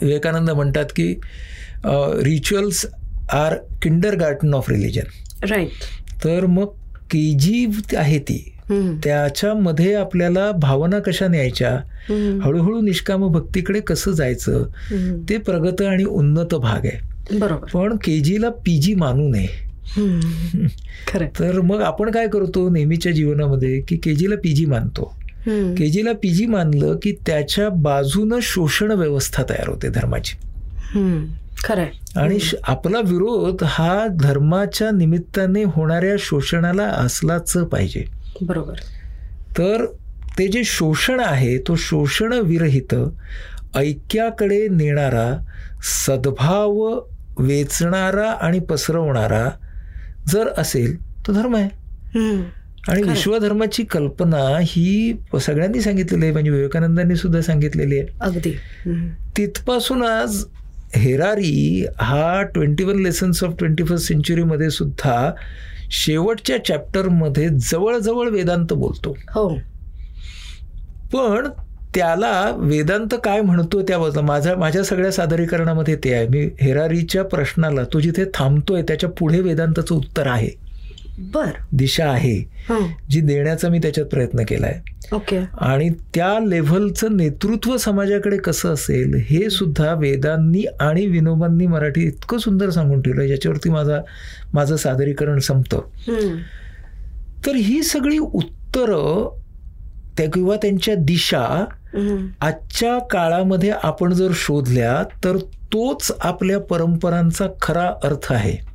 विवेकानंद 0.02 0.50
म्हणतात 0.50 0.92
की 0.96 1.14
rituals 2.24 2.86
are 3.32 3.54
kindergarten 4.16 4.54
of 4.54 4.70
religion 4.70 5.46
right 5.50 5.70
तर 6.24 6.46
मग 6.46 6.66
के 7.10 7.32
जी 7.38 7.66
आहे 7.96 8.18
ती. 8.18 8.48
त्याच्यामध्ये 9.04 9.94
आपल्याला 9.94 10.50
भावना 10.52 10.98
कशा 10.98 11.26
न्यायच्या. 11.28 11.70
हळूहळू 12.44 12.80
निष्काम 12.80 13.26
भक्तीकडे 13.28 13.80
कसं 13.80 14.12
जायचं. 14.12 14.64
ते 15.28 15.36
प्रगत 15.38 15.82
आणि 15.82 16.04
उन्नत 16.04 16.54
भाग 16.54 16.86
आहे 16.86 17.38
बरोबर 17.38 17.68
पण 17.68 17.96
के 17.96 18.18
जीला 18.20 18.50
पी 18.64 18.76
जी 18.78 18.94
मानू 18.94 19.28
नये. 19.28 19.48
खरं 21.08 21.26
तर 21.38 21.60
मग 21.60 21.82
आपण 21.82 22.10
काय 22.10 22.28
करतो 22.28 22.70
नेहमीच्या 22.70 23.12
जीवनामध्ये 23.12 23.80
की 23.80 23.96
के 23.96 24.14
जीला 24.14 24.34
पी 24.44 24.52
जी 24.52 24.64
मानतो. 24.64 25.16
हम्म. 25.46 25.74
के 25.74 25.86
जीला 25.86 26.12
पी 26.12 26.28
जी 26.28 26.46
मानलं 26.46 26.96
की 27.02 27.12
त्याच्या 27.26 27.68
बाजूनं 27.68 28.38
शोषण 28.42 28.90
व्यवस्था 28.90 29.42
तयार 29.42 29.68
होते 29.68 29.88
धर्माची. 29.88 30.36
खरंय. 31.64 31.88
आणि 32.16 32.38
आपला 32.62 32.98
विरोध 32.98 33.64
हा 33.64 34.06
धर्माच्या 34.20 34.90
निमित्ताने 34.90 35.64
होणाऱ्या 35.64 36.16
शोषणाला 36.18 36.82
असलाच 36.82 37.52
पाहिजे. 37.52 38.04
बरोबर. 38.42 38.74
तर 39.58 39.84
ते 40.38 40.48
जे 40.48 40.62
शोषण 40.64 41.20
आहे 41.20 41.58
तो 41.58 41.76
शोषण 41.76 42.32
विरहित 42.32 42.94
ऐक्याकडे 43.76 44.68
नेणारा 44.68 45.44
सद्भाव 46.06 47.00
वेचणारा 47.38 48.30
आणि 48.30 48.58
पसरवणारा 48.58 49.48
जर 50.28 50.48
असेल 50.58 50.96
तो 51.26 51.32
धर्म 51.32 51.56
आहे. 51.56 51.68
आणि. 52.88 53.02
विश्वधर्माची 53.02 53.84
कल्पना 53.84 54.58
ही 54.62 55.14
सगळ्यांनी 55.40 55.80
सांगितलेली 55.80 56.24
आहे 56.24 56.32
म्हणजे 56.32 56.50
विवेकानंदांनी 56.50 57.16
सुद्धा 57.16 57.40
सांगितलेली 57.40 57.98
आहे 57.98 58.08
अगदी. 58.20 58.52
तिथपासून 59.36 60.02
आज 60.02 60.44
हेरारी 60.96 61.86
हा 61.98 62.42
twenty 62.42 62.84
one 62.84 62.98
lessons 62.98 63.44
of 63.44 63.54
twenty 63.58 63.84
first 63.84 64.08
सेंचुरीमध्ये 64.08 64.70
सुद्धा 64.70 65.32
शेवटच्या 65.90 66.64
चॅप्टरमध्ये 66.64 67.48
जवळजवळ 67.48 68.28
वेदांत 68.28 68.72
बोलतो 68.72 69.16
हो 69.34 69.48
पण 71.12 71.48
त्याला 71.94 72.54
वेदांत 72.58 73.14
काय 73.24 73.40
म्हणतो 73.40 73.82
त्या 73.82 73.98
बाजूला 73.98 74.26
माझ्या 74.26 74.56
माझ्या 74.56 74.82
सगळ्या 74.84 75.12
सादरीकरणामध्ये 75.12 75.96
ते 75.96 76.12
आहे. 76.14 76.28
मी 76.28 76.48
हेरारीच्या 76.60 77.24
प्रश्नाला 77.24 77.84
तो 77.92 78.00
जिथे 78.00 78.24
थांबतोय 78.34 78.82
त्याच्या 78.82 79.10
पुढे 79.10 79.40
वेदांताचं 79.40 79.94
उत्तर 79.94 80.26
आहे. 80.26 80.50
बर. 81.18 81.50
दिशा 81.72 82.04
आहे. 82.10 82.36
जी 83.10 83.20
देण्याचा 83.20 83.68
मी 83.68 83.78
त्याच्यात 83.78 84.06
प्रयत्न 84.06 84.42
केला 84.48 84.66
आहे 84.66 85.14
ओके. 85.14 85.38
आणि 85.58 85.88
त्या 86.14 86.38
लेव्हलचं 86.46 87.16
नेतृत्व 87.16 87.76
समाजाकडे 87.76 88.36
कसं 88.36 88.72
असेल 88.72 89.14
हे 89.28 89.50
सुद्धा 89.50 89.94
वेदांनी 89.94 90.64
आणि 90.80 91.06
विनोबांनी 91.06 91.66
मराठी 91.66 92.06
इतकं 92.06 92.38
सुंदर 92.38 92.70
सांगून 92.70 93.02
ठेवलं 93.02 93.26
ज्याच्यावरती 93.26 93.70
माझा 93.70 94.00
माझं 94.54 94.76
सादरीकरण 94.76 95.38
संपतं. 95.38 95.80
तर 97.46 97.56
ही 97.56 97.82
सगळी 97.82 98.18
उत्तरं 98.18 99.38
त्या 100.18 100.30
किंवा 100.30 100.56
त्यांच्या 100.56 100.94
दिशा. 100.94 101.64
आजच्या 102.40 102.98
काळामध्ये 102.98 103.72
आपण 103.82 104.12
जर 104.12 104.30
शोधल्या 104.34 105.02
तर 105.24 105.36
तोच 105.72 106.12
आपल्या 106.20 106.60
परंपरांचा 106.60 107.46
खरा 107.62 107.86
अर्थ 108.04 108.32
आहे. 108.32 108.72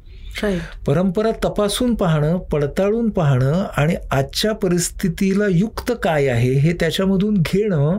परंपरा 0.88 1.32
तपासून 1.32 1.96
पाहणं 1.96 2.38
पडताळून 2.38 3.10
पाहणं 3.10 3.66
आणि 3.78 3.96
आजच्या 4.12 4.52
परिस्थितीला 4.52 5.46
युक्त 5.50 5.92
काय 6.04 6.28
आहे 6.28 6.54
हे 6.54 6.74
त्याच्यामधून 6.74 7.34
घेणं 7.34 7.98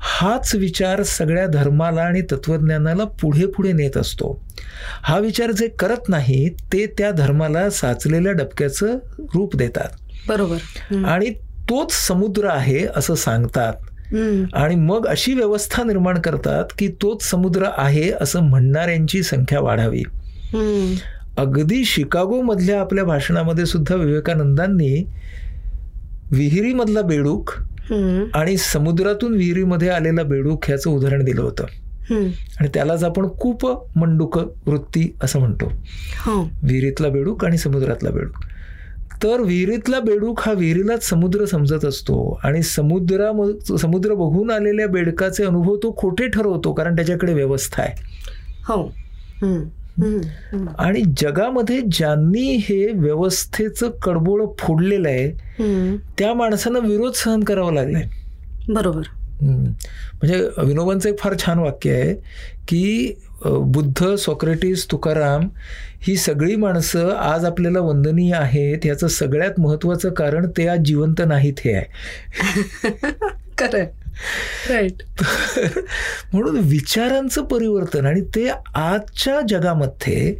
हाच 0.00 0.54
विचार 0.54 1.02
सगळ्या 1.02 1.46
धर्माला 1.46 2.00
आणि 2.00 2.20
तत्वज्ञानाला 2.20 3.04
पुढे 3.04 3.46
पुढे 3.46 3.72
नेत 3.72 3.96
असतो. 3.96 4.44
हा 5.02 5.18
विचार 5.18 5.50
जे 5.50 5.68
करत 5.68 6.08
नाही 6.08 6.48
ते 6.48 6.86
त्या 6.86 7.10
धर्माला 7.10 7.70
साचलेल्या 7.70 8.32
डबक्याचं 8.32 8.98
रूप 9.18 9.56
देतात. 9.56 9.88
बरोबर. 10.28 10.56
आणि 11.04 11.30
तोच 11.68 11.92
समुद्र 12.08 12.48
आहे 12.48 12.86
असं 12.96 13.14
सांगतात. 13.14 13.72
आणि 14.54 14.74
मग 14.74 15.06
अशी 15.06 15.34
व्यवस्था 15.34 15.82
निर्माण 15.82 16.20
करतात 16.20 16.64
की 16.78 16.88
तोच 16.88 17.30
समुद्र 17.30 17.66
आहे 17.76 18.12
असं 18.20 18.40
म्हणणाऱ्यांची 18.40 19.22
संख्या 19.22 19.60
वाढावी. 19.60 20.02
अगदी 21.38 21.84
शिकागो 21.84 22.42
मधल्या 22.42 22.80
आपल्या 22.80 23.04
भाषणामध्ये 23.04 23.66
सुद्धा 23.66 23.94
विवेकानंदांनी 23.94 25.06
विहिरीमधला 26.30 27.02
बेडूक 27.02 27.50
आणि 28.34 28.56
समुद्रातून 28.56 29.34
विहिरीमध्ये 29.34 29.88
आलेला 29.88 30.22
बेडूक 30.22 30.60
ह्याचं 30.64 30.90
उदाहरण 30.90 31.24
दिलं 31.24 31.40
होतं. 31.40 31.64
आणि 32.60 32.68
त्यालाच 32.74 33.04
आपण 33.04 33.26
कूप 33.26 33.66
मंडूक 33.98 34.38
वृत्ती 34.68 35.14
असं 35.22 35.38
म्हणतो. 35.38 35.72
हो. 36.18 36.40
विहिरीतला 36.62 37.08
बेडूक 37.08 37.44
आणि 37.44 37.58
समुद्रातला 37.58 38.10
बेडूक. 38.10 38.44
तर 39.22 39.40
विहिरीतला 39.40 40.00
बेडूक 40.00 40.40
हा 40.40 40.52
विहिरीलाच 40.52 41.08
समुद्र 41.08 41.44
समजत 41.44 41.84
असतो. 41.84 42.38
आणि 42.44 42.62
समुद्रा 42.62 43.30
समुद्र 43.78 44.14
बघून 44.14 44.50
आलेल्या 44.50 44.86
बेडकाचे 44.88 45.44
अनुभव 45.44 45.76
तो 45.76 45.94
खोटे 45.98 46.28
ठरवतो 46.28 46.72
कारण 46.72 46.96
त्याच्याकडे 46.96 47.34
व्यवस्था 47.34 47.82
आहे. 47.82 47.94
हो. 48.64 48.82
आणि 50.78 51.02
जगामध्ये 51.16 51.80
ज्यांनी 51.92 52.56
हे 52.64 52.86
व्यवस्थेचं 52.92 53.90
कडबोळ 54.02 54.44
फोडलेलं 54.58 55.08
आहे 55.08 55.96
त्या 56.18 56.34
माणसांना 56.34 56.78
विरोध 56.78 57.12
सहन 57.14 57.44
करावा 57.44 57.72
लागलाय. 57.72 58.04
बरोबर. 58.68 59.02
म्हणजे 59.42 60.38
विनोबांचं 60.64 61.08
एक 61.08 61.18
फार 61.18 61.34
छान 61.38 61.58
वाक्य 61.58 61.92
आहे 61.92 62.14
की 62.68 63.14
बुद्ध 63.46 64.14
सॉक्रेटिस 64.14 64.90
तुकाराम 64.90 65.48
ही 66.02 66.16
सगळी 66.16 66.56
माणसं 66.56 67.10
आज 67.10 67.44
आपल्याला 67.44 67.80
वंदनीय 67.80 68.34
आहेत. 68.34 68.86
याचं 68.86 69.08
सगळ्यात 69.08 69.60
महत्वाचं 69.60 70.10
कारण 70.10 70.46
ते 70.46 70.66
आज 70.68 70.78
जिवंत 70.78 71.22
नाहीत 71.26 71.54
हे 71.64 71.72
आहे. 71.72 71.84
राईट 74.70 75.02
म्हणून 76.32 76.58
विचारांचं 76.58 77.42
परिवर्तन 77.42 78.06
आणि 78.06 78.20
ते 78.20 78.48
आजच्या 78.74 79.40
जगामध्ये 79.48 80.34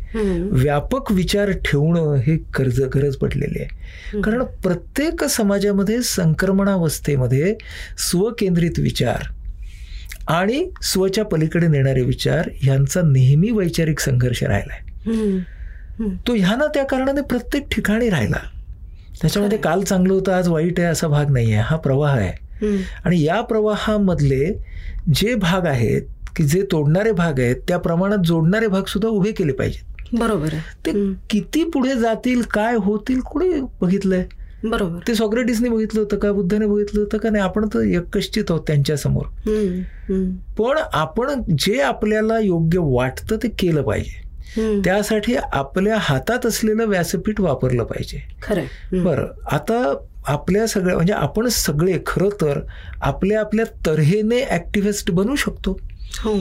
व्यापक 0.52 1.12
विचार 1.12 1.50
ठेवणं 1.50 2.14
हे 2.14 2.36
कर्ज 2.36 2.82
गरज 2.82 3.16
पडलेली 3.16 3.62
आहे. 3.62 4.20
कारण 4.20 4.42
प्रत्येक 4.42 5.24
समाजामध्ये 5.24 6.02
संक्रमणावस्थेमध्ये 6.02 7.54
स्वकेंद्रित 7.98 8.78
विचार 8.78 9.22
आणि 10.28 10.64
स्वच्या 10.82 11.24
पलीकडे 11.24 11.66
नेणारे 11.66 12.02
विचार 12.02 12.48
यांचा 12.66 13.00
नेहमी 13.04 13.50
वैचारिक 13.50 14.00
संघर्ष 14.00 14.42
राहिलाय. 14.42 14.80
तो 16.26 16.34
ह्या 16.34 16.56
ना 16.56 16.66
त्या 16.66 16.84
कारणाने 16.84 17.20
प्रत्येक 17.20 17.66
ठिकाणी 17.72 18.08
राहिला. 18.10 18.38
त्याच्यामध्ये 19.20 19.58
काल 19.58 19.82
चांगलं 19.82 20.12
होतं 20.14 20.32
आज 20.32 20.48
वाईट 20.48 20.80
आहे 20.80 20.88
असा 20.88 21.08
भाग 21.08 21.30
नाही 21.30 21.52
आहे 21.52 21.62
हा 21.62 21.76
प्रवाह 21.76 22.16
आहे. 22.16 22.32
आणि 23.04 23.22
या 23.24 23.40
प्रवाहामधले 23.40 24.46
जे 25.14 25.34
भाग 25.34 25.66
आहेत 25.66 26.02
की 26.36 26.44
जे 26.44 26.62
तोडणारे 26.72 27.12
भाग 27.12 27.40
आहेत 27.40 27.56
त्या 27.68 27.78
प्रमाणात 27.78 28.18
जोडणारे 28.18 28.66
भाग 28.66 28.82
सुद्धा 28.82 29.08
उभे 29.08 29.32
केले 29.32 29.52
पाहिजेत. 29.52 30.16
बरोबर 30.18 30.54
ते 30.86 30.92
किती 31.30 31.64
पुढे 31.64 31.94
जातील 31.94 32.42
काय 32.42 32.74
होतील 32.74 33.20
कुणी 33.20 33.60
बघितलंय? 33.80 34.24
बरोबर. 34.64 34.98
ते 35.08 35.14
सॉक्रेटिसने 35.14 35.68
बघितलं 35.68 36.00
होतं 36.00 36.18
का 36.18 36.32
बुद्धाने 36.32 36.66
बघितलं 36.66 37.00
होतं 37.00 37.18
का 37.18 37.30
नाही 37.30 37.44
आपण 37.44 37.66
तर 37.66 37.80
एकश्चित 37.80 38.44
आहोत 38.50 38.62
त्यांच्यासमोर 38.66 39.24
पण 40.58 40.78
आपण 40.92 41.42
जे 41.58 41.80
आपल्याला 41.80 42.38
योग्य 42.38 42.78
वाटतं 42.82 43.36
ते 43.36 43.48
केलं 43.48 43.82
पाहिजे. 43.82 44.28
त्यासाठी 44.84 45.34
आपल्या 45.36 45.96
हातात 45.98 46.46
असलेलं 46.46 46.86
व्यासपीठ 46.86 47.40
वापरलं 47.40 47.84
पाहिजे. 47.84 48.18
खरं 48.42 49.04
बरं 49.04 49.26
आता 49.50 49.94
आपल्या 50.26 50.66
सगळ्या 50.66 50.94
म्हणजे 50.94 51.12
आपण 51.12 51.48
सगळे 51.48 51.98
खरं 52.06 52.28
तर 52.28 52.60
आपल्या 53.00 53.40
आपल्या 53.40 53.64
तऱ्हेने 53.86 54.44
ऍक्टिव्हिस्ट 54.50 55.10
बनू 55.10 55.34
शकतो. 55.34 55.80
हो. 56.18 56.38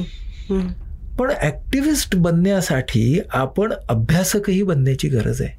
पण 1.19 1.31
ऍक्टिव्हिस्ट 1.41 2.15
बनण्यासाठी 2.15 3.19
आपण 3.29 3.73
अभ्यासकही 3.89 4.63
बनण्याची 4.63 5.07
गरज 5.07 5.41
आहे. 5.41 5.53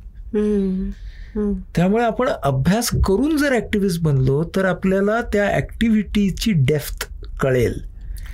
त्यामुळे 1.77 2.05
आपण 2.05 2.29
अभ्यास 2.43 2.91
करून 2.91 3.37
जर 3.37 3.57
ऍक्टिव्हिस्ट 3.57 4.03
बनलो 4.03 4.45
तर 4.57 4.65
आपल्याला 4.65 5.21
त्या 5.21 5.57
ऍक्टिव्हिटीची 5.57 6.53
डेफ्थ 6.53 7.07
कळेल. 7.41 7.75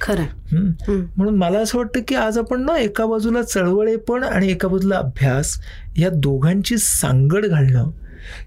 खरं. 0.01 0.23
म्हणून 1.17 1.37
मला 1.37 1.59
असं 1.59 1.79
वाटतं 1.79 2.01
की 2.09 2.15
आज 2.15 2.39
आपण 2.39 2.65
ना 2.65 2.79
एका 2.79 3.07
बाजूला 3.07 3.43
चळवळे 3.43 3.97
पण 3.97 4.25
आणि 4.25 4.51
एका 4.51 4.69
बाजूला 4.69 4.97
अभ्यास 4.97 5.61
या 5.97 6.09
दोघांची 6.09 6.79
सांगड 6.79 7.47
घालणं 7.47 7.91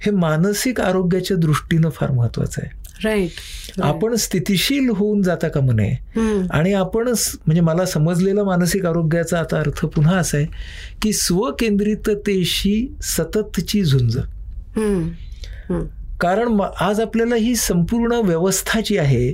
हे 0.02 0.12
मानसिक 0.12 0.82
आरोग्याच्या 0.82 1.38
दृष्टीनं 1.38 1.90
फार 1.90 2.12
महत्वाचं 2.12 2.62
आहे. 2.64 2.88
राईट 3.04 3.82
आपण 3.82 4.16
स्थितीशील 4.16 4.90
होऊन 4.90 5.22
जाता 5.22 5.48
का 5.48 5.62
म्हणे 5.62 5.90
आणि 6.52 6.74
आपण 6.74 7.08
म्हणजे 7.08 7.62
मला 7.62 7.86
समजलेला 7.86 8.44
मानसिक 8.44 8.86
आरोग्याचा 8.86 9.40
आता 9.40 9.60
अर्थ 9.60 9.86
पुन्हा 9.86 10.18
असा 10.18 10.38
आहे 10.38 10.46
की 11.02 11.14
स्वकेंद्रिततेशी 11.14 12.96
सततची 13.02 13.84
झुंज. 13.84 14.18
कारण 16.20 16.60
आज 16.80 17.00
आपल्याला 17.02 17.36
ही 17.36 17.56
संपूर्ण 17.56 18.20
व्यवस्था 18.26 18.80
जी 18.86 18.98
आहे 18.98 19.30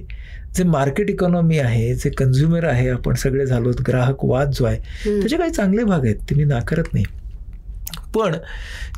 जे 0.55 0.63
मार्केट 0.63 1.09
इकॉनॉमी 1.09 1.57
आहे 1.57 1.93
जे 1.95 2.09
कन्झ्युमर 2.09 2.63
आहे 2.63 2.89
आपण 2.89 3.13
सगळे 3.15 3.45
झालोत 3.45 3.81
ग्राहक 3.87 4.25
वाद 4.25 4.51
जो 4.53 4.65
आहे 4.65 5.19
त्याचे 5.19 5.37
काही 5.37 5.51
चांगले 5.51 5.83
भाग 5.83 6.05
आहेत 6.05 6.15
ते 6.29 6.35
मी 6.35 6.43
नाकारत 6.43 6.93
नाही. 6.93 7.05
पण 8.15 8.35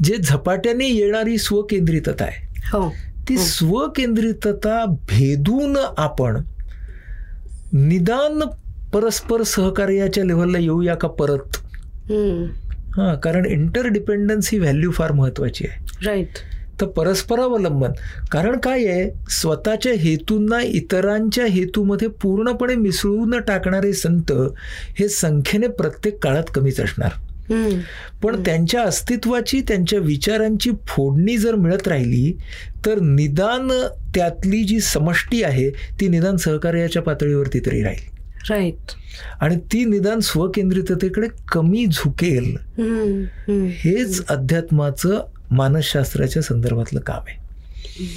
जे 0.04 0.18
झपाट्याने 0.18 0.88
येणारी 0.88 1.38
स्वकेंद्रितता 1.38 2.24
आहे 2.26 2.60
हो. 2.72 2.90
ती 3.30 3.38
स्वकेंद्रितता 3.38 4.84
भेदून 5.10 5.78
आपण 5.98 6.42
निदान 7.74 8.40
परस्पर 8.94 9.44
सहकार्याच्या 9.44 10.24
लेवलला 10.24 10.60
येऊया 10.60 10.96
का 10.96 11.08
परत? 11.08 11.58
हा 12.98 13.14
कारण 13.16 13.46
इंटरडिपेंडन्स 13.46 14.50
ही 14.52 14.60
व्हॅल्यू 14.60 14.92
फार 14.92 15.12
महत्वाची 15.12 15.68
आहे. 15.68 15.85
राईट 16.04 16.38
तर 16.82 16.86
परस्परावलंबन 16.86 17.92
कारण 18.32 18.58
काय 18.60 18.86
आहे? 18.86 19.10
स्वतःच्या 19.30 19.92
हेतूंना 19.98 20.62
इतरांच्या 20.62 21.46
हेतूमध्ये 21.46 22.08
पूर्णपणे 22.22 22.76
मिसळून 22.76 23.40
टाकणारे 23.40 23.94
संत 23.94 24.32
हे 25.00 25.08
संख्येने 25.10 25.68
प्रत्येक 25.68 26.18
काळात 26.24 26.44
कमीच 26.56 26.80
असणार. 26.80 27.12
पण 28.24 28.42
त्यांच्या 28.44 28.82
अस्तित्वाची 28.82 29.62
त्यांच्या 29.62 30.00
विचारांची 30.00 30.72
फोडणी 30.88 31.38
जर 31.38 31.56
मिळत 31.56 31.88
राहिली 31.88 32.32
तर 32.86 33.00
निदान 33.00 33.72
त्यातली 34.16 34.64
जी 34.64 34.80
समष्टी 34.80 35.42
आहे 35.44 35.70
ती 36.00 36.08
निदान 36.08 36.38
सहकार्याच्या 36.38 37.02
पातळीवरती 37.02 37.60
तरी 37.66 37.82
राहील. 37.84 38.14
राईट 38.50 38.92
आणि 39.42 39.56
ती 39.74 39.84
निदान 39.86 40.20
स्वकेंद्रिततेकडे 40.20 41.28
कमी 41.52 41.86
झुकेल. 41.86 42.56
हेच 43.78 44.26
अध्यात्माचं 44.28 45.22
मानसशास्त्राच्या 45.52 46.44
संदर्भातलं 46.44 47.00
काम 47.00 47.22
आहे. 47.28 47.46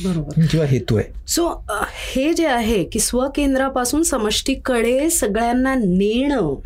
बरोबर. 0.04 0.46
किंवा 0.50 0.66
हेतू 0.66 0.96
आहे. 0.96 1.12
सो 1.28 1.66
हे 2.14 2.34
जे 2.34 2.46
आहे 2.46 2.84
की 2.84 2.98
स्वकेंद्रापासून 2.98 4.02
समष्टीकडे 4.02 5.10
सगळ्यांना 5.10 5.74
नेणं 5.74 6.56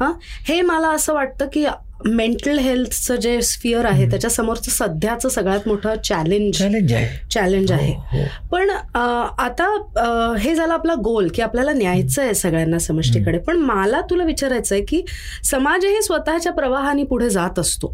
हा 0.00 0.12
हे 0.20 0.60
मला 0.60 0.88
असं 0.88 1.14
वाटतं 1.14 1.46
की 1.52 1.66
मेंटल 2.06 2.58
हेल्थचं 2.58 3.16
जे 3.16 3.40
स्फिअर 3.42 3.84
आहे 3.84 4.08
त्याच्या 4.10 4.30
समोरचं 4.30 4.70
सध्याचं 4.70 5.28
सगळ्यात 5.28 5.66
मोठं 5.66 5.94
चॅलेंज 6.04 6.62
चॅलेंज 7.34 7.72
आहे. 7.72 7.92
हो, 7.92 8.18
हो. 8.18 8.24
पण 8.52 8.70
आता 8.70 10.36
हे 10.40 10.54
झालं 10.54 10.74
आपला 10.74 10.94
गोल 10.94 11.28
की 11.34 11.42
आपल्याला 11.42 11.72
न्यायचं 11.72 12.22
आहे 12.22 12.34
सगळ्यांना 12.34 12.78
समष्टीकडे. 12.78 13.38
पण 13.38 13.56
मला 13.56 14.00
तुला 14.00 14.24
विचारायचं 14.24 14.74
आहे 14.74 14.84
की 14.84 15.02
समाजही 15.44 16.02
स्वतःच्या 16.02 16.52
प्रवाहाने 16.52 17.04
पुढे 17.04 17.30
जात 17.30 17.58
असतो. 17.58 17.92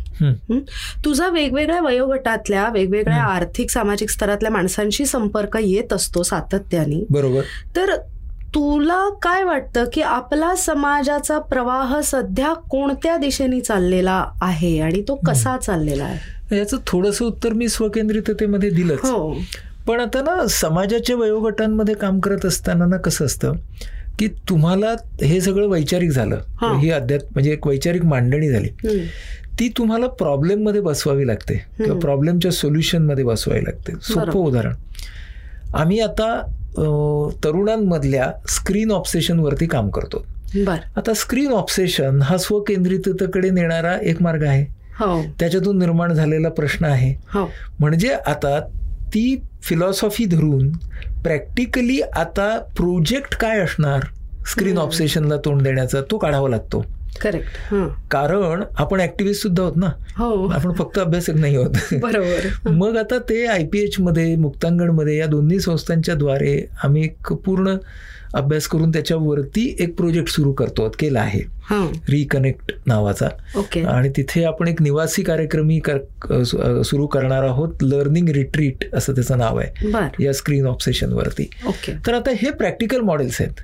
तुझा 1.05 1.29
वेगवेगळ्या 1.29 1.81
वयोगटातल्या 1.81 2.69
वेगवेगळ्या 2.69 3.23
आर्थिक 3.25 3.71
सामाजिक 3.71 4.11
स्तरातल्या 4.11 4.51
माणसांशी 4.51 5.07
संपर्क 5.07 5.57
येत 5.61 5.93
असतो 5.93 6.23
सातत्याने. 6.23 7.05
बरोबर. 7.11 7.43
तर 7.77 7.95
तुला 8.57 9.09
काय 9.23 9.43
वाटतं 9.45 9.85
की 9.93 10.01
आपला 10.03 10.55
समाजाचा 10.55 11.39
प्रवाह 11.39 12.01
सध्या 12.01 12.53
कोणत्या 12.53 13.17
दिशेने 13.17 13.61
चाललेला 13.61 14.25
आहे 14.41 14.79
आणि 14.81 15.03
तो 15.09 15.15
कसा 15.15 15.57
चाललेला 15.57 16.05
आहे 16.05 16.59
याचं 16.59 16.77
थोडस 16.87 17.23
उत्तर 17.23 17.53
मी 17.53 17.69
स्वकेंद्रिततेमध्ये 17.69 18.71
दिलंच 18.71 19.05
हो 19.05 19.35
पण 19.87 20.01
आता 20.01 20.21
ना 20.21 20.47
समाजाच्या 20.47 21.17
वयोगटांमध्ये 21.17 21.95
काम 21.95 22.21
करत 22.21 22.47
असताना 22.47 22.87
ना 22.87 22.97
कसं 22.97 23.25
असतं 23.25 23.53
की 24.19 24.29
तुम्हाला 24.49 24.95
हे 25.23 25.41
सगळं 25.41 25.69
वैचारिक 25.69 26.11
झालं 26.11 26.41
हा. 26.61 26.79
ही 26.79 26.91
अध्यात 26.91 27.21
म्हणजे 27.31 27.53
एक 27.53 27.67
वैचारिक 27.67 28.05
मांडणी 28.05 28.49
झाली. 28.49 28.69
ती 29.59 29.69
तुम्हाला 29.79 30.07
प्रॉब्लेममध्ये 30.07 30.81
बसवावी 30.81 31.27
लागते 31.27 31.55
किंवा. 31.79 31.99
प्रॉब्लेमच्या 32.01 32.51
सोल्युशनमध्ये 32.53 33.25
बसवावी 33.25 33.65
लागते 33.65 33.93
सोपं. 34.03 34.39
उदाहरण 34.39 34.75
आम्ही 35.75 36.01
आता 36.01 36.43
तरुणांमधल्या 37.45 38.33
स्क्रीन 38.49 38.91
ऑब्सेशन 38.91 39.39
वरती 39.39 39.67
काम 39.67 39.91
करतो. 39.91 40.27
बर. 40.67 40.77
आता 40.97 41.15
स्क्रीन 41.15 41.53
ऑब्सेशन 41.53 42.23
हा 42.23 42.37
स्वकेंद्रिततेकडे 42.37 43.51
नेणारा 43.51 43.99
एक 44.03 44.23
मार्ग 44.23 44.45
आहे. 44.45 44.63
हो. 45.01 45.23
त्याच्यातून 45.41 45.79
निर्माण 45.79 46.13
झालेला 46.13 46.49
प्रश्न 46.49 46.85
आहे. 46.85 47.15
हो. 47.35 47.51
म्हणजे 47.81 48.09
आता 48.09 48.61
ती 49.09 49.43
फिलॉसॉफी 49.63 50.25
धरून 50.25 50.73
प्रॅक्टिकली 51.23 52.01
आता 52.01 52.59
प्रोजेक्ट 52.59 53.37
काय 53.37 53.59
असणार? 53.59 54.01
स्क्रीन 54.47 54.69
हम्म. 54.69 54.83
ऑब्सेशनला 54.83 55.37
तोंड 55.37 55.63
देण्याचा 55.63 56.01
तो 56.11 56.19
काढावा 56.19 56.49
लागतो. 56.49 56.85
करेक्ट 57.23 57.75
हा. 57.75 57.89
कारण 58.11 58.63
आपण 58.79 59.01
ऍक्टिव्हिस्ट 59.01 59.43
सुद्धा 59.43 59.63
आहोत 59.63 59.77
ना. 59.77 59.87
हो. 60.19 60.49
आपण 60.49 60.73
फक्त 60.73 60.99
अभ्यासक 60.99 61.33
नाही 61.35 61.57
आहोत. 61.57 61.71
बरोबर. 62.03 62.71
मग 62.71 62.97
आता 62.97 63.19
ते 63.19 63.47
आय 63.47 63.65
पी 63.65 63.79
एचमध्ये 63.79 64.37
मुक्तांगणमध्ये 64.37 65.17
या 65.17 65.27
दोन्ही 65.27 65.61
संस्थांच्या 65.61 66.15
द्वारे 66.15 66.67
आम्ही 66.83 67.05
एक 67.05 67.33
पूर्ण 67.33 67.77
अभ्यास 68.35 68.67
करून 68.67 68.91
त्याच्यावरती 68.91 69.77
एक 69.81 69.97
प्रोजेक्ट 69.97 70.29
सुरू 70.29 70.53
करतो 70.53 70.89
केला 71.01 71.21
आहे. 71.21 71.56
रिकनेक्ट 72.11 72.73
नावाचा. 72.87 73.29
आणि 73.89 74.09
तिथे 74.17 74.43
आपण 74.45 74.69
एक 74.69 74.83
निवासी 74.83 75.23
कार्यक्रमही 75.23 75.79
कर 75.89 76.43
सुरू 76.83 77.07
करणार 77.07 77.45
आहोत. 77.45 77.83
लर्निंग 77.83 78.29
रिट्रीट 78.29 78.85
असं 78.95 79.15
त्याचं 79.15 79.39
नाव 79.39 79.59
आहे. 79.59 80.25
या 80.25 80.33
स्क्रीन 80.33 80.67
ऑब्सेशन 80.67 81.13
वरती. 81.13 81.49
ओके 81.69 81.93
तर 82.07 82.15
आता 82.15 82.31
हे 82.37 82.51
प्रॅक्टिकल 82.51 83.01
मॉडेल्स 83.01 83.41
आहेत. 83.41 83.61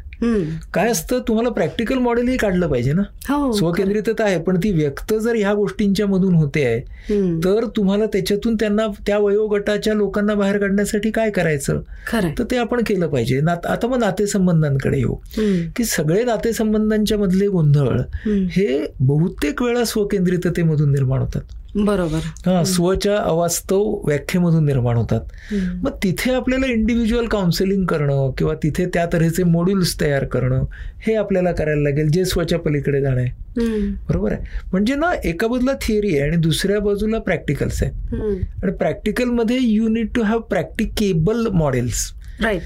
काय 0.74 0.90
असतं? 0.90 1.18
तुम्हाला 1.28 1.50
प्रॅक्टिकल 1.50 1.98
मॉडेलही 1.98 2.36
काढलं 2.36 2.68
पाहिजे 2.68 2.92
ना? 2.92 3.03
हो 3.28 3.53
स्वकेंद्रितता 3.53 4.24
आहे 4.24 4.38
पण 4.38 4.57
ती 4.57 4.70
व्यक्त 4.72 5.14
जर 5.14 5.34
ह्या 5.34 5.53
गोष्टींच्या 5.55 6.07
मधून 6.07 6.34
होते 6.34 6.64
आहे. 6.64 6.80
तर 7.44 7.64
तुम्हाला 7.76 8.07
त्याच्यातून 8.07 8.55
त्यांना 8.55 8.86
त्या 9.07 9.18
वयोगटाच्या 9.18 9.94
लोकांना 9.94 10.34
बाहेर 10.34 10.59
काढण्यासाठी 10.59 11.11
काय 11.11 11.30
करायचं? 11.30 11.80
तर 12.38 12.44
ते 12.50 12.57
आपण 12.57 12.82
केलं 12.86 13.09
पाहिजे. 13.09 13.40
आता 13.48 13.86
मग 13.86 13.98
नातेसंबंधांकडे 13.98 14.98
येऊ. 14.98 15.14
की 15.76 15.84
सगळे 15.84 16.22
नातेसंबंधांच्या 16.24 17.18
मधले 17.18 17.46
गोंधळ 17.46 17.91
हम्म. 18.01 18.47
हे 18.51 18.86
बहुतेक 19.01 19.62
वेळा 19.62 19.84
स्वकेंद्रिततेमधून 19.84 20.93
निर्माण 20.93 21.20
होतात. 21.20 21.40
बरोबर. 21.76 22.51
हा 22.51 22.64
स्वच्या 22.64 23.18
अवास्तव 23.18 23.82
व्याख्येमधून 24.07 24.66
निर्माण 24.66 24.97
होतात. 24.97 25.20
मग 25.82 25.90
तिथे 26.03 26.34
आपल्याला 26.34 26.66
इंडिव्हिज्युअल 26.66 27.26
काउन्सिलिंग 27.26 27.86
करणं 27.86 28.30
किंवा 28.38 28.55
तिथे 28.55 28.86
त्या 28.86 29.07
तऱ्हेचे 29.12 29.45
मॉड्यूल्स 29.45 30.01
तयार 30.01 30.24
करणं 30.24 30.64
हे 31.01 31.14
आपल्याला 31.14 31.53
करायला 31.53 31.82
लागेल 31.82 32.09
जे 32.09 32.24
स्वच्या 32.24 32.59
पलीकडे 32.59 33.01
जाणं 33.01 33.20
आहे. 33.20 33.30
बरोबर 34.09 34.32
आहे? 34.32 34.45
म्हणजे 34.72 34.95
ना 34.95 35.12
एका 35.24 35.47
बाजूला 35.47 35.72
थिअरी 35.72 36.18
आहे 36.18 36.28
आणि 36.28 36.36
दुसऱ्या 36.36 36.80
बाजूला 36.80 37.18
प्रॅक्टिकल्स 37.18 37.82
आहे. 37.82 38.16
आणि 38.62 38.72
प्रॅक्टिकलमध्ये 38.72 39.59
you 39.61 39.88
need 39.88 40.09
to 40.14 40.22
have 40.22 40.38
practicable 40.38 41.47
models 41.47 42.12
right 42.43 42.62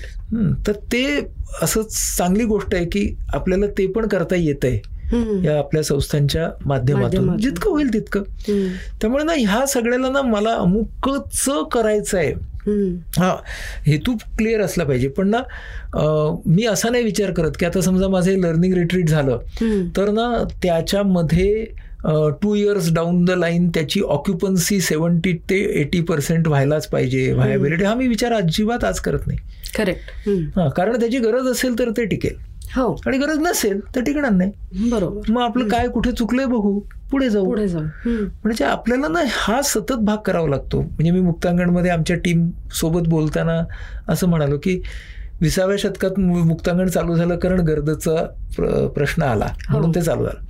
तर 0.66 0.72
ते 0.72 1.20
असं 1.62 1.83
चांगली 2.18 2.45
गोष्ट 2.45 2.74
आहे 2.74 2.85
की 2.85 3.16
आपल्याला 3.33 3.66
ते 3.66 3.87
पण 3.87 4.07
करता 4.09 4.37
येत 4.37 4.64
आहे. 4.64 4.95
या 5.45 5.59
आपल्या 5.59 5.83
संस्थांच्या 5.83 6.49
माध्यमातून. 6.67 7.37
जितकं 7.39 7.71
होईल 7.71 7.93
तितकं. 7.93 8.23
त्यामुळे 9.01 9.25
ना 9.25 9.33
ह्या 9.39 9.67
सगळ्याला 9.67 10.09
ना 10.09 10.23
मला 10.23 10.55
अमुकच 10.55 11.45
करायचं 11.73 12.19
आहे. 12.19 12.33
हा 13.19 13.35
हेतू 13.87 14.15
क्लिअर 14.39 14.61
असला 14.61 14.85
पाहिजे. 14.85 15.09
पण 15.09 15.29
ना 15.31 15.43
मी 16.47 16.65
असा 16.67 16.91
नाही 16.91 17.05
विचार 17.05 17.31
करत 17.33 17.53
की 17.61 17.67
आता 17.67 17.81
समजा 17.81 18.09
माझं 18.09 18.39
लर्निंग 18.41 18.75
रिट्रीट 18.75 19.09
झालं. 19.09 19.39
तर 19.97 20.11
ना 20.11 20.33
त्याच्यामध्ये 20.63 21.67
two 22.43 22.55
years 22.55 22.93
down 22.95 23.25
the 23.25 23.31
line 23.31 23.69
त्याची 23.75 24.01
ऑक्युपन्सी 24.01 24.81
सेवन्टी 24.81 25.33
ते 25.51 25.59
एटी 25.81 26.01
पर्सेंट 26.01 26.49
व्हायलाच 26.49 26.87
पाहिजे. 26.89 27.33
व्हायबिलिटी 27.33 27.85
हा 27.85 27.95
मी 27.95 28.09
विचार 28.09 28.33
अजिबात 28.33 28.85
आज 28.85 29.01
करत 29.01 29.27
नाही. 29.27 29.39
करेक्ट. 29.77 30.29
हा 30.59 30.69
कारण 30.69 30.99
त्याची 31.01 31.19
गरज 31.19 31.47
असेल 31.47 31.79
तर 31.79 31.91
ते 31.97 32.05
टिकेल. 32.05 32.37
हो. 32.77 33.01
आणि 33.07 33.18
गरज 33.18 33.39
नसेल 33.39 33.81
तर 33.95 34.01
टिकणार 34.01 34.31
नाही. 34.31 34.53
बरोबर. 34.91 35.33
मग 35.33 35.43
आपलं 35.43 35.68
काय 35.68 35.89
कुठे 35.89 36.12
चुकलंय 36.12 36.47
बघू. 36.47 36.81
पुढे 37.11 37.31
जाऊ. 37.31 37.45
पुढे 37.45 37.68
जाऊ. 37.68 37.83
म्हणजे 38.45 38.64
आपल्याला 38.64 39.09
ना 39.09 39.20
हा 39.29 39.62
सतत 39.62 39.93
भाग 39.93 40.16
करावा 40.16 40.49
लागतो. 40.49 40.81
म्हणजे 40.81 41.11
मी 41.11 41.20
मुक्तांगणमध्ये 41.20 41.91
आमच्या 41.91 42.16
टीम 42.16 42.51
सोबत 42.72 43.09
बोलताना 43.09 43.62
असं 44.09 44.29
म्हणालो 44.29 44.59
की 44.59 44.81
विसाव्या 45.41 45.77
शतकात 45.79 46.18
मुक्तांगण 46.18 46.87
चालू 46.87 47.16
झालं 47.16 47.37
कारण 47.37 47.61
गर्दचा 47.61 48.14
प्र- 48.57 48.87
प्रश्न 48.87 49.22
आला. 49.22 49.47
म्हणून 49.70 49.91
ते 49.91 50.01
चालू 50.01 50.24
झालं. 50.24 50.45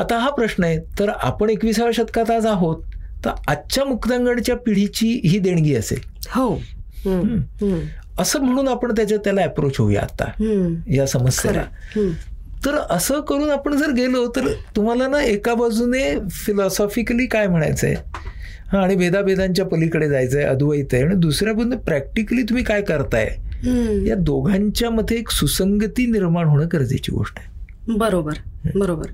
आता 0.00 0.18
हा 0.18 0.30
प्रश्न 0.30 0.64
आहे 0.64 0.78
तर 0.78 1.08
आपण 1.08 1.50
एकविसाव्या 1.50 1.92
शतकात 1.92 2.30
आज 2.30 2.46
आहोत 2.46 2.76
तर 3.24 3.30
आजच्या 3.48 3.84
मुक्तांगणच्या 3.84 4.56
पिढीची 4.56 5.20
ही 5.24 5.38
देणगी 5.38 5.74
असेल. 5.74 5.98
हो. 6.28 6.54
असं 8.18 8.40
म्हणून 8.40 8.68
आपण 8.68 8.92
त्याच्या 8.92 9.18
त्याला 9.18 9.42
अप्रोच 9.42 9.78
होऊया 9.78 10.00
आता. 10.00 10.30
या 10.94 11.06
समस्येला. 11.06 11.60
तर 12.66 12.76
असं 12.90 13.20
करून 13.20 13.50
आपण 13.50 13.76
जर 13.76 13.90
गेलो 13.90 14.26
तर 14.26 14.46
तुम्हाला 14.76 15.06
ना 15.06 15.22
एका 15.22 15.54
बाजूने 15.54 16.02
फिलॉसॉफिकली 16.30 17.26
काय 17.26 17.46
म्हणायचं 17.46 17.86
आहे 17.86 17.96
हा 18.72 18.82
आणि 18.82 18.94
भेदाभेदांच्या 18.94 19.64
पलीकडे 19.66 20.08
जायचं 20.08 20.38
आहे 20.38 20.46
अद्वैत 20.46 20.84
आहे 20.92 21.02
आणि 21.02 21.14
दुसऱ्या 21.14 21.54
बाजूने 21.54 21.76
प्रॅक्टिकली 21.76 22.42
तुम्ही 22.42 22.64
काय 22.64 22.82
करताय. 22.82 23.28
या 24.06 24.14
दोघांच्या 24.14 24.90
मध्ये 24.90 25.16
एक 25.18 25.30
सुसंगती 25.30 26.06
निर्माण 26.06 26.46
होणं 26.46 26.66
गरजेची 26.72 27.12
गोष्ट 27.12 27.38
आहे 27.38 27.51
बरोबर 27.88 28.32
बरोबर. 28.74 29.06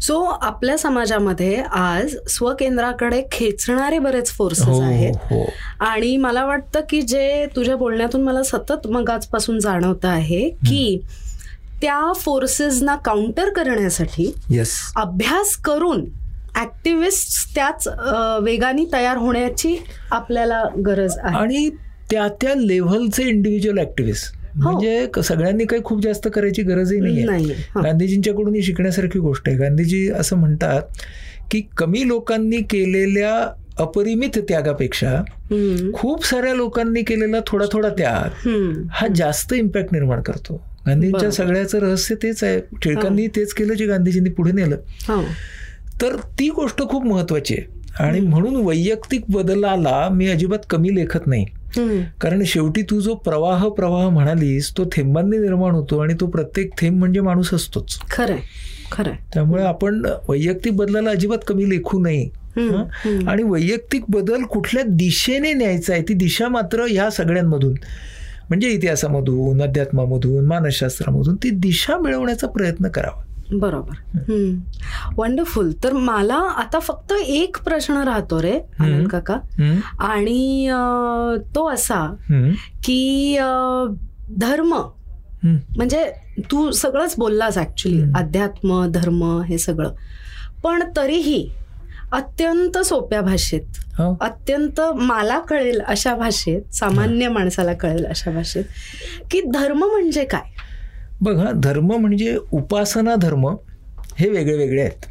सो 0.00 0.20
आपल्या 0.22 0.78
समाजामध्ये 0.78 1.56
आज 1.72 2.16
स्वकेंद्राकडे 2.28 3.22
खेचणारे 3.32 3.98
बरेच 3.98 4.30
फोर्सेस 4.30 4.80
आहेत. 4.82 5.14
हो. 5.22 5.44
आणि 5.80 6.16
मला 6.16 6.44
वाटतं 6.44 6.80
की 6.90 7.02
जे 7.02 7.46
तुझ्या 7.56 7.76
बोलण्यातून 7.76 8.22
मला 8.22 8.42
सतत 8.42 8.86
मग 8.86 9.10
आजपासून 9.10 9.58
जाणवत 9.58 10.04
आहे 10.04 10.48
की 10.48 11.00
त्या 11.82 12.12
फोर्सेसना 12.12 12.96
काउंटर 12.96 13.52
करण्यासाठी 13.52 14.32
येस 14.50 14.76
अभ्यास 14.96 15.56
करून 15.56 16.04
ऍक्टिव्हिस्ट 16.56 17.54
त्याच 17.54 17.88
वेगाने 18.42 18.84
तयार 18.92 19.16
होण्याची 19.16 19.76
आपल्याला 20.10 20.62
गरज 20.86 21.18
आहे. 21.18 21.36
आणि 21.36 21.68
त्या 22.10 22.28
त्या 22.28 22.54
लेव्हलचे 22.54 23.22
इंडिव्हिज्युअल 23.22 23.78
ऍक्टिव्हिस्ट 23.78 24.34
म्हणजे 24.56 25.06
क- 25.14 25.20
सगळ्यांनी 25.20 25.64
काही 25.64 25.82
खूप 25.84 26.02
जास्त 26.02 26.28
करायची 26.34 26.62
गरजही 26.62 27.00
नाही 27.00 27.24
हा. 27.74 27.80
गांधीजींच्याकडून 27.80 28.54
ही 28.54 28.62
शिकण्यासारखी 28.62 29.18
गोष्ट 29.18 29.48
आहे 29.48 29.56
गांधीजी 29.56 30.08
असं 30.10 30.36
म्हणतात 30.36 30.82
की 31.50 31.62
कमी 31.76 32.08
लोकांनी 32.08 32.56
केलेल्या 32.56 33.48
अपरिमित 33.78 34.38
त्यागापेक्षा. 34.38 35.22
खूप 35.94 36.24
साऱ्या 36.26 36.54
लोकांनी 36.54 37.02
केलेला 37.02 37.36
थोडा 37.46 37.64
थोडा 37.72 37.88
त्याग. 37.88 38.48
हा 38.90 39.06
जास्त 39.16 39.52
इम्पॅक्ट 39.54 39.92
निर्माण 39.92 40.20
करतो 40.22 40.62
गांधींच्या. 40.86 41.30
सगळ्याचं 41.30 41.78
रहस्य 41.78 42.14
तेच 42.14 42.44
आहे 42.44 42.60
टिळकांनी 42.84 43.26
तेच 43.26 43.52
केलं 43.52 43.74
जे 43.74 43.86
गांधीजींनी 43.86 44.30
पुढे 44.30 44.52
नेलं 44.52 44.76
हो. 45.08 45.22
तर 46.02 46.16
ती 46.38 46.48
गोष्ट 46.48 46.82
खूप 46.82 47.04
महत्वाची 47.04 47.54
आहे 47.54 48.04
आणि 48.04 48.20
म्हणून 48.20 48.56
वैयक्तिक 48.56 49.22
बदलाला 49.28 50.08
मी 50.12 50.28
अजिबात 50.28 50.58
कमी 50.70 50.94
लेखत 50.94 51.26
नाही. 51.26 51.44
कारण 52.20 52.42
शेवटी 52.44 52.82
तू 52.82 53.00
जो 53.00 53.14
प्रवाह 53.14 53.68
प्रवाह 53.68 54.08
म्हणालीस 54.08 54.72
तो 54.78 54.84
थेंबांनी 54.84 55.38
निर्माण 55.38 55.70
होतो 55.70 55.98
आणि 55.98 56.14
तो 56.20 56.26
प्रत्येक 56.26 56.70
थेंब 56.80 56.98
म्हणजे 56.98 57.20
माणूस 57.20 57.54
असतोच. 57.54 57.98
खरंय 58.10 58.38
खरंय. 58.92 59.14
त्यामुळे 59.34 59.62
आपण 59.62 60.06
वैयक्तिक 60.28 60.76
बदलाला 60.76 61.10
अजिबात 61.10 61.38
कमी 61.46 61.70
लेखू 61.70 61.98
नये. 61.98 62.46
आणि 63.26 63.42
वैयक्तिक 63.42 64.04
बदल 64.08 64.42
कुठल्या 64.42 64.84
दिशेने 64.86 65.52
न्यायचा 65.52 65.92
आहे 65.92 66.02
ती 66.02 66.14
दिशा 66.14 66.48
मात्र 66.48 66.84
ह्या 66.90 67.10
सगळ्यांमधून 67.10 67.74
म्हणजे 68.48 68.68
इतिहासामधून 68.68 69.62
अध्यात्मामधून 69.62 70.46
मानसशास्त्रामधून 70.46 71.36
ती 71.36 71.50
दिशा 71.50 71.98
मिळवण्याचा 71.98 72.46
प्रयत्न 72.46 72.88
करावा. 72.88 73.25
बरोबर 73.52 74.32
वंडरफुल 75.16 75.72
तर 75.84 75.92
मला 75.92 76.36
आता 76.58 76.78
फक्त 76.78 77.12
एक 77.12 77.56
प्रश्न 77.64 77.96
राहतो 77.96 78.40
रे 78.42 78.58
आनंद 78.78 79.08
काका? 79.08 79.38
आणि 80.04 80.68
तो 81.54 81.68
असा? 81.70 82.04
की 82.84 83.36
धर्म. 84.38 84.74
म्हणजे 85.44 86.04
तू 86.50 86.70
सगळंच 86.70 87.14
बोललास 87.18 87.58
ऍक्च्युली. 87.58 88.02
अध्यात्म 88.16 88.84
धर्म 88.86 89.22
हे 89.42 89.58
सगळं 89.58 89.92
पण 90.64 90.82
तरीही 90.96 91.48
अत्यंत 92.12 92.78
सोप्या 92.78 93.20
भाषेत 93.20 93.78
हो. 93.98 94.16
अत्यंत 94.20 94.80
मला 94.96 95.38
कळेल 95.38 95.80
अशा 95.80 96.14
भाषेत 96.14 96.74
सामान्य 96.74 97.28
माणसाला 97.28 97.72
कळेल 97.72 98.04
अशा 98.06 98.30
भाषेत 98.30 98.64
की 99.30 99.40
धर्म 99.54 99.84
म्हणजे 99.84 100.24
काय 100.24 100.54
बघा 101.20 101.50
धर्म 101.54 101.92
म्हणजे 101.92 102.38
उपासना 102.52 103.14
धर्म 103.14 103.54
हे 104.18 104.28
वेगळे 104.28 104.56
वेगळे 104.56 104.82
आहेत 104.82 105.06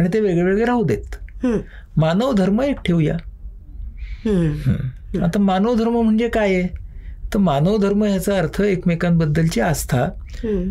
आणि 0.00 0.08
ते 0.12 0.20
वेगळे 0.20 0.42
वेगळे 0.42 0.64
राहू 0.64 0.84
देत. 0.84 1.16
मानव 1.96 2.32
धर्म 2.32 2.60
एक 2.60 2.80
ठेवूया. 2.84 3.14
आता 5.24 5.38
मानव 5.38 5.74
धर्म 5.74 5.92
म्हणजे 5.92 6.28
काय 6.28 6.54
आहे? 6.54 6.86
तर 7.34 7.38
मानव 7.38 7.76
धर्म 7.76 8.04
ह्याचा 8.04 8.38
अर्थ 8.38 8.60
एकमेकांबद्दलची 8.60 9.60
आस्था. 9.60 10.08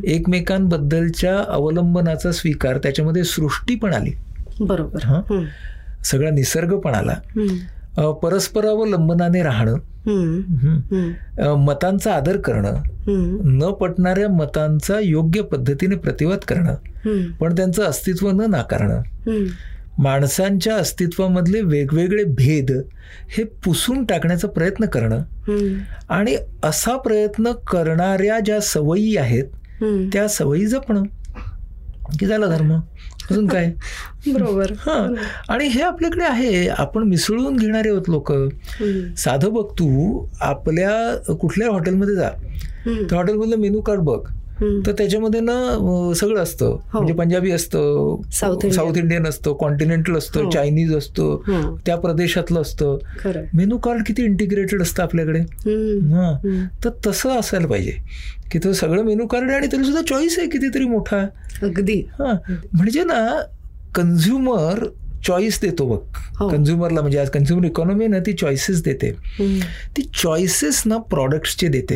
एकमेकांबद्दलच्या 0.03 1.43
अवलंबनाचा 1.47 2.32
स्वीकार 2.32 2.78
त्याच्यामध्ये 2.78 3.24
सृष्टी 3.24 3.76
पण 3.76 3.93
आली. 3.93 4.12
बरोबर. 4.60 4.99
हा. 5.03 5.22
सगळा 6.06 6.30
निसर्ग 6.30 6.80
पण 6.80 6.93
आला. 6.93 7.16
परस्परावलंबनाने 8.02 9.43
राहणं 9.43 9.76
मतांचा 11.56 12.14
आदर 12.14 12.38
करणं. 12.38 12.82
न 13.46 13.72
पटणाऱ्या 13.72 14.30
मतांचा 14.30 15.00
योग्य 15.00 15.41
पद्धतीने 15.41 15.96
प्रतिवाद 15.96 16.38
करणं. 16.38 16.76
पण 17.39 17.56
त्यांचं 17.56 17.84
अस्तित्व 17.84 18.32
न 18.32 18.41
नाकारणं. 18.50 19.02
माणसांच्या 19.98 20.76
अस्तित्वामधले 20.76 21.62
वेगवेगळे 21.62 22.24
भेद 22.24 22.72
हे 23.30 23.43
पुसून 23.43 24.06
टाकण्याचा 24.06 24.48
प्रयत्न 24.48 24.86
करणं. 24.86 25.18
आणि 26.10 26.36
असा 26.64 26.98
प्रयत्न 26.98 27.52
करणाऱ्या 27.52 28.39
ज्या 28.39 28.60
सवयी 28.60 29.18
आहेत. 29.18 29.43
त्या 30.14 30.28
सवयी 30.28 30.66
जपणं 30.66 31.04
की 32.20 32.26
झाला 32.26 32.46
धर्म 32.46 32.80
अजून 33.32 33.47
काय 33.47 33.73
बरोबर 34.28 34.71
हा 34.80 35.13
आणि 35.49 35.67
हे 35.67 35.82
आपल्याकडे 35.82 36.23
आहे 36.23 36.67
आपण 36.67 37.03
मिसळून 37.03 37.55
घेणारे 37.55 37.89
आहोत 37.89 38.09
लोक. 38.09 38.32
साधं 39.17 39.53
बघ 39.53 39.65
तू 39.71 40.26
आपल्या 40.41 41.34
कुठल्या 41.34 41.71
हॉटेलमध्ये 41.71 42.15
जा. 42.15 42.30
त्या 42.88 43.17
हॉटेलमधलं 43.17 43.55
मेनू 43.55 43.82
कार्ड 43.82 43.99
बघ. 43.99 44.19
तर 44.62 44.91
त्याच्यामध्ये 44.91 45.39
ना 45.39 45.53
सगळं 46.16 46.41
असतं 46.43 46.78
म्हणजे 46.93 47.14
पंजाबी 47.14 47.51
असतं 47.51 48.22
साऊथ 48.32 48.53
इंडियन. 48.56 48.72
साऊथ 48.72 48.97
इंडियन 48.97 49.26
असतं 49.28 49.53
कॉन्टिनेंटल 49.53 50.18
असतं 50.18 50.43
हो. 50.43 50.49
चायनीज 50.49 50.93
असतं 50.95 51.38
हं. 51.47 51.76
त्या 51.86 51.95
प्रदेशातलं 51.97 52.62
असतं 52.62 52.97
मेनू 53.53 53.78
कार्ड 53.78 54.03
किती 54.08 54.24
इंटिग्रेटेड 54.24 54.82
असतं 54.82 55.03
आपल्याकडे. 55.03 55.39
हां. 56.14 56.66
तर 56.84 56.89
तसं 57.08 57.39
असायला 57.39 57.68
पाहिजे 57.68 57.97
की 58.51 58.60
तो 58.60 58.74
सगळं 58.74 59.03
मेनू 59.03 59.28
कार्ड 59.28 59.49
आहे 59.49 59.58
आणि 59.58 59.68
तरी 59.72 59.84
सुद्धा 59.84 60.01
चॉईस 60.10 60.39
आहे 60.39 60.47
कितीतरी 60.49 60.86
मोठा 60.86 61.18
अगदी 61.64 61.99
हां 62.20 62.34
म्हणजे 62.74 63.03
ना 63.03 63.24
कन्झ्युमर 63.95 64.86
चॉईस 65.28 65.60
देतो 65.62 65.86
बघ 65.86 65.99
हो. 66.39 66.47
कन्झ्युमरला 66.49 67.01
म्हणजे 67.01 67.18
आज 67.20 67.30
कन्झ्युमर 67.30 67.66
इकॉनॉमी 67.66 68.08
ना 68.08 68.20
ती 68.20 68.34
चॉईसेस 68.34 68.84
देते. 68.84 69.12
ती 69.97 70.01
चॉईसेस 70.24 70.82
ना 70.86 70.97
प्रॉडक्ट्सचे 70.97 71.68
देते. 71.68 71.95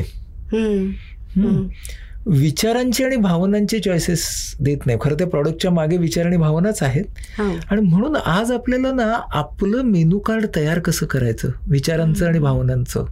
विचारांची 2.30 3.04
आणि 3.04 3.16
भावनांचे 3.16 3.80
चॉईसेस 3.80 4.26
देत 4.60 4.78
नाही 4.86 4.98
खरं 5.02 5.16
त्या 5.18 5.28
प्रॉडक्टच्या 5.28 5.72
मागे 5.72 5.98
विचार 5.98 6.26
आणि 6.26 6.38
भावनाच 6.38 6.84
आहेत 6.84 7.04
हा. 7.38 7.50
आणि 7.72 7.82
म्हणून 7.82 8.16
आज 8.16 8.52
आपल्याला 8.52 8.92
ना 8.92 9.14
आपलं 9.32 9.82
मेनू 9.82 10.20
कार्ड 10.20 10.46
तयार 10.56 10.80
कसं 10.80 11.06
करायचं 11.06 11.50
विचारांचं 11.68 12.28
आणि 12.28 12.40
भावनांचं. 12.40 13.06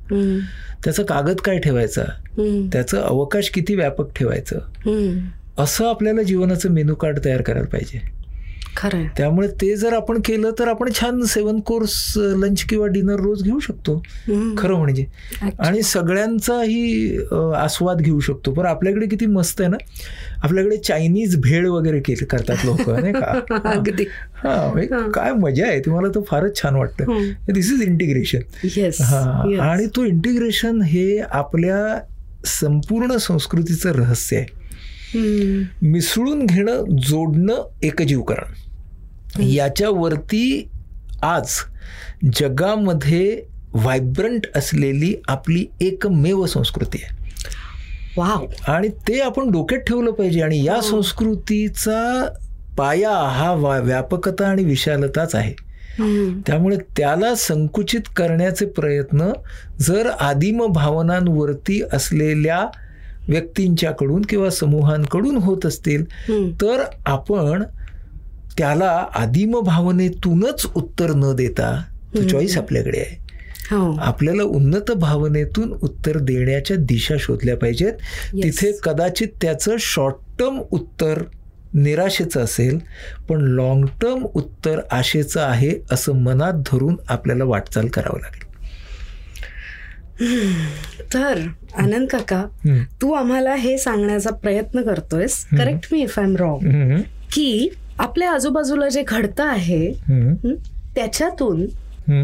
त्याचा 0.83 1.03
कागद 1.03 1.39
काय 1.39 1.57
ठेवायचा. 1.59 2.03
त्याचं 2.71 3.01
अवकाश 3.01 3.49
किती 3.49 3.75
व्यापक 3.75 4.15
ठेवायचं. 4.15 4.59
असं 5.57 5.89
आपल्याला 5.89 6.21
जीवनाचं 6.21 6.71
मेनू 6.71 6.95
कार्ड 6.95 7.19
तयार 7.25 7.41
करायला 7.41 7.67
पाहिजे 7.67 7.99
खरंय. 8.77 9.07
त्यामुळे 9.17 9.47
ते 9.47 9.75
जर 9.75 9.93
आपण 9.93 10.19
केलं 10.25 10.51
तर 10.59 10.67
आपण 10.67 10.89
छान 11.01 11.23
सेवन 11.23 11.59
कोर्स 11.59 12.13
लंच 12.17 12.63
किंवा 12.63 12.87
डिनर 12.87 13.19
रोज 13.19 13.43
घेऊ 13.43 13.59
शकतो. 13.59 14.03
खरं 14.57 14.75
म्हणजे. 14.75 15.05
आणि 15.59 15.81
सगळ्यांचाही 15.81 17.17
आस्वाद 17.55 18.01
घेऊ 18.01 18.19
शकतो. 18.19 18.51
पण 18.51 18.65
आपल्याकडे 18.65 19.05
किती 19.05 19.25
मस्त 19.25 19.61
आहे 19.61 19.69
ना. 19.69 19.77
आपल्याकडे 20.43 20.77
चायनीज 20.77 21.35
भेळ 21.37 21.67
वगैरे 21.67 21.99
केले 21.99 22.25
करतात 22.25 22.65
लोक 22.65 22.89
नाही 22.89 23.13
का? 23.13 23.39
अगदी. 23.65 24.03
हा 24.35 24.71
म्हणजे 24.73 25.11
काय 25.11 25.31
मजा 25.31 25.67
आहे. 25.67 25.79
ती 25.79 25.89
मला 25.89 26.07
तर 26.07 26.19
फारच 26.27 26.61
छान 26.61 26.75
वाटतं. 26.75 27.05
दिस 27.53 27.73
इज 27.73 27.81
इंटिग्रेशन 27.81 28.39
हा. 29.01 29.43
आणि 29.61 29.85
तो 29.85 30.05
इंटिग्रेशन 30.05 30.81
हे 30.81 31.19
आपल्या 31.19 31.99
संपूर्ण 32.45 33.17
संस्कृतीचं 33.17 33.91
रहस्य 33.91 34.37
आहे. 34.37 34.57
मिसळून 35.81 36.45
घेणं 36.45 36.83
जोडणं 36.97 37.67
एकजीवकरण 37.83 38.66
याच्यावरती 39.39 40.69
आज 41.21 41.47
जगामध्ये 42.35 43.43
व्हायब्रंट 43.73 44.45
असलेली 44.55 45.21
आपली 45.27 45.65
एकमेव 45.81 46.45
संस्कृती 46.45 47.03
आहे. 47.03 47.17
वाव. 48.17 48.71
आणि 48.71 48.87
ते 48.87 49.19
आपण 49.19 49.51
डोक्यात 49.51 49.81
ठेवलं 49.81 50.11
पाहिजे 50.11 50.41
आणि 50.41 50.63
या 50.63 50.81
संस्कृतीचा 50.81 52.29
पाया 52.77 53.11
हा 53.11 53.51
वा- 53.51 53.81
व्यापकता 53.81 54.47
आणि 54.47 54.63
विशालताच 54.63 55.35
आहे. 55.35 55.53
त्यामुळे 56.47 56.77
त्याला 56.77 57.35
संकुचित 57.35 58.01
करण्याचे 58.15 58.65
प्रयत्न 58.65 59.31
जर 59.79 60.09
आदिम 60.09 60.65
भावनांवरती 60.65 61.81
असलेल्या 61.93 62.65
व्यक्तींच्याकडून 63.29 64.21
किंवा 64.21 64.49
समूहांकडून 64.49 65.37
होत 65.37 65.65
असतील. 65.65 66.05
तर 66.61 66.83
आपण 67.05 67.63
त्याला 68.57 69.05
आदिम 69.15 69.59
भावनेतूनच 69.59 70.65
उत्तर 70.75 71.09
न 71.09 71.35
देता 71.35 71.83
तो 72.15 72.27
चॉईस 72.27 72.57
आपल्याकडे 72.57 72.99
आहे. 72.99 73.27
हो. 73.71 73.97
आपल्याला 74.01 74.43
उन्नत 74.43 74.91
भावनेतून 74.91 75.73
उत्तर 75.83 76.17
देण्याच्या 76.17 76.77
दिशा 76.79 77.15
शोधल्या 77.19 77.57
पाहिजेत. 77.57 77.93
तिथे 78.33 78.71
कदाचित 78.83 79.27
त्याचं 79.41 79.75
शॉर्ट 79.79 80.15
टर्म 80.39 80.61
उत्तर 80.71 81.23
निराशेचं 81.73 82.39
असेल 82.39 82.79
पण 83.29 83.41
लॉंग 83.41 83.85
टर्म 83.85 84.25
उत्तर 84.33 84.79
आशेचं 84.91 85.41
आहे 85.41 85.71
असं 85.91 86.15
मनात 86.15 86.53
धरून 86.53 86.95
आपल्याला 87.09 87.43
वाटचाल 87.43 87.87
करावं 87.87 88.19
लागेल. 88.19 88.45
तर 91.13 91.39
आनंद 91.77 92.07
काका. 92.07 92.45
तू 93.01 93.11
आम्हाला 93.11 93.55
हे 93.55 93.77
सांगण्याचा 93.77 94.29
प्रयत्न 94.29 94.81
करतोयस. 94.81 95.45
Correct 95.45 95.87
me 95.91 96.01
if 96.01 96.19
I 96.19 96.25
am 96.25 96.35
wrong. 96.35 96.97
की 97.31 97.69
आपल्या 97.99 98.31
आजूबाजूला 98.31 98.89
जे 98.89 99.03
घडतं 99.07 99.43
आहे. 99.43 99.87
हं, 99.89 100.53
त्याच्यातून. 100.95 101.65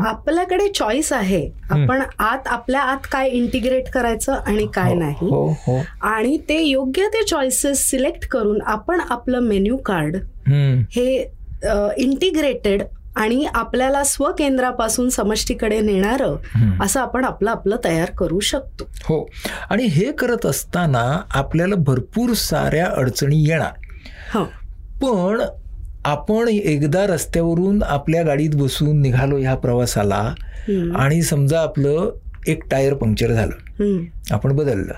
आपल्याकडे 0.06 0.68
चॉईस 0.68 1.14
आहे. 1.14 1.52
आपण 1.70 2.02
आत 2.20 2.48
आपल्या 2.48 2.82
आत 2.82 3.08
काय 3.12 3.30
इंटिग्रेट 3.30 3.90
करायचं 3.90 4.34
आणि 4.34 4.68
काय 4.74 4.94
नाही. 4.94 5.30
हो 5.30 5.52
हो. 5.52 5.82
आणि 6.02 6.38
ते 6.50 6.62
योग्य 6.62 7.08
ते 7.08 7.24
चॉईसेस 7.24 7.90
सिलेक्ट 7.90 8.28
करून 8.28 8.62
आपण 8.62 9.02
आपलं 9.10 9.40
मेन्यू 9.40 9.78
कार्ड. 9.78 10.18
हे 10.92 11.32
इंटिग्रेटेड 11.98 12.84
आणि 13.16 13.46
आपल्याला 13.54 14.04
स्वकेंद्रापासून 14.04 15.10
समष्टीकडे 15.10 15.80
नेणारं 15.80 16.36
असं 16.82 17.00
आपण 17.02 17.26
आपलं 17.26 17.50
आपलं 17.52 17.76
तयार 17.86 18.10
करू 18.12 18.40
शकतो. 18.40 18.84
हो. 19.04 19.30
आणि 19.70 19.84
हे 19.84 20.12
करत 20.12 20.46
असताना 20.46 21.22
आपल्याला 21.32 21.76
भरपूर 21.76 22.34
साऱ्या 22.34 22.86
अडचणी 22.86 23.44
येणार. 23.44 23.72
हो. 24.34 24.44
पण 25.02 25.42
आपण 26.06 26.48
एकदा 26.48 27.06
रस्त्यावरून 27.08 27.84
आपल्या 27.84 28.24
गाडीत 28.24 28.50
बसून 28.54 29.02
निघालो 29.02 29.38
ह्या 29.38 29.56
प्रवासाला. 29.56 30.34
आणि 30.96 31.22
समजा 31.22 31.62
आपलं 31.62 32.12
एक 32.48 32.64
टायर 32.72 32.94
पंक्चर 32.94 33.32
झालं. 33.32 33.84
आपण 34.32 34.56
बदललं. 34.56 34.94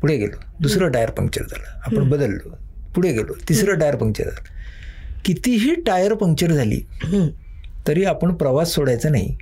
पुढे 0.00 0.16
गेलो. 0.16 0.40
दुसरं 0.60 0.90
टायर 0.90 1.10
पंक्चर 1.10 1.42
झालं. 1.42 1.78
आपण 1.78 2.10
बदललो. 2.10 2.56
पुढे 2.94 3.12
गेलो. 3.12 3.32
तिसरं 3.48 3.78
टायर 3.78 3.96
पंक्चर 3.96 4.24
झालं. 4.24 4.44
कितीही 5.24 5.74
टायर 5.74 6.14
पंक्चर 6.14 6.52
झाली. 6.52 6.80
तरी 7.88 8.04
आपण 8.04 8.34
प्रवास 8.34 8.68
सोडायचा 8.68 9.08
नाही. 9.08 9.36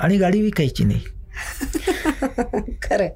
आणि 0.00 0.16
गाडी 0.16 0.40
विकायची 0.42 0.84
नाही. 0.84 1.00
खरंय. 2.82 3.10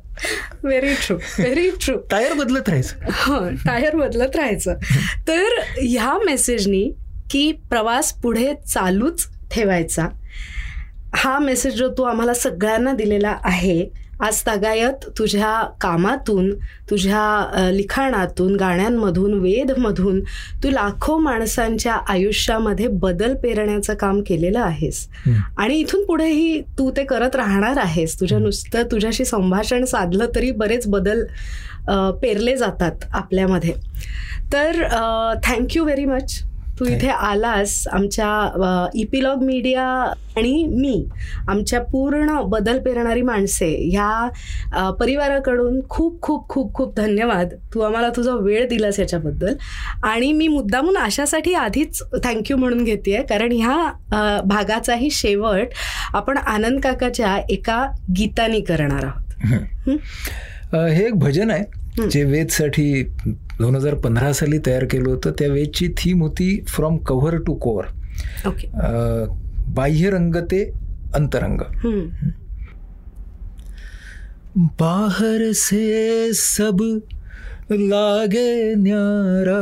Very 0.63 0.95
true 0.95 1.17
very 1.17 1.71
true 1.71 1.97
tyre 1.97 2.33
बदलत 2.33 2.69
राहायचं. 2.69 2.97
हो 3.11 3.49
टायर 3.49 3.97
बदलत 3.97 4.37
राहायचं. 4.37 4.75
तर 5.29 5.61
ह्या 5.83 6.19
मेसेजनी 6.25 6.93
की 7.31 7.53
प्रवास 7.53 8.13
पुढे 8.13 8.55
चालूच 8.69 9.29
ठेवायचा. 9.53 10.09
हा 11.15 11.39
मेसेज 11.39 11.75
जो 11.75 11.89
तू 11.99 12.03
आम्हाला 12.03 12.35
सगळ्यांना 12.35 12.93
दिलेला 12.93 13.39
आहे 13.43 13.89
आज 14.23 14.41
तागायत 14.47 15.05
तुझ्या 15.19 15.53
कामातून 15.81 16.51
तुझ्या 16.91 17.71
लिखाणातून 17.73 18.57
गाण्यांमधून 18.57 19.39
वेदमधून 19.41 20.21
तू 20.63 20.71
लाखो 20.71 21.17
माणसांच्या 21.19 21.95
आयुष्यामध्ये 22.09 22.87
बदल 23.03 23.35
पेरण्याचं 23.35 23.95
काम 23.95 24.21
केलेलं 24.27 24.61
आहेस. 24.61 25.07
आणि 25.59 25.79
इथून 25.79 26.05
पुढेही 26.07 26.61
तू 26.79 26.91
ते 26.97 27.05
करत 27.05 27.37
राहणार 27.37 27.79
आहेस. 27.79 28.19
तुझ्या 28.21 28.39
नुसतं 28.39 28.91
तुझ्याशी 28.93 29.25
संभाषण 29.25 29.85
साधलं 29.85 30.27
तरी 30.35 30.51
बरेच 30.51 30.87
बदल 30.87 31.25
पेरले 32.23 32.57
जातात 32.57 33.05
आपल्यामध्ये. 33.13 33.75
तर 34.53 34.83
थँक्यू 35.45 35.85
व्हेरी 35.85 36.05
मच. 36.05 36.43
तू 36.81 36.87
इथे 36.87 37.09
आलास 37.09 37.73
आमच्या 37.93 38.89
इपिलॉग 38.95 39.43
मीडिया 39.45 39.85
आणि 40.37 40.65
मी 40.71 41.05
आमच्या 41.49 41.81
पूर्ण 41.83 42.41
बदल 42.51 42.79
पेरणारी 42.79 43.23
माणसे 43.23 43.69
ह्या 43.93 44.91
परिवाराकडून 45.01 45.81
खूप 45.89 46.21
खूप 46.23 46.49
खूप 46.49 46.73
खूप 46.75 46.97
धन्यवाद. 46.97 47.55
तू 47.75 47.81
आम्हाला 47.81 48.09
तुझा 48.17 48.35
वेळ 48.35 48.67
दिलास 48.69 48.99
याच्याबद्दल 49.01 49.55
आणि 50.03 50.33
मी 50.33 50.49
मुद्दामून 50.49 50.97
अशासाठी 50.97 51.55
आधीच 51.55 52.03
थँक्यू 52.25 52.57
म्हणून 52.57 52.85
घेते 52.85 53.23
कारण 53.23 53.53
ह्या 53.53 54.41
भागाचाही 54.45 55.11
शेवट 55.11 55.75
आपण 56.15 56.39
आनंद 56.39 56.81
काकाच्या 56.81 57.37
एका 57.51 57.85
गीतानी 58.17 58.61
करणार 58.61 59.05
आहोत. 59.05 59.95
हे 60.75 61.05
एक 61.07 61.15
भजन 61.19 61.51
आहे. 61.51 61.65
जे 62.09 62.25
वेदसाठी 62.25 63.03
दोन 63.61 63.77
हजार 63.77 63.95
पंधरा 63.95 64.33
साली 64.33 64.59
तयार 64.59 64.85
केलं 64.85 65.11
होतं 65.11 65.31
त्या 65.31 65.49
वेदची 65.49 65.89
थीम 65.89 66.23
होती 66.23 66.65
फ्रॉम 66.69 66.97
कव्हर 66.97 67.37
टू 67.37 67.55
कोअर 67.55 67.85
बाह्य 69.75 70.11
रंग 70.11 70.37
ते 70.51 70.63
अंतरंग. 71.15 71.61
बाहर 74.57 75.53
से 75.53 76.33
सब 76.35 77.01
लागे 77.73 78.75
न्यारा 78.75 79.61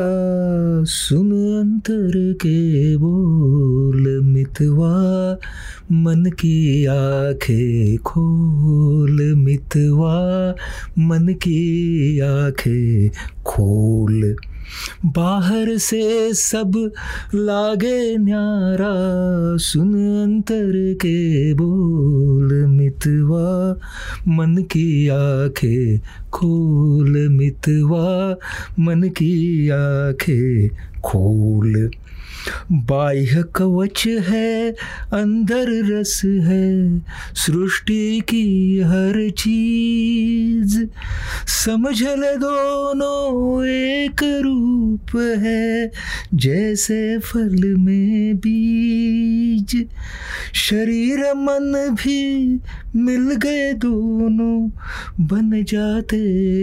सुन 0.88 1.30
अंतर 1.60 2.12
के 2.42 2.96
बोल 2.96 4.20
मितवा 4.24 4.92
मन 5.92 6.24
की 6.40 6.84
आंखें 6.84 7.98
खोल 7.98 9.20
मितवा 9.36 10.14
मन 10.98 11.34
की 11.34 12.20
आंखें 12.20 13.10
खोल 13.44 14.36
बाहर 15.06 15.76
से 15.78 16.34
सब 16.34 16.92
लागे 17.34 18.16
न्यारा 18.16 18.94
सुन 19.56 19.94
अंतर 20.22 20.94
के 20.94 21.54
बोल 21.54 22.66
मितवा 22.66 23.76
मन 24.28 24.56
की 24.62 25.08
आंखें 25.08 25.98
खोल 26.32 27.28
मितवा 27.28 28.36
मन 28.78 29.02
की 29.02 29.68
आंखें 29.68 30.68
खोल। 31.00 31.90
बाह्य 32.72 33.44
कवच 33.54 34.04
है 34.06 34.70
अंदर 35.12 35.66
रस 35.68 36.22
है 36.24 36.98
सृष्टि 37.34 38.20
की 38.20 38.78
हर 38.80 39.30
चीज। 39.30 40.88
समझ 41.46 42.02
ले 42.02 42.36
दोनों 42.36 43.64
एक 43.66 44.22
रूप 44.22 45.16
है 45.38 45.90
जैसे 46.34 47.18
फल 47.18 47.74
में 47.78 48.36
बीज। 48.36 49.86
शरीर 50.54 51.18
मन 51.18 51.96
भी 52.04 52.60
मिल 52.96 53.34
गए 53.34 53.72
दोनों 53.72 54.70
बन 55.20 55.64
जाते 55.64 56.16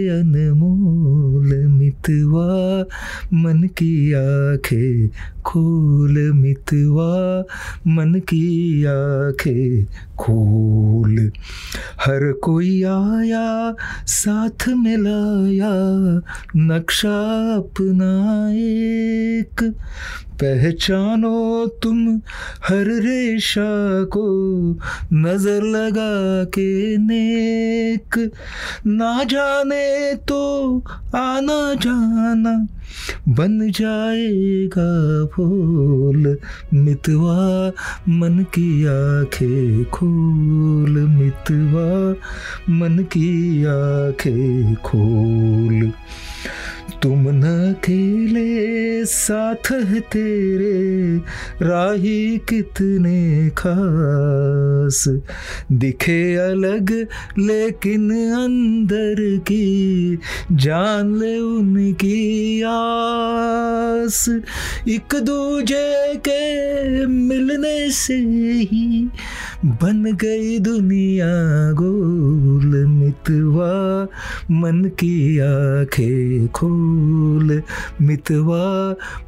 अनमोल 0.08 1.66
मितवा। 1.66 2.84
मन 3.34 3.62
की 3.62 4.12
आंखें 4.12 5.08
खोल 5.42 6.32
मितवा 6.32 7.44
मन 7.86 8.14
की 8.14 8.84
आंखें 8.84 9.84
खोल। 10.18 11.32
हर 12.00 12.32
कोई 12.32 12.82
आया 12.82 13.74
साथ 14.06 14.68
मिलाया 14.68 15.72
नक्शा 16.56 17.18
अपना 17.56 18.50
एक। 18.52 19.74
पहचानो 20.42 21.66
तुम 21.82 21.98
हर 22.68 22.86
रेशा 23.04 23.70
को 24.16 24.26
नजर 25.14 25.62
लगा 25.74 26.44
के 26.56 26.96
नेक 26.98 28.18
ना 28.86 29.12
जाने 29.24 30.14
तो 30.28 30.42
आना 31.16 31.58
जाना 31.84 32.56
बन 33.28 33.70
जाएगा 33.70 34.86
फूल 35.34 36.36
मितवा 36.74 37.68
मन 38.08 38.44
की 38.54 38.68
आंखें 38.86 39.84
खोल 39.90 40.98
मितवा 41.08 41.88
मन 42.78 42.98
की 43.12 43.64
आंखें 43.64 44.74
खोल 46.96 47.00
तुम 47.02 47.28
न 47.30 47.74
अकेले 47.74 49.04
साथ 49.04 49.70
है 49.72 50.00
तेरे 50.12 51.16
राही 51.62 52.38
कितने 52.48 53.50
खास 53.58 55.04
दिखे 55.72 56.20
अलग 56.36 56.90
लेकिन 57.38 58.10
अंदर 58.34 59.22
की 59.48 60.18
जान 60.52 61.14
ले 61.18 61.38
उनकी 61.38 62.62
आस 62.66 64.24
एक 64.88 65.14
दूजे 65.24 66.14
के 66.28 67.06
मिलने 67.06 67.90
से 67.92 68.16
ही 68.72 69.08
बन 69.66 70.02
गई 70.22 70.58
दुनिया 70.58 71.26
गोल 71.72 72.74
मितवा 72.86 73.70
मन 74.50 74.84
की 75.00 75.38
आंखें 75.38 76.48
खोल 76.48 77.62
मितवा 78.02 78.66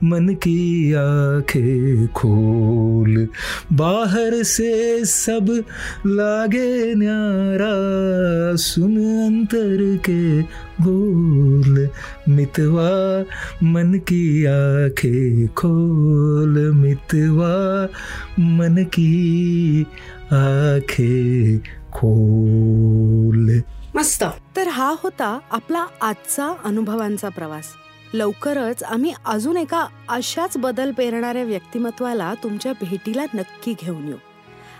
मन 0.04 0.34
की 0.34 0.92
आंखें 0.94 2.06
खोल 2.12 3.26
बाहर 3.72 4.42
से 4.42 5.04
सब 5.04 5.50
लागे 6.06 6.94
न्यारा 6.94 7.74
सुन 8.62 8.96
अंतर 9.26 9.96
के 10.08 10.42
बोल 10.82 11.88
मितवा 12.28 12.90
मन 13.72 13.98
की 14.08 14.44
आंखें 14.44 15.48
खोल 15.48 16.58
मितवा 16.74 17.54
मन 18.38 18.84
की 18.94 19.86
आंखें 20.32 21.58
खोल. 21.92 23.60
मस्त. 23.94 24.24
तर 24.56 24.68
हा 24.68 24.94
होता 25.02 25.38
आपला 25.50 25.86
आजचा 26.00 26.54
अनुभवांचा 26.64 27.28
प्रवास. 27.28 27.64
लवकरच 28.14 28.82
आम्ही 28.82 29.12
अजून 29.26 29.56
एका 29.56 29.86
अशाच 30.08 30.56
बदल 30.56 30.92
पेरणाऱ्या 30.92 31.42
व्यक्तिमत्वाला 31.42 32.34
तुमच्या 32.42 32.72
भेटीला 32.72 33.24
नक्की 33.34 33.74
घेऊन 33.82 34.04
येऊ. 34.04 34.16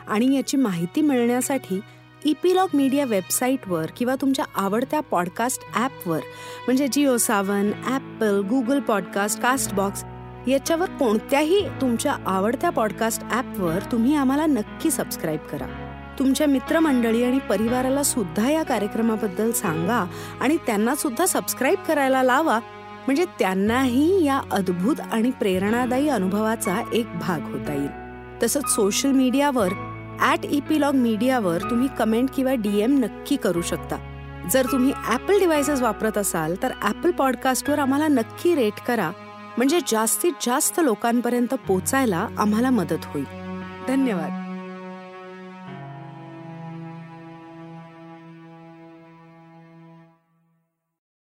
आणि 0.09 0.37
याची 0.37 0.57
माहिती 0.57 1.03
मिळण्यासाठी 1.03 1.81
इपिलॉग 2.25 2.69
मीडिया 2.75 3.05
वेबसाईटवर 3.05 3.87
किंवा 3.97 4.15
तुमच्या 4.21 4.45
आवडत्या 4.55 5.01
पॉडकास्ट 5.01 5.61
ॲपवर 5.75 6.19
म्हणजे 6.67 6.89
Jio 6.89 7.17
Saavn 7.17 7.71
Apple 7.87 8.41
Google 8.41 8.81
podcast 8.81 9.41
Castbox 9.41 10.05
याच्यावर 10.49 10.89
कोणत्याही 10.91 11.69
तुमच्या 11.81 12.17
आवडत्या 12.27 12.71
पॉडकास्ट 12.71 13.23
ॲपवर 13.31 13.79
तुम्ही 13.93 14.15
आम्हाला 14.17 14.47
नक्की 14.47 14.91
सबस्क्राईब 14.91 15.41
करा. 15.41 15.67
तुमच्या 16.19 16.47
मित्रमंडळी 16.47 17.25
आणि 17.25 17.39
परिवाराला 17.39 18.03
सुद्धा 18.03 18.51
या 18.51 18.63
कार्यक्रमाबद्दल 18.63 19.53
सांगा 19.53 20.05
आणि 20.41 20.57
त्यांना 20.57 20.95
सुद्धा 20.95 21.27
सबस्क्राईब 21.27 21.79
करायला 21.89 22.23
लावा. 22.23 22.59
म्हणजे 23.07 23.25
त्यांनाही 23.39 24.25
या 24.25 24.41
अद्भुत 24.53 25.01
आणि 25.13 25.31
प्रेरणादायी 25.31 26.09
अनुभवाचा 26.09 26.83
एक 26.93 27.07
भाग 27.19 27.41
होता 27.41 27.73
येईल. 27.73 27.89
तसंच 28.43 28.65
सोशल 28.67 29.13
मीडियावर 29.13 29.69
ॲट 30.21 30.45
इपिलॉग 30.45 30.95
मीडियावर 30.95 31.59
तुम्ही 31.71 31.89
कमेंट 31.99 32.29
किंवा 32.37 32.55
डीएम 32.55 32.99
नक्की 32.99 33.37
करू 33.37 33.63
शकता. 33.63 33.97
जर 34.53 34.67
तुम्ही 34.73 34.93
ॲपल 35.09 35.39
डिव्हायसेस 35.39 35.83
वापरत 35.83 36.19
असाल 36.19 36.55
तर 36.63 36.73
ॲपल 36.83 37.11
पॉडकास्टवर 37.11 37.79
आम्हाला 37.79 38.09
नक्की 38.09 38.55
रेट 38.55 38.81
करा. 38.87 39.11
म्हणजे 39.59 39.79
जास्तीत 39.89 40.33
जास्त 40.43 40.81
लोकांपर्यंत 40.85 41.55
पोचायला 41.55 42.29
आम्हाला 42.39 42.71
मदत 42.71 43.05
होईल. 43.05 43.25
धन्यवाद. 43.89 44.48